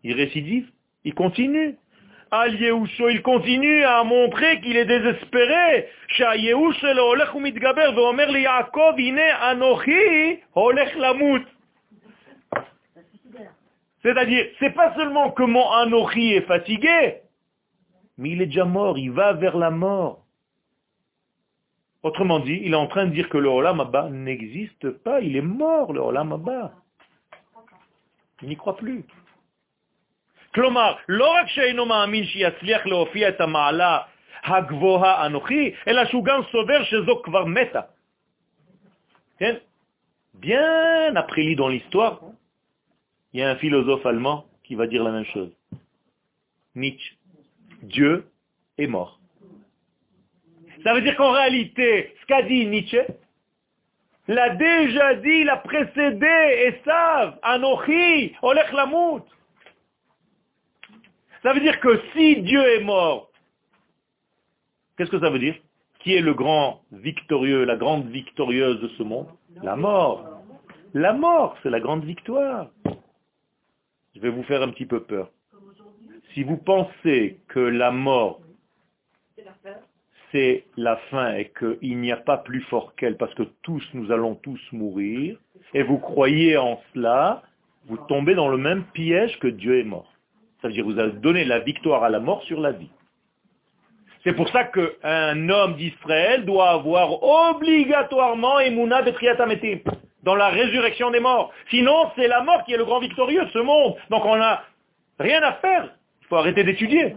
Il 0.04 0.14
récidive, 0.14 0.68
il 1.04 1.14
continue. 1.14 1.76
Al 2.30 2.54
Yehusho, 2.60 3.08
il 3.08 3.22
continue 3.22 3.84
à 3.84 4.04
montrer 4.04 4.60
qu'il 4.60 4.76
est 4.76 4.84
désespéré. 4.84 5.88
Yaakov, 6.18 8.96
anochi 9.42 10.38
olech 10.54 10.94
lamut. 10.96 11.44
C'est-à-dire, 14.05 14.45
c'est 14.59 14.71
pas 14.71 14.93
seulement 14.95 15.31
que 15.31 15.43
mon 15.43 15.69
Anochi 15.71 16.33
est 16.33 16.41
fatigué, 16.41 17.21
mais 18.17 18.31
il 18.31 18.41
est 18.41 18.47
déjà 18.47 18.65
mort, 18.65 18.97
il 18.97 19.11
va 19.11 19.33
vers 19.33 19.57
la 19.57 19.69
mort. 19.69 20.25
Autrement 22.03 22.39
dit, 22.39 22.59
il 22.63 22.73
est 22.73 22.83
en 22.85 22.87
train 22.87 23.05
de 23.05 23.11
dire 23.11 23.29
que 23.29 23.37
le 23.37 23.47
Olam 23.47 23.79
Abba 23.79 24.09
n'existe 24.09 24.89
pas, 24.89 25.21
il 25.21 25.35
est 25.35 25.41
mort, 25.41 25.93
le 25.93 26.01
Olam 26.01 26.33
Abba. 26.33 26.71
Il 28.41 28.49
n'y 28.49 28.57
croit 28.57 28.77
plus. 28.77 29.03
כלומר, 30.53 30.95
לא 31.07 31.31
רק 31.31 31.47
שאינו 31.47 31.85
מאמין 31.85 32.25
שיצליח 32.25 32.85
להופיע 32.85 33.29
את 33.29 33.41
המעלה 33.41 33.99
הגבוהה 34.43 35.25
אנוכי, 35.25 35.71
אלא 35.87 36.05
שהוא 36.05 36.25
גם 36.25 36.41
סובר 36.51 36.83
שזו 36.83 37.21
כבר 37.23 37.45
מתה. 37.45 37.81
כן? 39.37 39.55
Bien 40.33 41.15
après 41.15 41.43
lui 41.43 41.55
dans 41.55 41.67
l'histoire, 41.67 42.19
il 43.36 43.40
y 43.40 43.42
a 43.42 43.50
un 43.50 43.56
philosophe 43.56 44.06
allemand 44.06 44.46
qui 44.64 44.76
va 44.76 44.86
dire 44.86 45.04
la 45.04 45.10
même 45.10 45.26
chose. 45.26 45.52
Nietzsche. 46.74 47.18
Dieu 47.82 48.24
est 48.78 48.86
mort. 48.86 49.20
Ça 50.82 50.94
veut 50.94 51.02
dire 51.02 51.14
qu'en 51.18 51.32
réalité, 51.32 52.14
ce 52.18 52.26
qu'a 52.28 52.40
dit 52.44 52.64
Nietzsche, 52.64 53.02
l'a 54.26 54.56
déjà 54.56 55.16
dit, 55.16 55.44
l'a 55.44 55.58
précédé, 55.58 56.26
Esav, 56.26 57.38
Anochi, 57.42 58.34
Olech 58.40 58.72
Lamout. 58.72 59.26
Ça 61.42 61.52
veut 61.52 61.60
dire 61.60 61.78
que 61.80 62.00
si 62.14 62.40
Dieu 62.40 62.66
est 62.78 62.84
mort, 62.84 63.30
qu'est-ce 64.96 65.10
que 65.10 65.20
ça 65.20 65.28
veut 65.28 65.40
dire? 65.40 65.56
Qui 65.98 66.14
est 66.14 66.22
le 66.22 66.32
grand 66.32 66.80
victorieux, 66.90 67.64
la 67.64 67.76
grande 67.76 68.06
victorieuse 68.06 68.80
de 68.80 68.88
ce 68.96 69.02
monde? 69.02 69.28
La 69.62 69.76
mort. 69.76 70.24
La 70.94 71.12
mort, 71.12 71.58
c'est 71.62 71.68
la 71.68 71.80
grande 71.80 72.02
victoire. 72.02 72.70
Je 74.16 74.20
vais 74.22 74.30
vous 74.30 74.44
faire 74.44 74.62
un 74.62 74.70
petit 74.70 74.86
peu 74.86 75.00
peur. 75.00 75.30
Si 76.32 76.42
vous 76.42 76.56
pensez 76.56 77.38
que 77.48 77.60
la 77.60 77.90
mort, 77.90 78.40
c'est 80.32 80.64
la 80.78 80.96
fin 81.10 81.34
et 81.34 81.52
qu'il 81.58 82.00
n'y 82.00 82.10
a 82.12 82.16
pas 82.16 82.38
plus 82.38 82.62
fort 82.62 82.94
qu'elle, 82.96 83.18
parce 83.18 83.34
que 83.34 83.42
tous, 83.62 83.86
nous 83.92 84.10
allons 84.10 84.34
tous 84.34 84.60
mourir, 84.72 85.38
et 85.74 85.82
vous 85.82 85.98
croyez 85.98 86.56
en 86.56 86.80
cela, 86.94 87.42
vous 87.88 87.98
tombez 88.08 88.34
dans 88.34 88.48
le 88.48 88.56
même 88.56 88.84
piège 88.94 89.38
que 89.38 89.48
Dieu 89.48 89.78
est 89.80 89.84
mort. 89.84 90.10
Ça 90.62 90.68
veut 90.68 90.74
dire 90.74 90.84
que 90.84 90.92
vous 90.92 90.98
avez 90.98 91.12
donné 91.12 91.44
la 91.44 91.58
victoire 91.58 92.02
à 92.02 92.08
la 92.08 92.18
mort 92.18 92.42
sur 92.44 92.60
la 92.60 92.72
vie. 92.72 92.90
C'est 94.24 94.32
pour 94.32 94.48
ça 94.48 94.64
qu'un 94.64 95.48
homme 95.50 95.76
d'Israël 95.76 96.46
doit 96.46 96.70
avoir 96.70 97.22
obligatoirement 97.22 98.60
Emouna 98.60 99.02
Betriatametim, 99.02 99.80
dans 100.26 100.34
la 100.34 100.48
résurrection 100.48 101.10
des 101.12 101.20
morts. 101.20 101.52
Sinon, 101.70 102.10
c'est 102.16 102.26
la 102.26 102.42
mort 102.42 102.64
qui 102.64 102.74
est 102.74 102.76
le 102.76 102.84
grand 102.84 102.98
victorieux 102.98 103.44
de 103.44 103.50
ce 103.50 103.60
monde. 103.60 103.94
Donc 104.10 104.24
on 104.26 104.36
n'a 104.36 104.64
rien 105.20 105.40
à 105.42 105.52
faire. 105.54 105.88
Il 106.20 106.26
faut 106.26 106.36
arrêter 106.36 106.64
d'étudier. 106.64 107.16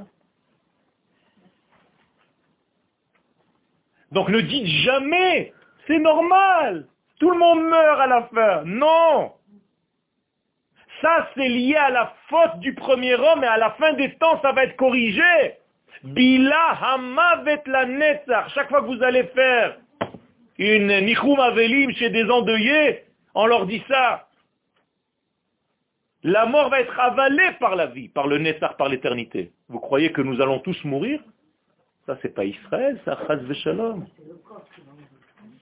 Donc 4.12 4.30
ne 4.30 4.40
dites 4.42 4.68
jamais, 4.84 5.54
c'est 5.88 6.00
normal, 6.00 6.86
tout 7.20 7.32
le 7.32 7.38
monde 7.38 7.64
meurt 7.64 8.00
à 8.00 8.08
la 8.08 8.24
fin. 8.34 8.64
Non 8.66 9.34
Ça, 11.02 11.30
c'est 11.36 11.48
lié 11.48 11.76
à 11.76 11.90
la 11.90 12.14
faute 12.28 12.60
du 12.60 12.74
premier 12.76 13.16
homme 13.16 13.44
et 13.44 13.48
à 13.48 13.58
la 13.58 13.72
fin 13.72 13.94
des 13.94 14.14
temps, 14.16 14.40
ça 14.42 14.52
va 14.52 14.64
être 14.66 14.76
corrigé. 14.76 15.56
Bila 16.04 16.78
hamavet 16.82 17.62
la 17.66 17.86
netzach. 17.86 18.54
Chaque 18.54 18.70
fois 18.70 18.82
que 18.82 18.88
vous 18.88 19.04
allez 19.04 19.24
faire 19.26 19.78
une 20.60 21.00
nichum 21.06 21.40
avelim 21.40 21.92
chez 21.94 22.10
des 22.10 22.30
endeuillés, 22.30 23.06
on 23.34 23.48
leur 23.48 23.66
dit 23.66 23.82
ça. 23.88 24.28
La 26.24 26.46
mort 26.46 26.70
va 26.70 26.82
être 26.82 27.00
avalée 27.00 27.52
par 27.62 27.78
la 27.78 27.86
vie, 27.88 28.10
par 28.10 28.28
le 28.28 28.38
netzach, 28.38 28.76
par 28.76 28.90
l'éternité. 28.90 29.54
Vous 29.70 29.80
croyez 29.80 30.12
que 30.12 30.22
nous 30.22 30.42
allons 30.42 30.60
tous 30.60 30.78
mourir? 30.84 31.22
Ça, 32.06 32.18
c'est 32.22 32.36
pas 32.36 32.44
Israël, 32.44 33.00
ça, 33.06 33.18
chaz 33.26 33.38
veshalom. 33.44 34.06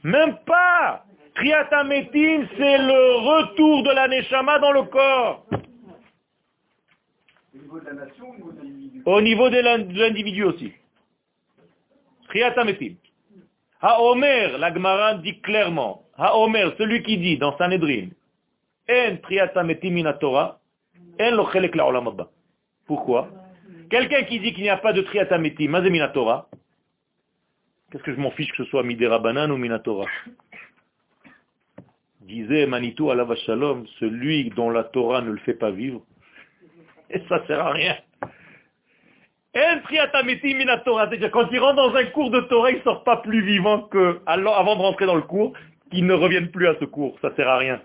Même 0.03 0.37
pas 0.45 1.03
Triatametim, 1.35 2.47
c'est 2.57 2.77
le 2.79 3.17
retour 3.17 3.83
de 3.83 3.91
la 3.91 4.07
Neshama 4.07 4.57
dans 4.57 4.71
le 4.71 4.83
corps. 4.83 5.45
Au 9.05 9.21
niveau 9.21 9.49
de 9.49 9.59
l'individu 9.59 10.43
aussi. 10.43 10.73
Triatametim. 12.29 12.95
Haomer, 13.81 14.57
la 14.57 14.73
Gemara 14.73 15.15
dit 15.15 15.39
clairement, 15.41 16.03
Haomer, 16.17 16.69
celui 16.77 17.03
qui 17.03 17.17
dit 17.17 17.37
dans 17.37 17.57
Sanhedrin, 17.57 18.09
En 18.89 19.17
triatametim 19.17 19.97
in 19.97 20.13
Torah, 20.13 20.59
en 21.19 21.35
lo 21.35 21.45
chelek 21.51 21.75
la 21.75 21.85
olam 21.85 22.07
abba. 22.07 22.29
Pourquoi? 22.85 23.29
Quelqu'un 23.89 24.23
qui 24.23 24.39
dit 24.39 24.53
qu'il 24.53 24.63
n'y 24.63 24.69
a 24.69 24.77
pas 24.77 24.93
de 24.93 25.01
triatametim, 25.01 25.69
mazé 25.69 25.91
Torah, 26.13 26.47
qu'est-ce 27.91 28.03
que 28.03 28.13
je 28.13 28.19
m'en 28.19 28.31
fiche 28.31 28.51
que 28.51 28.63
ce 28.63 28.69
soit 28.69 28.83
midera 28.83 29.19
banan 29.19 29.51
ou 29.51 29.57
minatora 29.57 30.05
disait 32.27 32.67
Manitou 32.67 33.11
la 33.13 33.35
Shalom, 33.35 33.87
celui 33.99 34.49
dont 34.49 34.69
la 34.69 34.83
Torah 34.83 35.21
ne 35.21 35.31
le 35.31 35.39
fait 35.39 35.53
pas 35.53 35.71
vivre, 35.71 36.01
et 37.09 37.21
ça 37.29 37.45
sert 37.47 37.59
à 37.59 37.71
rien. 37.71 37.95
C'est-à-dire 39.53 41.31
quand 41.31 41.47
il 41.51 41.59
rentre 41.59 41.75
dans 41.75 41.95
un 41.95 42.05
cours 42.05 42.29
de 42.29 42.41
Torah, 42.41 42.71
il 42.71 42.77
ne 42.77 42.83
sort 42.83 43.03
pas 43.03 43.17
plus 43.17 43.41
vivant 43.41 43.83
que 43.83 44.19
avant 44.25 44.75
de 44.75 44.81
rentrer 44.81 45.05
dans 45.05 45.15
le 45.15 45.21
cours, 45.21 45.53
qu'il 45.91 46.05
ne 46.05 46.13
revienne 46.13 46.51
plus 46.51 46.67
à 46.67 46.75
ce 46.79 46.85
cours. 46.85 47.17
Ça 47.21 47.35
sert 47.35 47.47
à 47.47 47.57
rien. 47.57 47.81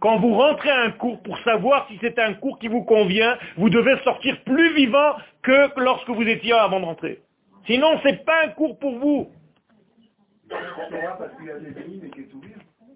Quand 0.00 0.18
vous 0.18 0.34
rentrez 0.34 0.70
à 0.70 0.82
un 0.82 0.90
cours, 0.92 1.20
pour 1.22 1.38
savoir 1.40 1.86
si 1.88 1.98
c'est 2.00 2.18
un 2.18 2.34
cours 2.34 2.58
qui 2.58 2.68
vous 2.68 2.84
convient, 2.84 3.36
vous 3.56 3.68
devez 3.68 3.98
sortir 4.04 4.40
plus 4.44 4.74
vivant 4.74 5.16
que 5.42 5.80
lorsque 5.80 6.08
vous 6.08 6.22
étiez 6.22 6.52
avant 6.52 6.80
de 6.80 6.84
rentrer. 6.84 7.22
Sinon, 7.66 7.98
ce 8.02 8.08
n'est 8.08 8.18
pas 8.18 8.44
un 8.44 8.48
cours 8.50 8.78
pour 8.78 8.98
vous. 8.98 9.30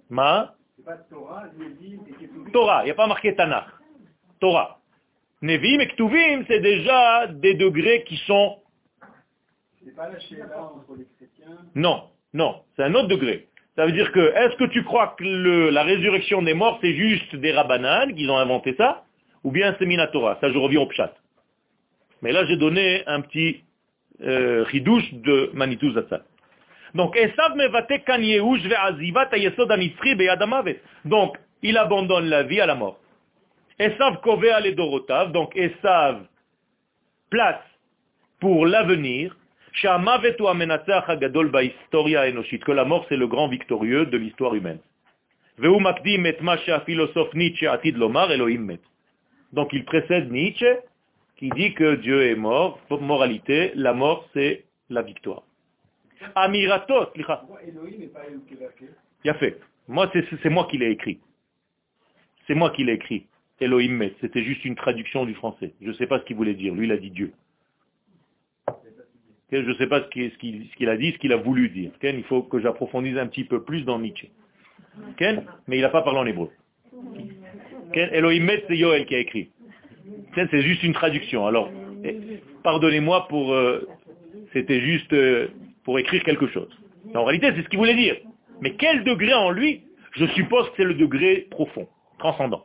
Ma? 0.09 0.55
Torah, 2.53 2.83
il 2.83 2.85
n'y 2.87 2.91
a 2.91 2.95
pas 2.95 3.07
marqué 3.07 3.35
Tanakh. 3.35 3.67
Torah. 4.41 4.82
Nevim 5.43 5.81
et 5.81 5.89
Ktuvim, 5.89 6.45
c'est 6.47 6.61
déjà 6.61 7.27
des 7.27 7.55
degrés 7.55 8.05
qui 8.05 8.17
sont... 8.29 8.59
pas 9.97 10.09
la 10.09 10.63
entre 10.63 10.95
les 10.97 11.07
chrétiens 11.17 11.59
Non, 11.75 12.05
non, 12.33 12.63
c'est 12.77 12.85
un 12.85 12.95
autre 12.95 13.09
degré. 13.09 13.49
Ça 13.75 13.85
veut 13.87 13.93
dire 13.93 14.13
que, 14.13 14.21
est-ce 14.21 14.57
que 14.57 14.71
tu 14.71 14.85
crois 14.85 15.17
que 15.19 15.25
la 15.71 15.83
résurrection 15.83 16.43
des 16.43 16.55
morts, 16.55 16.79
c'est 16.81 16.95
juste 16.95 17.35
des 17.37 17.53
rabbananes 17.53 18.15
qui 18.15 18.29
ont 18.29 18.37
inventé 18.37 18.75
ça 18.77 19.05
Ou 19.43 19.51
bien 19.51 19.75
c'est 19.79 19.87
Minatora 19.87 20.39
Ça, 20.41 20.51
je 20.53 20.59
reviens 20.59 20.81
au 20.81 20.87
pshat. 20.87 21.13
Mais 22.21 22.31
là, 22.31 22.45
j'ai 22.45 22.57
donné 22.57 23.03
un 23.07 23.21
petit 23.21 23.65
euh, 24.23 24.63
ridouche 24.65 25.13
de 25.13 25.51
Manitou 25.55 25.93
Zatzal. 25.93 26.23
Donc, 26.95 27.17
Donc, 31.05 31.37
il 31.63 31.79
abandonne 31.79 32.27
la 32.27 32.43
vie 32.45 32.61
à 32.61 32.67
la 32.67 32.75
mort. 32.75 32.99
Esav 33.83 34.21
kovea 34.23 34.61
les 34.61 34.75
dorotav, 34.75 35.33
donc 35.33 35.57
Esav 35.57 36.25
place 37.31 37.65
pour 38.39 38.67
l'avenir, 38.67 39.37
que 39.81 39.89
la 42.73 42.85
mort 42.85 43.05
c'est 43.09 43.17
le 43.17 43.27
grand 43.27 43.49
victorieux 43.49 44.07
de 44.07 44.19
l'histoire 44.19 44.55
humaine. 44.55 44.79
Donc 49.53 49.73
il 49.73 49.85
précède 49.85 50.31
Nietzsche 50.31 50.77
qui 51.37 51.49
dit 51.51 51.75
que 51.75 51.97
Dieu 51.97 52.23
est 52.23 52.37
mort. 52.37 52.79
Moralité, 52.91 53.73
la 53.75 53.95
mort 53.95 54.29
c'est 54.33 54.65
la 54.91 55.03
victoire. 55.03 55.43
Amiratot, 56.37 57.09
il 57.17 57.25
a 59.31 59.35
fait. 59.35 59.59
Moi, 59.89 60.09
c'est 60.13 60.51
moi 60.51 60.69
qui 60.71 60.79
l'ai 60.79 60.91
écrit. 60.91 61.19
C'est 62.47 62.55
moi 62.55 62.71
qui 62.71 62.85
l'ai 62.85 62.93
écrit. 62.93 63.27
Elohim 63.63 64.11
C'était 64.21 64.43
juste 64.43 64.65
une 64.65 64.75
traduction 64.75 65.25
du 65.25 65.35
français. 65.35 65.73
Je 65.81 65.89
ne 65.89 65.93
sais 65.95 66.07
pas 66.07 66.19
ce 66.19 66.25
qu'il 66.25 66.37
voulait 66.37 66.55
dire. 66.55 66.75
Lui, 66.75 66.87
il 66.87 66.93
a 66.93 66.97
dit 66.97 67.11
Dieu. 67.11 67.33
Je 69.51 69.59
ne 69.59 69.75
sais 69.75 69.87
pas 69.87 70.03
ce 70.03 70.09
qu'il 70.09 70.89
a 70.89 70.97
dit, 70.97 71.13
ce 71.13 71.19
qu'il 71.19 71.33
a 71.33 71.37
voulu 71.37 71.69
dire. 71.69 71.91
Il 72.03 72.25
faut 72.25 72.43
que 72.43 72.59
j'approfondisse 72.59 73.19
un 73.19 73.27
petit 73.27 73.45
peu 73.45 73.63
plus 73.63 73.85
dans 73.85 73.99
Nietzsche. 73.99 74.31
Mais 75.21 75.77
il 75.77 75.83
n'a 75.83 75.91
pas 75.91 76.03
parlé 76.03 76.21
en 76.21 76.27
hébreu. 76.27 76.51
Elohim 77.93 78.49
c'est 78.67 78.77
Yoel 78.77 79.05
qui 79.05 79.15
a 79.15 79.19
écrit. 79.19 79.51
C'est 80.35 80.63
juste 80.63 80.83
une 80.83 80.95
traduction. 80.95 81.47
Alors, 81.47 81.71
eh, 82.05 82.17
pardonnez-moi 82.63 83.29
pour... 83.29 83.53
Euh, 83.53 83.87
c'était 84.55 84.81
juste 84.81 85.13
euh, 85.13 85.49
pour 85.85 85.99
écrire 85.99 86.23
quelque 86.25 86.47
chose. 86.47 86.69
En 87.15 87.25
réalité, 87.25 87.53
c'est 87.55 87.63
ce 87.63 87.69
qu'il 87.69 87.79
voulait 87.79 87.95
dire. 87.95 88.17
Mais 88.63 88.75
quel 88.75 89.05
degré 89.05 89.35
en 89.35 89.51
lui? 89.51 89.83
Je 90.13 90.27
suppose 90.29 90.69
que 90.71 90.77
c'est 90.79 90.85
le 90.85 90.95
degré 90.95 91.47
profond, 91.51 91.89
transcendant. 92.19 92.65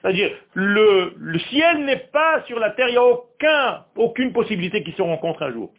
C'est-à-dire, 0.00 0.30
le, 0.54 1.14
le 1.18 1.38
ciel 1.38 1.84
n'est 1.84 2.08
pas 2.12 2.42
sur 2.44 2.58
la 2.58 2.70
terre, 2.70 2.88
il 2.88 2.92
n'y 2.92 2.96
a 2.96 3.04
aucun, 3.04 3.84
aucune 3.96 4.32
possibilité 4.32 4.82
qu'ils 4.82 4.94
se 4.94 5.02
rencontrent 5.02 5.42
un 5.42 5.52
jour. 5.52 5.72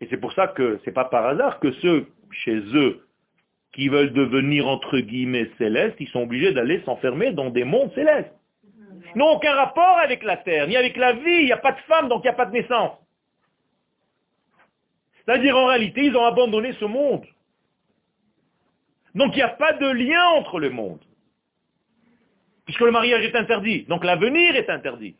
Et 0.00 0.06
c'est 0.10 0.16
pour 0.16 0.32
ça 0.32 0.48
que 0.48 0.80
c'est 0.84 0.92
pas 0.92 1.04
par 1.04 1.26
hasard 1.26 1.60
que 1.60 1.70
ceux 1.72 2.06
chez 2.30 2.56
eux 2.56 3.06
qui 3.72 3.88
veulent 3.88 4.12
devenir 4.12 4.66
entre 4.66 4.98
guillemets 4.98 5.50
célestes, 5.58 5.96
ils 6.00 6.08
sont 6.08 6.22
obligés 6.22 6.52
d'aller 6.52 6.82
s'enfermer 6.84 7.32
dans 7.32 7.50
des 7.50 7.64
mondes 7.64 7.92
célestes. 7.94 8.32
Ils 9.14 9.18
n'ont 9.18 9.36
aucun 9.36 9.54
rapport 9.54 9.98
avec 9.98 10.22
la 10.22 10.38
terre, 10.38 10.66
ni 10.66 10.76
avec 10.76 10.96
la 10.96 11.12
vie, 11.12 11.40
il 11.40 11.44
n'y 11.46 11.52
a 11.52 11.58
pas 11.58 11.72
de 11.72 11.80
femme, 11.80 12.08
donc 12.08 12.22
il 12.24 12.28
n'y 12.28 12.34
a 12.34 12.36
pas 12.36 12.46
de 12.46 12.52
naissance. 12.52 12.98
C'est-à-dire 15.24 15.56
en 15.56 15.66
réalité, 15.66 16.04
ils 16.04 16.16
ont 16.16 16.24
abandonné 16.24 16.72
ce 16.74 16.84
monde. 16.84 17.24
Donc 19.14 19.34
il 19.34 19.36
n'y 19.36 19.42
a 19.42 19.48
pas 19.48 19.74
de 19.74 19.88
lien 19.88 20.24
entre 20.30 20.58
le 20.58 20.70
monde. 20.70 21.00
Le 22.84 22.90
mariage 22.90 23.24
est 23.24 23.36
interdit. 23.36 23.84
Donc 23.84 24.04
l'avenir 24.04 24.56
est 24.56 24.68
interdit. 24.68 25.14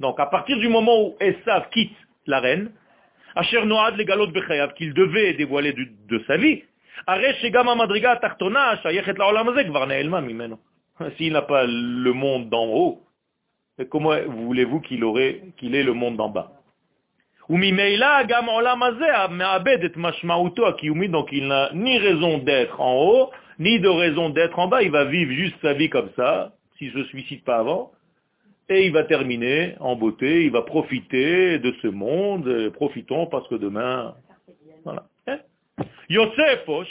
Donc 0.00 0.20
à 0.20 0.26
partir 0.26 0.58
du 0.58 0.68
moment 0.68 1.02
où 1.02 1.16
Esav 1.20 1.68
quitte 1.70 1.96
la 2.26 2.40
reine, 2.40 2.70
qu'il 4.76 4.94
devait 4.94 5.34
dévoiler 5.34 5.72
de, 5.72 6.18
sa 6.26 6.36
vie, 6.36 6.62
s'il 11.16 11.32
n'a 11.32 11.42
pas 11.42 11.66
le 11.66 12.12
monde 12.12 12.48
d'en 12.48 12.66
haut, 12.66 13.02
comment 13.88 14.16
voulez-vous 14.26 14.80
qu'il 14.80 15.04
aurait, 15.04 15.42
qu'il 15.56 15.74
ait 15.74 15.82
le 15.82 15.94
monde 15.94 16.16
d'en 16.16 16.28
bas? 16.28 16.59
Donc 21.08 21.28
il 21.32 21.48
n'a 21.48 21.70
ni 21.74 21.98
raison 21.98 22.38
d'être 22.38 22.80
en 22.80 22.94
haut, 22.94 23.30
ni 23.58 23.80
de 23.80 23.88
raison 23.88 24.30
d'être 24.30 24.56
en 24.60 24.68
bas. 24.68 24.82
Il 24.82 24.92
va 24.92 25.04
vivre 25.06 25.32
juste 25.32 25.56
sa 25.60 25.72
vie 25.72 25.90
comme 25.90 26.10
ça, 26.14 26.52
s'il 26.78 26.96
ne 26.96 27.02
se 27.02 27.08
suicide 27.08 27.42
pas 27.42 27.56
avant. 27.56 27.90
Et 28.68 28.86
il 28.86 28.92
va 28.92 29.02
terminer 29.02 29.74
en 29.80 29.96
beauté, 29.96 30.44
il 30.44 30.52
va 30.52 30.62
profiter 30.62 31.58
de 31.58 31.74
ce 31.82 31.88
monde. 31.88 32.70
Profitons 32.74 33.26
parce 33.26 33.48
que 33.48 33.56
demain... 33.56 34.14
Voilà. 34.84 35.06
Hein? 35.26 35.38
Yosefo, 36.08 36.84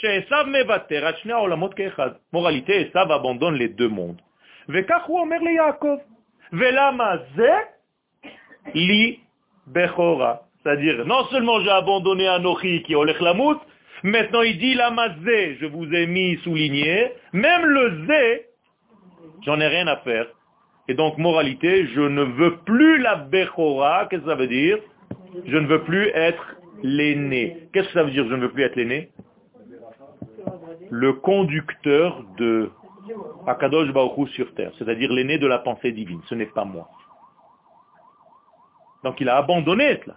Moralité, 2.32 2.86
Esav 2.86 3.10
abandonne 3.10 3.54
les 3.54 3.70
deux 3.70 3.88
mondes. 3.88 4.20
Li 8.74 9.20
Bechora. 9.66 10.49
C'est-à-dire, 10.62 11.06
non 11.06 11.24
seulement 11.26 11.60
j'ai 11.60 11.70
abandonné 11.70 12.28
Anochi 12.28 12.82
qui 12.82 12.92
est 12.92 13.20
Lamut, 13.20 13.56
maintenant 14.02 14.42
il 14.42 14.58
dit 14.58 14.74
la 14.74 14.90
mazé, 14.90 15.56
je 15.60 15.66
vous 15.66 15.92
ai 15.94 16.06
mis 16.06 16.36
souligné, 16.38 17.12
même 17.32 17.64
le 17.64 18.06
zé, 18.06 18.46
j'en 19.42 19.58
ai 19.60 19.68
rien 19.68 19.86
à 19.86 19.96
faire. 19.98 20.26
Et 20.88 20.94
donc, 20.94 21.18
moralité, 21.18 21.86
je 21.86 22.00
ne 22.00 22.22
veux 22.22 22.56
plus 22.58 22.98
la 22.98 23.14
Bechora, 23.16 24.06
qu'est-ce 24.06 24.22
que 24.22 24.28
ça 24.28 24.34
veut 24.34 24.48
dire? 24.48 24.78
Je 25.46 25.56
ne 25.56 25.66
veux 25.66 25.82
plus 25.84 26.08
être 26.08 26.56
l'aîné. 26.82 27.68
Qu'est-ce 27.72 27.86
que 27.88 27.92
ça 27.92 28.02
veut 28.02 28.10
dire, 28.10 28.26
je 28.28 28.34
ne 28.34 28.40
veux 28.40 28.50
plus 28.50 28.64
être 28.64 28.76
l'aîné? 28.76 29.10
Le 30.90 31.12
conducteur 31.12 32.24
de 32.36 32.70
Akadosh 33.46 33.92
Baruch 33.92 34.28
sur 34.30 34.52
terre, 34.54 34.72
c'est-à-dire 34.78 35.12
l'aîné 35.12 35.38
de 35.38 35.46
la 35.46 35.58
pensée 35.58 35.92
divine, 35.92 36.20
ce 36.28 36.34
n'est 36.34 36.46
pas 36.46 36.64
moi. 36.64 36.88
Donc 39.04 39.20
il 39.20 39.28
a 39.28 39.36
abandonné 39.36 40.00
cela. 40.04 40.16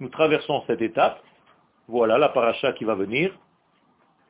nous 0.00 0.08
traversons 0.08 0.62
cette 0.66 0.82
étape, 0.82 1.22
voilà 1.88 2.18
la 2.18 2.28
paracha 2.28 2.72
qui 2.72 2.84
va 2.84 2.94
venir, 2.94 3.32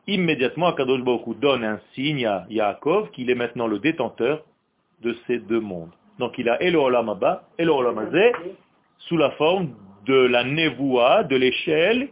immédiatement 0.07 0.69
Akadosh 0.69 1.03
Baruch 1.03 1.39
donne 1.41 1.65
un 1.65 1.81
signe 1.95 2.27
à 2.27 2.47
Yaakov 2.49 3.11
qu'il 3.11 3.31
est 3.31 3.35
maintenant 3.35 3.67
le 3.67 3.79
détenteur 3.79 4.45
de 5.03 5.17
ces 5.27 5.39
deux 5.39 5.61
mondes. 5.61 5.91
Donc 6.19 6.39
il 6.39 6.49
a 6.49 6.63
Elo 6.63 6.83
Olam 6.85 7.09
Abba, 7.09 7.45
Elo 7.59 7.77
Olam 7.77 8.11
sous 8.99 9.17
la 9.17 9.31
forme 9.33 9.71
de 10.07 10.15
la 10.15 10.45
nevoua, 10.45 11.25
de 11.25 11.37
l'échelle, 11.37 12.09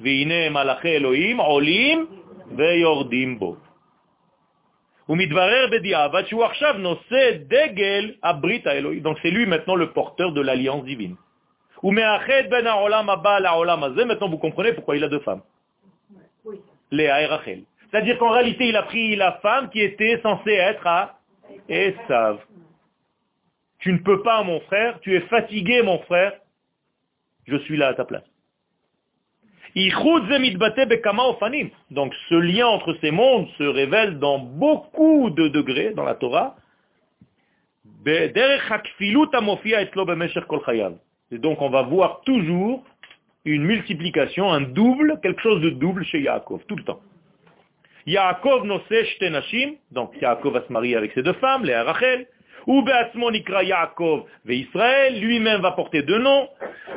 Veine 0.00 0.52
Malache 0.52 0.84
Elohim, 0.84 1.40
Olim, 1.40 2.06
Veyordim 2.52 3.36
Bo. 3.38 3.56
Donc 5.08 5.18
c'est 9.22 9.30
lui 9.30 9.46
maintenant 9.46 9.74
le 9.74 9.90
porteur 9.92 10.32
de 10.32 10.40
l'alliance 10.42 10.84
divine. 10.84 11.16
Ben 13.94 14.04
maintenant 14.06 14.28
vous 14.28 14.38
comprenez 14.38 14.72
pourquoi 14.72 14.96
il 14.96 15.04
a 15.04 15.08
deux 15.08 15.20
femmes. 15.20 15.42
Léa 16.90 17.22
et 17.22 17.26
Rachel. 17.26 17.62
C'est-à-dire 17.90 18.18
qu'en 18.18 18.30
réalité, 18.30 18.68
il 18.68 18.76
a 18.76 18.82
pris 18.82 19.16
la 19.16 19.32
femme 19.40 19.70
qui 19.70 19.80
était 19.80 20.20
censée 20.22 20.52
être 20.52 20.86
à 20.86 21.18
Esav. 21.68 22.38
Tu 23.78 23.92
ne 23.92 23.98
peux 23.98 24.22
pas, 24.22 24.42
mon 24.42 24.60
frère, 24.60 24.98
tu 25.00 25.14
es 25.14 25.20
fatigué, 25.20 25.82
mon 25.82 25.98
frère, 26.00 26.32
je 27.46 27.56
suis 27.58 27.76
là 27.76 27.88
à 27.88 27.94
ta 27.94 28.04
place. 28.04 28.24
Donc 31.90 32.14
ce 32.28 32.34
lien 32.34 32.66
entre 32.66 32.96
ces 33.00 33.10
mondes 33.10 33.48
se 33.58 33.62
révèle 33.62 34.18
dans 34.18 34.38
beaucoup 34.38 35.30
de 35.30 35.48
degrés 35.48 35.92
dans 35.94 36.04
la 36.04 36.14
Torah. 36.14 36.56
Et 41.32 41.38
donc 41.38 41.60
on 41.60 41.70
va 41.70 41.82
voir 41.82 42.20
toujours 42.24 42.82
une 43.44 43.64
multiplication, 43.64 44.50
un 44.52 44.60
double, 44.60 45.18
quelque 45.22 45.40
chose 45.40 45.60
de 45.62 45.70
double 45.70 46.04
chez 46.04 46.20
Yaakov, 46.20 46.60
tout 46.66 46.76
le 46.76 46.84
temps. 46.84 47.00
Yaakov 48.06 48.64
noseh 48.64 49.16
tenashim, 49.20 49.74
donc 49.90 50.12
Yaakov 50.20 50.54
va 50.54 50.66
se 50.66 50.72
marier 50.72 50.96
avec 50.96 51.12
ses 51.12 51.22
deux 51.22 51.34
femmes, 51.34 51.64
Léa 51.64 51.84
Rachel, 51.84 52.26
Ou 52.68 52.82
Beatzmo 52.82 53.30
Nikra 53.30 53.62
Yaakov 53.62 54.24
ve 54.44 54.52
Israël, 54.52 55.18
lui-même 55.20 55.62
va 55.62 55.72
porter 55.72 56.02
deux 56.02 56.18
noms. 56.18 56.48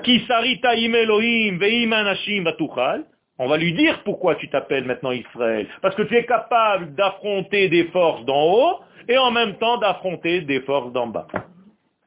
Ki 0.04 0.20
Sarita 0.28 0.72
Im 0.72 0.94
Elohim 0.94 1.94
Anashim 1.94 2.44
Batuchal. 2.44 3.06
On 3.40 3.48
va 3.48 3.58
lui 3.58 3.74
dire 3.74 4.04
pourquoi 4.04 4.36
tu 4.36 4.50
t'appelles 4.50 4.84
maintenant 4.86 5.12
Israël. 5.12 5.68
Parce 5.82 5.96
que 5.96 6.04
tu 6.04 6.16
es 6.16 6.26
capable 6.26 6.94
d'affronter 6.94 7.70
des 7.70 7.86
forces 7.86 8.26
d'en 8.26 8.44
haut 8.44 8.80
et 9.08 9.18
en 9.18 9.32
même 9.32 9.56
temps 9.56 9.78
d'affronter 9.78 10.42
des 10.42 10.60
forces 10.62 10.92
d'en 10.92 11.08
bas. 11.08 11.28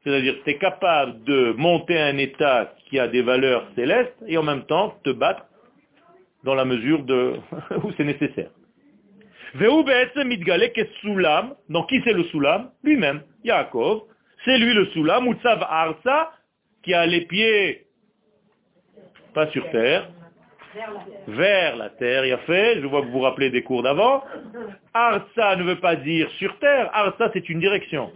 C'est-à-dire 0.05 0.35
tu 0.43 0.51
es 0.51 0.57
capable 0.57 1.23
de 1.23 1.53
monter 1.57 1.99
un 1.99 2.17
État 2.17 2.73
qui 2.87 2.99
a 2.99 3.07
des 3.07 3.23
valeurs 3.23 3.67
célestes 3.75 4.15
et 4.27 4.37
en 4.37 4.43
même 4.43 4.63
temps 4.65 4.95
te 5.03 5.09
battre 5.09 5.45
dans 6.43 6.53
la 6.53 6.63
mesure 6.63 6.99
où 7.83 7.91
c'est 7.97 8.03
nécessaire. 8.03 8.51
Donc 11.69 11.89
qui 11.89 12.01
c'est 12.03 12.13
le 12.13 12.23
Soulam 12.25 12.69
Lui-même, 12.83 13.21
Yaakov. 13.43 14.03
C'est 14.43 14.57
lui 14.59 14.73
le 14.73 14.85
Soulam, 14.87 15.25
Utsav 15.25 15.65
Arsa, 15.67 16.33
qui 16.83 16.93
a 16.93 17.05
les 17.07 17.21
pieds, 17.21 17.85
pas 19.33 19.47
sur 19.47 19.67
terre, 19.71 20.07
vers 21.27 21.77
la 21.77 21.89
terre, 21.89 22.25
il 22.25 22.33
a 22.33 22.37
fait, 22.39 22.81
je 22.81 22.85
vois 22.85 23.01
que 23.01 23.07
vous 23.07 23.13
vous 23.13 23.21
rappelez 23.21 23.49
des 23.49 23.63
cours 23.63 23.81
d'avant. 23.81 24.23
Arsa 24.93 25.55
ne 25.55 25.63
veut 25.63 25.79
pas 25.79 25.95
dire 25.95 26.29
sur 26.37 26.59
terre, 26.59 26.91
Arsa 26.93 27.31
c'est 27.33 27.49
une 27.49 27.59
direction. 27.59 28.11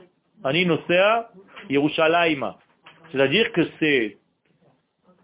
C'est-à-dire 3.11 3.51
que 3.51 3.61
c'est 3.79 4.17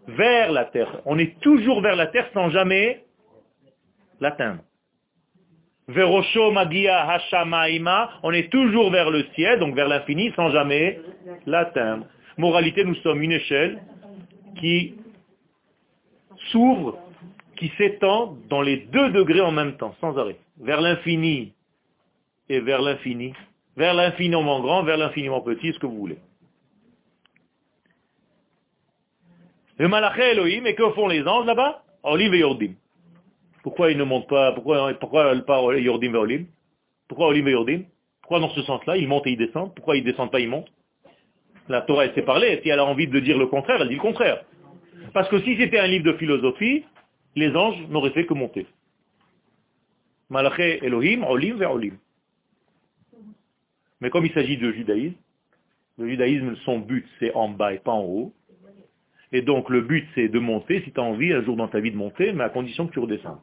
vers 0.08 0.52
la 0.52 0.64
terre. 0.66 1.00
On 1.04 1.18
est 1.18 1.38
toujours 1.40 1.80
vers 1.80 1.96
la 1.96 2.06
terre 2.06 2.28
sans 2.32 2.50
jamais 2.50 3.04
l'atteindre. 4.20 4.62
Verosho 5.88 6.50
Magia 6.50 7.08
Hashamaima, 7.08 8.10
on 8.24 8.32
est 8.32 8.50
toujours 8.50 8.90
vers 8.90 9.10
le 9.10 9.24
ciel, 9.34 9.60
donc 9.60 9.76
vers 9.76 9.88
l'infini, 9.88 10.32
sans 10.34 10.50
jamais 10.50 11.00
l'atteindre. 11.46 12.06
Moralité, 12.36 12.84
nous 12.84 12.96
sommes 12.96 13.22
une 13.22 13.32
échelle 13.32 13.80
qui 14.58 14.94
s'ouvre, 16.50 16.98
qui 17.56 17.72
s'étend 17.78 18.36
dans 18.48 18.62
les 18.62 18.78
deux 18.78 19.10
degrés 19.10 19.40
en 19.40 19.52
même 19.52 19.76
temps, 19.76 19.94
sans 20.00 20.18
arrêt. 20.18 20.36
Vers 20.60 20.80
l'infini 20.80 21.52
et 22.48 22.60
vers 22.60 22.82
l'infini. 22.82 23.32
Vers 23.76 23.94
l'infiniment 23.94 24.60
grand, 24.60 24.82
vers 24.84 24.96
l'infiniment 24.96 25.40
petit, 25.40 25.72
ce 25.72 25.78
que 25.78 25.86
vous 25.86 25.98
voulez. 25.98 26.18
Le 29.78 29.88
malaché 29.88 30.30
Elohim, 30.32 30.64
et 30.66 30.74
que 30.74 30.90
font 30.92 31.08
les 31.08 31.26
anges 31.26 31.46
là-bas? 31.46 31.82
Olim 32.02 32.32
et 32.32 32.38
Yordim. 32.38 32.74
Pourquoi 33.62 33.90
ils 33.90 33.98
ne 33.98 34.04
montent 34.04 34.28
pas 34.28 34.52
Pourquoi, 34.52 34.94
pourquoi 34.94 35.34
pas 35.42 35.60
Yordim 35.76 36.14
et 36.14 36.18
Olim? 36.18 36.46
Pourquoi 37.08 37.28
Olim 37.28 37.46
et 37.48 37.50
Yordim? 37.50 37.84
Pourquoi 38.22 38.40
dans 38.40 38.50
ce 38.50 38.62
sens-là, 38.62 38.96
ils 38.96 39.06
montent 39.06 39.26
et 39.26 39.32
ils 39.32 39.36
descendent? 39.36 39.74
Pourquoi 39.74 39.96
ils 39.96 40.04
descendent 40.04 40.30
pas, 40.30 40.40
ils 40.40 40.48
montent? 40.48 40.70
La 41.68 41.82
Torah, 41.82 42.06
elle 42.06 42.14
s'est 42.14 42.22
parlée, 42.22 42.60
si 42.62 42.68
elle 42.68 42.78
a 42.78 42.84
envie 42.84 43.08
de 43.08 43.20
dire 43.20 43.36
le 43.36 43.46
contraire, 43.46 43.82
elle 43.82 43.88
dit 43.88 43.94
le 43.94 44.00
contraire. 44.00 44.44
Parce 45.12 45.28
que 45.28 45.40
si 45.42 45.56
c'était 45.56 45.78
un 45.78 45.86
livre 45.86 46.04
de 46.04 46.16
philosophie, 46.16 46.84
les 47.34 47.54
anges 47.54 47.80
n'auraient 47.88 48.10
fait 48.10 48.24
que 48.24 48.34
monter. 48.34 48.66
Malaché 50.30 50.84
Elohim, 50.84 51.24
Olim 51.24 51.62
et 51.62 51.66
Olim. 51.66 51.98
Mais 54.00 54.10
comme 54.10 54.26
il 54.26 54.32
s'agit 54.32 54.56
de 54.56 54.72
judaïsme, 54.72 55.16
le 55.98 56.08
judaïsme, 56.08 56.56
son 56.64 56.78
but, 56.78 57.06
c'est 57.18 57.32
en 57.34 57.48
bas 57.48 57.72
et 57.72 57.78
pas 57.78 57.92
en 57.92 58.04
haut. 58.04 58.34
Et 59.32 59.42
donc 59.42 59.70
le 59.70 59.80
but 59.80 60.06
c'est 60.14 60.28
de 60.28 60.38
monter, 60.38 60.82
si 60.82 60.92
tu 60.92 61.00
as 61.00 61.02
envie 61.02 61.32
un 61.32 61.42
jour 61.42 61.56
dans 61.56 61.68
ta 61.68 61.80
vie 61.80 61.90
de 61.90 61.96
monter, 61.96 62.32
mais 62.32 62.44
à 62.44 62.48
condition 62.48 62.86
que 62.86 62.92
tu 62.92 63.00
redescends. 63.00 63.40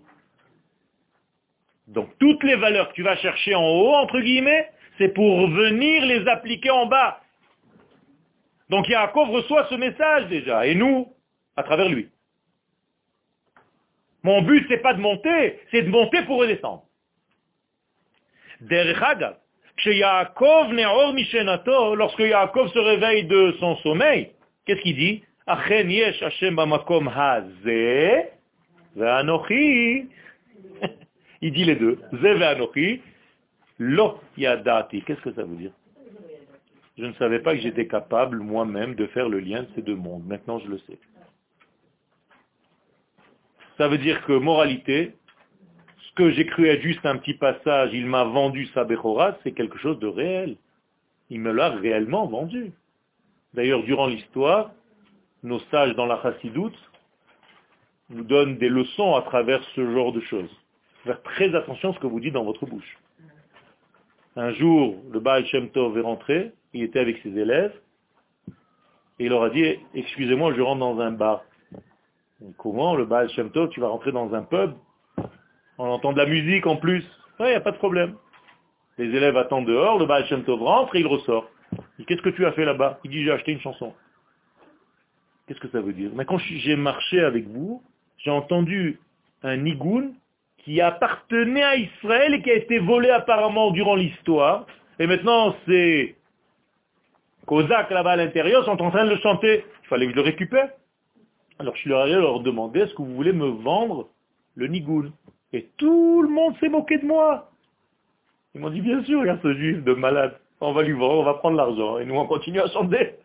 Donc 1.87 2.09
toutes 2.19 2.43
les 2.43 2.55
valeurs 2.55 2.89
que 2.89 2.93
tu 2.93 3.03
vas 3.03 3.17
chercher 3.17 3.55
en 3.55 3.67
haut, 3.67 3.93
entre 3.95 4.19
guillemets, 4.19 4.69
c'est 4.97 5.09
pour 5.09 5.49
venir 5.49 6.05
les 6.05 6.27
appliquer 6.27 6.69
en 6.69 6.85
bas. 6.85 7.21
Donc 8.69 8.87
Yaakov 8.87 9.29
reçoit 9.29 9.67
ce 9.69 9.75
message 9.75 10.27
déjà, 10.29 10.65
et 10.65 10.75
nous, 10.75 11.13
à 11.55 11.63
travers 11.63 11.89
lui. 11.89 12.09
Mon 14.23 14.41
but, 14.41 14.65
c'est 14.69 14.77
pas 14.77 14.93
de 14.93 15.01
monter, 15.01 15.59
c'est 15.69 15.81
de 15.81 15.89
monter 15.89 16.23
pour 16.23 16.39
redescendre. 16.39 16.85
Lorsque 21.95 22.19
Yaakov 22.19 22.71
se 22.71 22.79
réveille 22.79 23.25
de 23.25 23.55
son 23.59 23.75
sommeil, 23.77 24.31
qu'est-ce 24.65 24.81
qu'il 24.81 24.95
dit? 24.95 25.23
Il 31.41 31.51
dit 31.51 31.65
les 31.65 31.75
deux. 31.75 31.99
Lo 33.79 34.19
yadati. 34.37 35.01
Qu'est-ce 35.01 35.21
que 35.21 35.33
ça 35.33 35.43
veut 35.43 35.55
dire? 35.55 35.71
Je 36.97 37.05
ne 37.05 37.13
savais 37.13 37.39
pas 37.39 37.55
que 37.55 37.61
j'étais 37.61 37.87
capable 37.87 38.37
moi-même 38.37 38.93
de 38.95 39.07
faire 39.07 39.27
le 39.27 39.39
lien 39.39 39.63
de 39.63 39.67
ces 39.75 39.81
deux 39.81 39.95
mondes. 39.95 40.25
Maintenant, 40.27 40.59
je 40.59 40.67
le 40.67 40.77
sais. 40.79 40.99
Ça 43.77 43.87
veut 43.87 43.97
dire 43.97 44.23
que, 44.25 44.33
moralité, 44.33 45.15
ce 46.13 46.15
que 46.15 46.29
j'ai 46.29 46.45
cru 46.45 46.67
être 46.67 46.83
juste 46.83 47.03
un 47.07 47.17
petit 47.17 47.33
passage, 47.33 47.89
il 47.91 48.05
m'a 48.05 48.23
vendu 48.23 48.67
sa 48.67 48.83
Bechora, 48.83 49.35
c'est 49.41 49.51
quelque 49.51 49.79
chose 49.79 49.97
de 49.97 50.05
réel. 50.05 50.57
Il 51.31 51.39
me 51.39 51.51
l'a 51.51 51.69
réellement 51.69 52.27
vendu. 52.27 52.71
D'ailleurs, 53.55 53.81
durant 53.83 54.05
l'histoire, 54.05 54.69
nos 55.41 55.57
sages 55.71 55.95
dans 55.95 56.05
la 56.05 56.21
chassidoute 56.21 56.77
nous 58.11 58.23
donnent 58.23 58.57
des 58.57 58.69
leçons 58.69 59.15
à 59.15 59.23
travers 59.23 59.63
ce 59.75 59.91
genre 59.91 60.13
de 60.13 60.19
choses. 60.21 60.55
Faire 61.03 61.19
très 61.23 61.55
attention 61.55 61.89
à 61.89 61.93
ce 61.95 61.99
que 61.99 62.05
vous 62.05 62.19
dites 62.19 62.33
dans 62.33 62.43
votre 62.43 62.67
bouche. 62.67 62.99
Un 64.35 64.51
jour, 64.51 64.95
le 65.11 65.19
Baal 65.19 65.47
Shem 65.47 65.71
Tov 65.71 65.97
est 65.97 66.01
rentré, 66.01 66.51
il 66.73 66.83
était 66.83 66.99
avec 66.99 67.17
ses 67.23 67.35
élèves, 67.35 67.73
et 69.17 69.25
il 69.25 69.29
leur 69.29 69.41
a 69.41 69.49
dit, 69.49 69.79
excusez-moi, 69.95 70.53
je 70.53 70.61
rentre 70.61 70.79
dans 70.79 70.99
un 70.99 71.11
bar. 71.11 71.43
comment, 72.57 72.95
le 72.95 73.05
Baal 73.05 73.31
Shem 73.31 73.49
Tov, 73.49 73.69
tu 73.69 73.79
vas 73.79 73.87
rentrer 73.87 74.11
dans 74.11 74.31
un 74.35 74.43
pub? 74.43 74.73
On 75.77 75.85
entend 75.85 76.13
de 76.13 76.17
la 76.17 76.25
musique 76.25 76.65
en 76.67 76.75
plus. 76.75 77.03
Il 77.39 77.45
n'y 77.45 77.53
a 77.53 77.61
pas 77.61 77.71
de 77.71 77.77
problème. 77.77 78.15
Les 78.97 79.05
élèves 79.05 79.37
attendent 79.37 79.65
dehors, 79.65 79.97
le 79.97 80.05
Baal 80.05 80.25
Shem 80.27 80.43
Tov 80.43 80.61
rentre 80.61 80.95
et 80.95 80.99
il 80.99 81.07
ressort. 81.07 81.49
Qu'est-ce 82.07 82.21
que 82.21 82.29
tu 82.29 82.45
as 82.45 82.51
fait 82.51 82.65
là-bas? 82.65 82.99
Il 83.03 83.11
dit, 83.11 83.23
j'ai 83.23 83.31
acheté 83.31 83.51
une 83.51 83.59
chanson. 83.61 83.93
Qu'est-ce 85.47 85.59
que 85.59 85.69
ça 85.69 85.81
veut 85.81 85.93
dire? 85.93 86.11
Mais 86.13 86.25
quand 86.25 86.37
j'ai 86.37 86.75
marché 86.75 87.19
avec 87.19 87.47
vous, 87.47 87.81
j'ai 88.17 88.29
entendu 88.29 88.99
un 89.41 89.57
nigoun 89.57 90.13
qui 90.59 90.79
appartenait 90.79 91.63
à 91.63 91.75
Israël 91.75 92.35
et 92.35 92.41
qui 92.41 92.51
a 92.51 92.55
été 92.55 92.79
volé 92.79 93.09
apparemment 93.09 93.71
durant 93.71 93.95
l'histoire. 93.95 94.65
Et 94.99 95.07
maintenant, 95.07 95.55
c'est 95.65 96.15
Kozak 97.45 97.89
là-bas 97.89 98.11
à 98.11 98.15
l'intérieur 98.15 98.63
sont 98.63 98.81
en 98.81 98.89
train 98.89 99.05
de 99.05 99.09
le 99.09 99.17
chanter. 99.17 99.65
Il 99.83 99.87
fallait 99.87 100.05
que 100.05 100.11
je 100.11 100.17
le 100.17 100.21
récupère. 100.21 100.69
Alors 101.59 101.75
je 101.75 101.81
suis 101.81 101.93
allé 101.93 102.13
leur 102.13 102.39
demander, 102.39 102.81
est-ce 102.81 102.93
que 102.93 103.01
vous 103.01 103.15
voulez 103.15 103.33
me 103.33 103.47
vendre 103.47 104.09
le 104.55 104.67
nigoun? 104.67 105.11
Et 105.53 105.69
tout 105.77 106.21
le 106.21 106.29
monde 106.29 106.57
s'est 106.59 106.69
moqué 106.69 106.97
de 106.97 107.05
moi. 107.05 107.51
Ils 108.55 108.61
m'ont 108.61 108.69
dit, 108.69 108.81
bien 108.81 109.03
sûr, 109.03 109.21
regarde 109.21 109.41
ce 109.41 109.53
juif 109.53 109.83
de 109.83 109.93
malade. 109.93 110.39
On 110.59 110.73
va 110.73 110.83
lui 110.83 110.93
vendre, 110.93 111.19
on 111.19 111.23
va 111.23 111.35
prendre 111.35 111.57
l'argent. 111.57 111.99
Et 111.99 112.05
nous, 112.05 112.15
on 112.15 112.25
continue 112.25 112.59
à 112.59 112.67
chanter. 112.67 113.15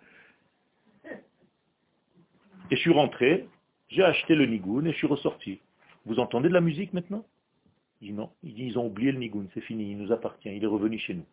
Et 2.71 2.77
je 2.77 2.81
suis 2.81 2.93
rentré, 2.93 3.47
j'ai 3.89 4.03
acheté 4.03 4.35
le 4.35 4.47
nigoun 4.47 4.87
et 4.87 4.93
je 4.93 4.97
suis 4.99 5.07
ressorti. 5.07 5.61
Vous 6.05 6.19
entendez 6.19 6.49
de 6.49 6.55
la 6.55 6.61
musique 6.61 6.93
maintenant? 6.93 7.25
Il 8.01 8.09
dit 8.09 8.15
non. 8.15 8.31
Il 8.43 8.55
dit 8.55 8.67
ils 8.67 8.79
ont 8.79 8.87
oublié 8.87 9.13
le 9.13 9.19
nigoun, 9.19 9.49
c'est 9.55 9.63
fini, 9.63 9.91
il 9.91 9.99
nous 9.99 10.13
appartient, 10.13 10.51
il 10.55 10.63
est 10.63 10.67
revenu 10.67 10.99
chez 10.99 11.15
nous. 11.15 11.25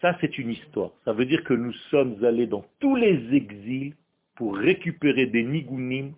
Ça, 0.00 0.16
c'est 0.20 0.38
une 0.38 0.50
histoire. 0.50 0.90
Ça 1.04 1.12
veut 1.12 1.26
dire 1.26 1.44
que 1.44 1.52
nous 1.52 1.72
sommes 1.90 2.24
allés 2.24 2.46
dans 2.46 2.64
tous 2.78 2.96
les 2.96 3.34
exils 3.34 3.94
pour 4.36 4.56
récupérer 4.56 5.26
des 5.26 5.42
nigounim 5.42 6.12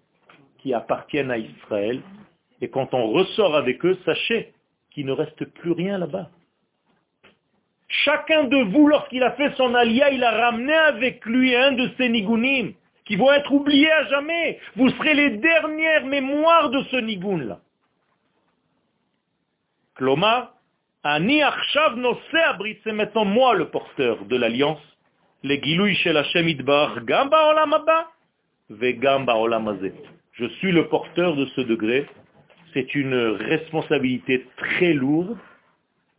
qui 0.58 0.72
appartiennent 0.72 1.30
à 1.30 1.38
Israël. 1.38 2.00
Et 2.62 2.70
quand 2.70 2.94
on 2.94 3.10
ressort 3.10 3.56
avec 3.56 3.84
eux, 3.84 3.98
sachez 4.06 4.54
qu'il 4.92 5.04
ne 5.04 5.12
reste 5.12 5.44
plus 5.46 5.72
rien 5.72 5.98
là-bas. 5.98 6.30
Chacun 7.88 8.44
de 8.44 8.56
vous, 8.56 8.86
lorsqu'il 8.86 9.22
a 9.22 9.32
fait 9.32 9.52
son 9.56 9.74
alia, 9.74 10.10
il 10.10 10.22
a 10.24 10.30
ramené 10.30 10.72
avec 10.72 11.26
lui 11.26 11.54
un 11.54 11.72
de 11.72 11.90
ces 11.98 12.08
nigounim 12.08 12.72
qui 13.04 13.16
vont 13.16 13.32
être 13.32 13.52
oubliés 13.52 13.90
à 13.90 14.04
jamais. 14.06 14.60
Vous 14.76 14.88
serez 14.90 15.14
les 15.14 15.30
dernières 15.38 16.06
mémoires 16.06 16.70
de 16.70 16.82
ce 16.84 16.96
nigoun-là. 16.96 17.60
Ani 21.04 21.42
Abrit, 21.42 22.78
c'est 22.84 22.92
maintenant 22.92 23.24
moi 23.24 23.54
le 23.54 23.70
porteur 23.70 24.24
de 24.24 24.36
l'alliance. 24.36 24.80
Les 25.42 25.60
Shel 25.96 26.16
Hashem 26.16 26.48
Idbar, 26.48 27.04
Gamba 27.04 27.50
Olam 27.50 27.72
Abba, 27.72 28.08
Ve 28.70 28.92
Gamba 28.92 29.34
Olam 29.34 29.78
Je 30.34 30.46
suis 30.46 30.70
le 30.70 30.86
porteur 30.86 31.34
de 31.34 31.46
ce 31.46 31.60
degré. 31.62 32.06
C'est 32.74 32.94
une 32.94 33.14
responsabilité 33.14 34.46
très 34.56 34.94
lourde, 34.94 35.36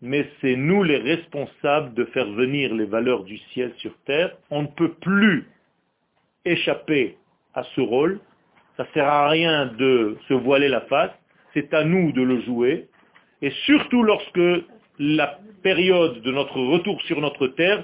mais 0.01 0.27
c'est 0.41 0.55
nous 0.55 0.83
les 0.83 0.97
responsables 0.97 1.93
de 1.93 2.05
faire 2.05 2.29
venir 2.31 2.73
les 2.75 2.85
valeurs 2.85 3.23
du 3.23 3.37
ciel 3.53 3.73
sur 3.77 3.93
terre. 4.05 4.35
On 4.51 4.63
ne 4.63 4.67
peut 4.67 4.93
plus 4.93 5.47
échapper 6.45 7.17
à 7.53 7.63
ce 7.75 7.81
rôle. 7.81 8.19
Ça 8.77 8.83
ne 8.83 8.89
sert 8.93 9.07
à 9.07 9.29
rien 9.29 9.67
de 9.77 10.17
se 10.27 10.33
voiler 10.33 10.67
la 10.67 10.81
face. 10.81 11.11
C'est 11.53 11.73
à 11.73 11.83
nous 11.83 12.11
de 12.11 12.21
le 12.21 12.41
jouer. 12.41 12.87
Et 13.41 13.51
surtout 13.65 14.03
lorsque 14.03 14.65
la 14.99 15.39
période 15.63 16.21
de 16.21 16.31
notre 16.31 16.59
retour 16.59 17.01
sur 17.03 17.19
notre 17.21 17.47
terre 17.47 17.83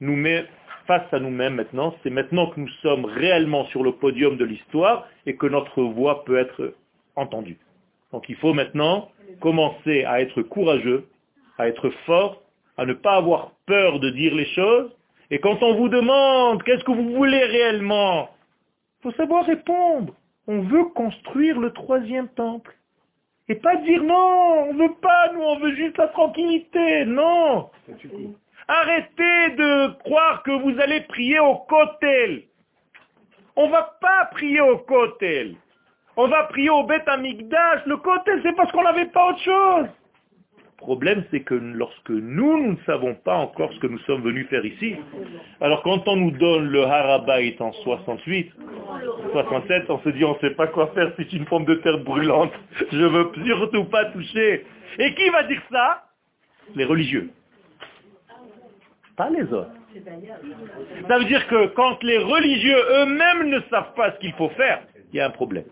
nous 0.00 0.16
met 0.16 0.46
face 0.86 1.12
à 1.12 1.18
nous-mêmes 1.18 1.56
maintenant. 1.56 1.94
C'est 2.02 2.10
maintenant 2.10 2.46
que 2.46 2.60
nous 2.60 2.68
sommes 2.82 3.04
réellement 3.04 3.66
sur 3.66 3.82
le 3.82 3.92
podium 3.92 4.36
de 4.36 4.44
l'histoire 4.44 5.06
et 5.26 5.36
que 5.36 5.46
notre 5.46 5.82
voix 5.82 6.24
peut 6.24 6.38
être 6.38 6.74
entendue. 7.16 7.58
Donc 8.12 8.28
il 8.28 8.36
faut 8.36 8.54
maintenant 8.54 9.10
commencer 9.40 10.04
à 10.04 10.20
être 10.20 10.42
courageux, 10.42 11.06
à 11.58 11.68
être 11.68 11.90
fort, 12.06 12.42
à 12.76 12.86
ne 12.86 12.94
pas 12.94 13.16
avoir 13.16 13.52
peur 13.66 14.00
de 14.00 14.10
dire 14.10 14.34
les 14.34 14.46
choses. 14.46 14.90
Et 15.30 15.38
quand 15.40 15.62
on 15.62 15.74
vous 15.74 15.88
demande 15.88 16.62
qu'est-ce 16.62 16.84
que 16.84 16.92
vous 16.92 17.14
voulez 17.14 17.44
réellement, 17.44 18.30
il 19.00 19.02
faut 19.02 19.16
savoir 19.16 19.44
répondre. 19.44 20.14
On 20.46 20.60
veut 20.60 20.84
construire 20.84 21.60
le 21.60 21.72
troisième 21.72 22.28
temple. 22.28 22.74
Et 23.48 23.54
pas 23.54 23.76
dire 23.76 24.02
non, 24.02 24.68
on 24.70 24.74
veut 24.74 24.94
pas, 25.00 25.32
nous 25.32 25.40
on 25.40 25.58
veut 25.58 25.74
juste 25.74 25.98
la 25.98 26.08
tranquillité. 26.08 27.04
Non. 27.04 27.70
Arrêtez 28.68 29.50
de 29.56 29.92
croire 30.02 30.42
que 30.42 30.50
vous 30.50 30.78
allez 30.80 31.00
prier 31.02 31.38
au 31.40 31.56
kotel. 31.56 32.42
On 33.56 33.68
va 33.68 33.98
pas 34.00 34.26
prier 34.32 34.60
au 34.60 34.78
kotel. 34.78 35.56
On 36.20 36.26
va 36.26 36.42
prier 36.48 36.68
au 36.68 36.82
Beth 36.82 37.06
Amikdash. 37.06 37.86
Le 37.86 37.96
kotel, 37.96 38.40
c'est 38.42 38.56
parce 38.56 38.72
qu'on 38.72 38.82
n'avait 38.82 39.06
pas 39.06 39.30
autre 39.30 39.38
chose. 39.38 39.86
Le 39.86 40.76
problème, 40.78 41.24
c'est 41.30 41.42
que 41.42 41.54
lorsque 41.54 42.10
nous, 42.10 42.60
nous 42.60 42.72
ne 42.72 42.76
savons 42.86 43.14
pas 43.14 43.36
encore 43.36 43.72
ce 43.72 43.78
que 43.78 43.86
nous 43.86 44.00
sommes 44.00 44.22
venus 44.22 44.48
faire 44.48 44.64
ici, 44.64 44.96
alors 45.60 45.80
quand 45.84 46.08
on 46.08 46.16
nous 46.16 46.32
donne 46.32 46.70
le 46.70 46.82
Harabait 46.82 47.56
en 47.60 47.70
68, 47.70 48.50
67, 49.30 49.90
on 49.90 50.00
se 50.00 50.08
dit 50.08 50.24
on 50.24 50.34
ne 50.34 50.38
sait 50.40 50.56
pas 50.56 50.66
quoi 50.66 50.88
faire, 50.88 51.12
c'est 51.16 51.32
une 51.32 51.44
pomme 51.44 51.64
de 51.64 51.74
terre 51.76 51.98
brûlante, 51.98 52.52
je 52.90 52.96
ne 52.96 53.06
veux 53.06 53.30
surtout 53.44 53.84
pas 53.84 54.06
toucher. 54.06 54.66
Et 54.98 55.14
qui 55.14 55.30
va 55.30 55.44
dire 55.44 55.62
ça? 55.70 56.04
Les 56.74 56.84
religieux. 56.84 57.30
Pas 59.16 59.30
les 59.30 59.44
autres. 59.52 59.70
Ça 61.08 61.18
veut 61.18 61.26
dire 61.26 61.46
que 61.46 61.66
quand 61.68 62.02
les 62.02 62.18
religieux 62.18 62.78
eux-mêmes 63.02 63.50
ne 63.50 63.60
savent 63.70 63.94
pas 63.94 64.12
ce 64.12 64.18
qu'il 64.18 64.32
faut 64.32 64.50
faire, 64.50 64.82
il 65.12 65.16
y 65.16 65.20
a 65.20 65.26
un 65.26 65.30
problème. 65.30 65.64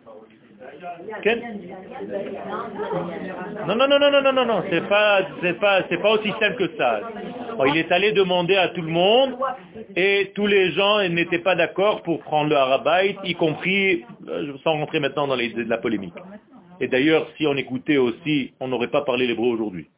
Non, 3.66 3.74
non, 3.76 3.88
non, 3.88 3.98
non, 3.98 4.10
non, 4.10 4.22
non, 4.22 4.32
non, 4.32 4.46
non, 4.46 4.62
c'est 4.70 4.88
pas, 4.88 5.20
c'est 5.42 5.58
pas, 5.58 5.82
c'est 5.88 6.00
pas 6.00 6.12
aussi 6.12 6.30
simple 6.40 6.56
que 6.56 6.76
ça. 6.76 7.00
Il 7.66 7.76
est 7.76 7.90
allé 7.90 8.12
demander 8.12 8.56
à 8.56 8.68
tout 8.68 8.82
le 8.82 8.90
monde 8.90 9.36
et 9.96 10.32
tous 10.34 10.46
les 10.46 10.72
gens 10.72 11.06
n'étaient 11.08 11.38
pas 11.38 11.54
d'accord 11.54 12.02
pour 12.02 12.20
prendre 12.20 12.50
le 12.50 12.56
Harabait, 12.56 13.16
y 13.24 13.34
compris, 13.34 14.04
euh, 14.28 14.56
sans 14.62 14.72
rentrer 14.72 15.00
maintenant 15.00 15.26
dans 15.26 15.36
les, 15.36 15.48
la 15.64 15.78
polémique. 15.78 16.14
Et 16.80 16.88
d'ailleurs, 16.88 17.26
si 17.36 17.46
on 17.46 17.56
écoutait 17.56 17.96
aussi, 17.96 18.52
on 18.60 18.68
n'aurait 18.68 18.90
pas 18.90 19.02
parlé 19.02 19.26
l'hébreu 19.26 19.48
aujourd'hui. 19.48 19.88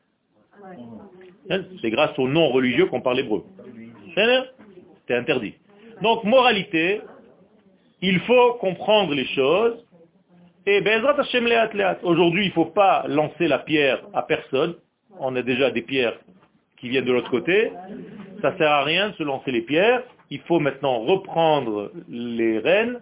Hein, 1.51 1.62
c'est 1.81 1.91
grâce 1.91 2.16
aux 2.18 2.29
non-religieux 2.29 2.87
qu'on 2.87 3.01
parle 3.01 3.20
hébreu. 3.20 3.45
C'est 4.14 5.14
interdit. 5.16 5.55
Donc, 6.03 6.24
moralité, 6.24 7.01
il 8.03 8.20
faut 8.20 8.55
comprendre 8.61 9.14
les 9.14 9.26
choses 9.26 9.85
et 10.69 10.83
Aujourd'hui, 12.03 12.45
il 12.45 12.49
ne 12.49 12.53
faut 12.53 12.66
pas 12.66 13.05
lancer 13.09 13.49
la 13.49 13.59
pierre 13.59 14.01
à 14.12 14.23
personne. 14.23 14.75
On 15.19 15.35
a 15.35 15.41
déjà 15.41 15.71
des 15.71 15.81
pierres 15.81 16.19
qui 16.77 16.91
viennent 16.91 17.07
de 17.07 17.12
l'autre 17.12 17.31
côté. 17.31 17.73
Ça 18.43 18.53
ne 18.53 18.59
sert 18.59 18.71
à 18.71 18.85
rien 18.85 19.09
de 19.09 19.14
se 19.14 19.23
lancer 19.23 19.51
les 19.51 19.62
pierres. 19.62 20.03
Il 20.31 20.41
faut 20.41 20.61
maintenant 20.61 20.99
reprendre 21.01 21.91
les 22.09 22.59
rênes 22.59 23.01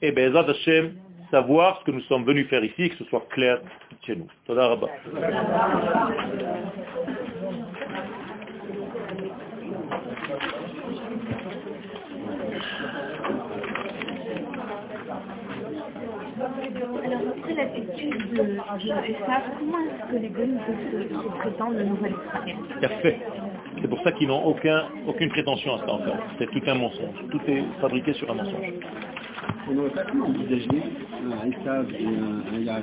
et 0.00 0.12
Bezrat 0.12 0.48
Hashem, 0.48 0.94
savoir 1.32 1.80
ce 1.80 1.86
que 1.86 1.90
nous 1.90 2.02
sommes 2.02 2.24
venus 2.24 2.48
faire 2.48 2.62
ici, 2.62 2.88
que 2.90 2.96
ce 2.96 3.04
soit 3.06 3.26
clair 3.30 3.60
chez 4.06 4.14
nous. 4.14 4.28
Alors, 16.38 17.20
après 17.36 17.54
l'attitude 17.54 18.30
de, 18.30 18.36
de 18.36 18.52
Esav, 18.54 19.42
comment 19.58 19.78
est-ce 19.80 20.12
que 20.12 20.16
les 20.22 20.28
goïms 20.28 20.58
peuvent 20.66 21.10
se 21.10 21.38
prétendre 21.38 21.76
le 21.78 21.84
nouvel 21.84 22.12
Israël 22.12 22.56
Parfait. 22.80 23.20
C'est 23.80 23.88
pour 23.88 24.00
ça 24.02 24.12
qu'ils 24.12 24.28
n'ont 24.28 24.44
aucun, 24.44 24.84
aucune 25.06 25.30
prétention 25.30 25.74
à 25.74 25.78
ça 25.80 25.92
en 25.92 25.98
fait. 25.98 26.12
C'est 26.38 26.50
tout 26.50 26.62
un 26.66 26.74
mensonge. 26.74 27.14
Tout 27.30 27.40
est 27.48 27.64
fabriqué 27.80 28.12
sur 28.14 28.30
un 28.30 28.34
mensonge. 28.34 28.72
On 29.68 29.74
n'aurait 29.74 29.90
pas 29.90 30.04
pu 30.04 30.20
envisager 30.20 30.68
un 31.24 31.50
Esav 31.50 31.86
et 31.92 32.06
un, 32.06 32.54
un 32.54 32.60
Yaakov 32.60 32.76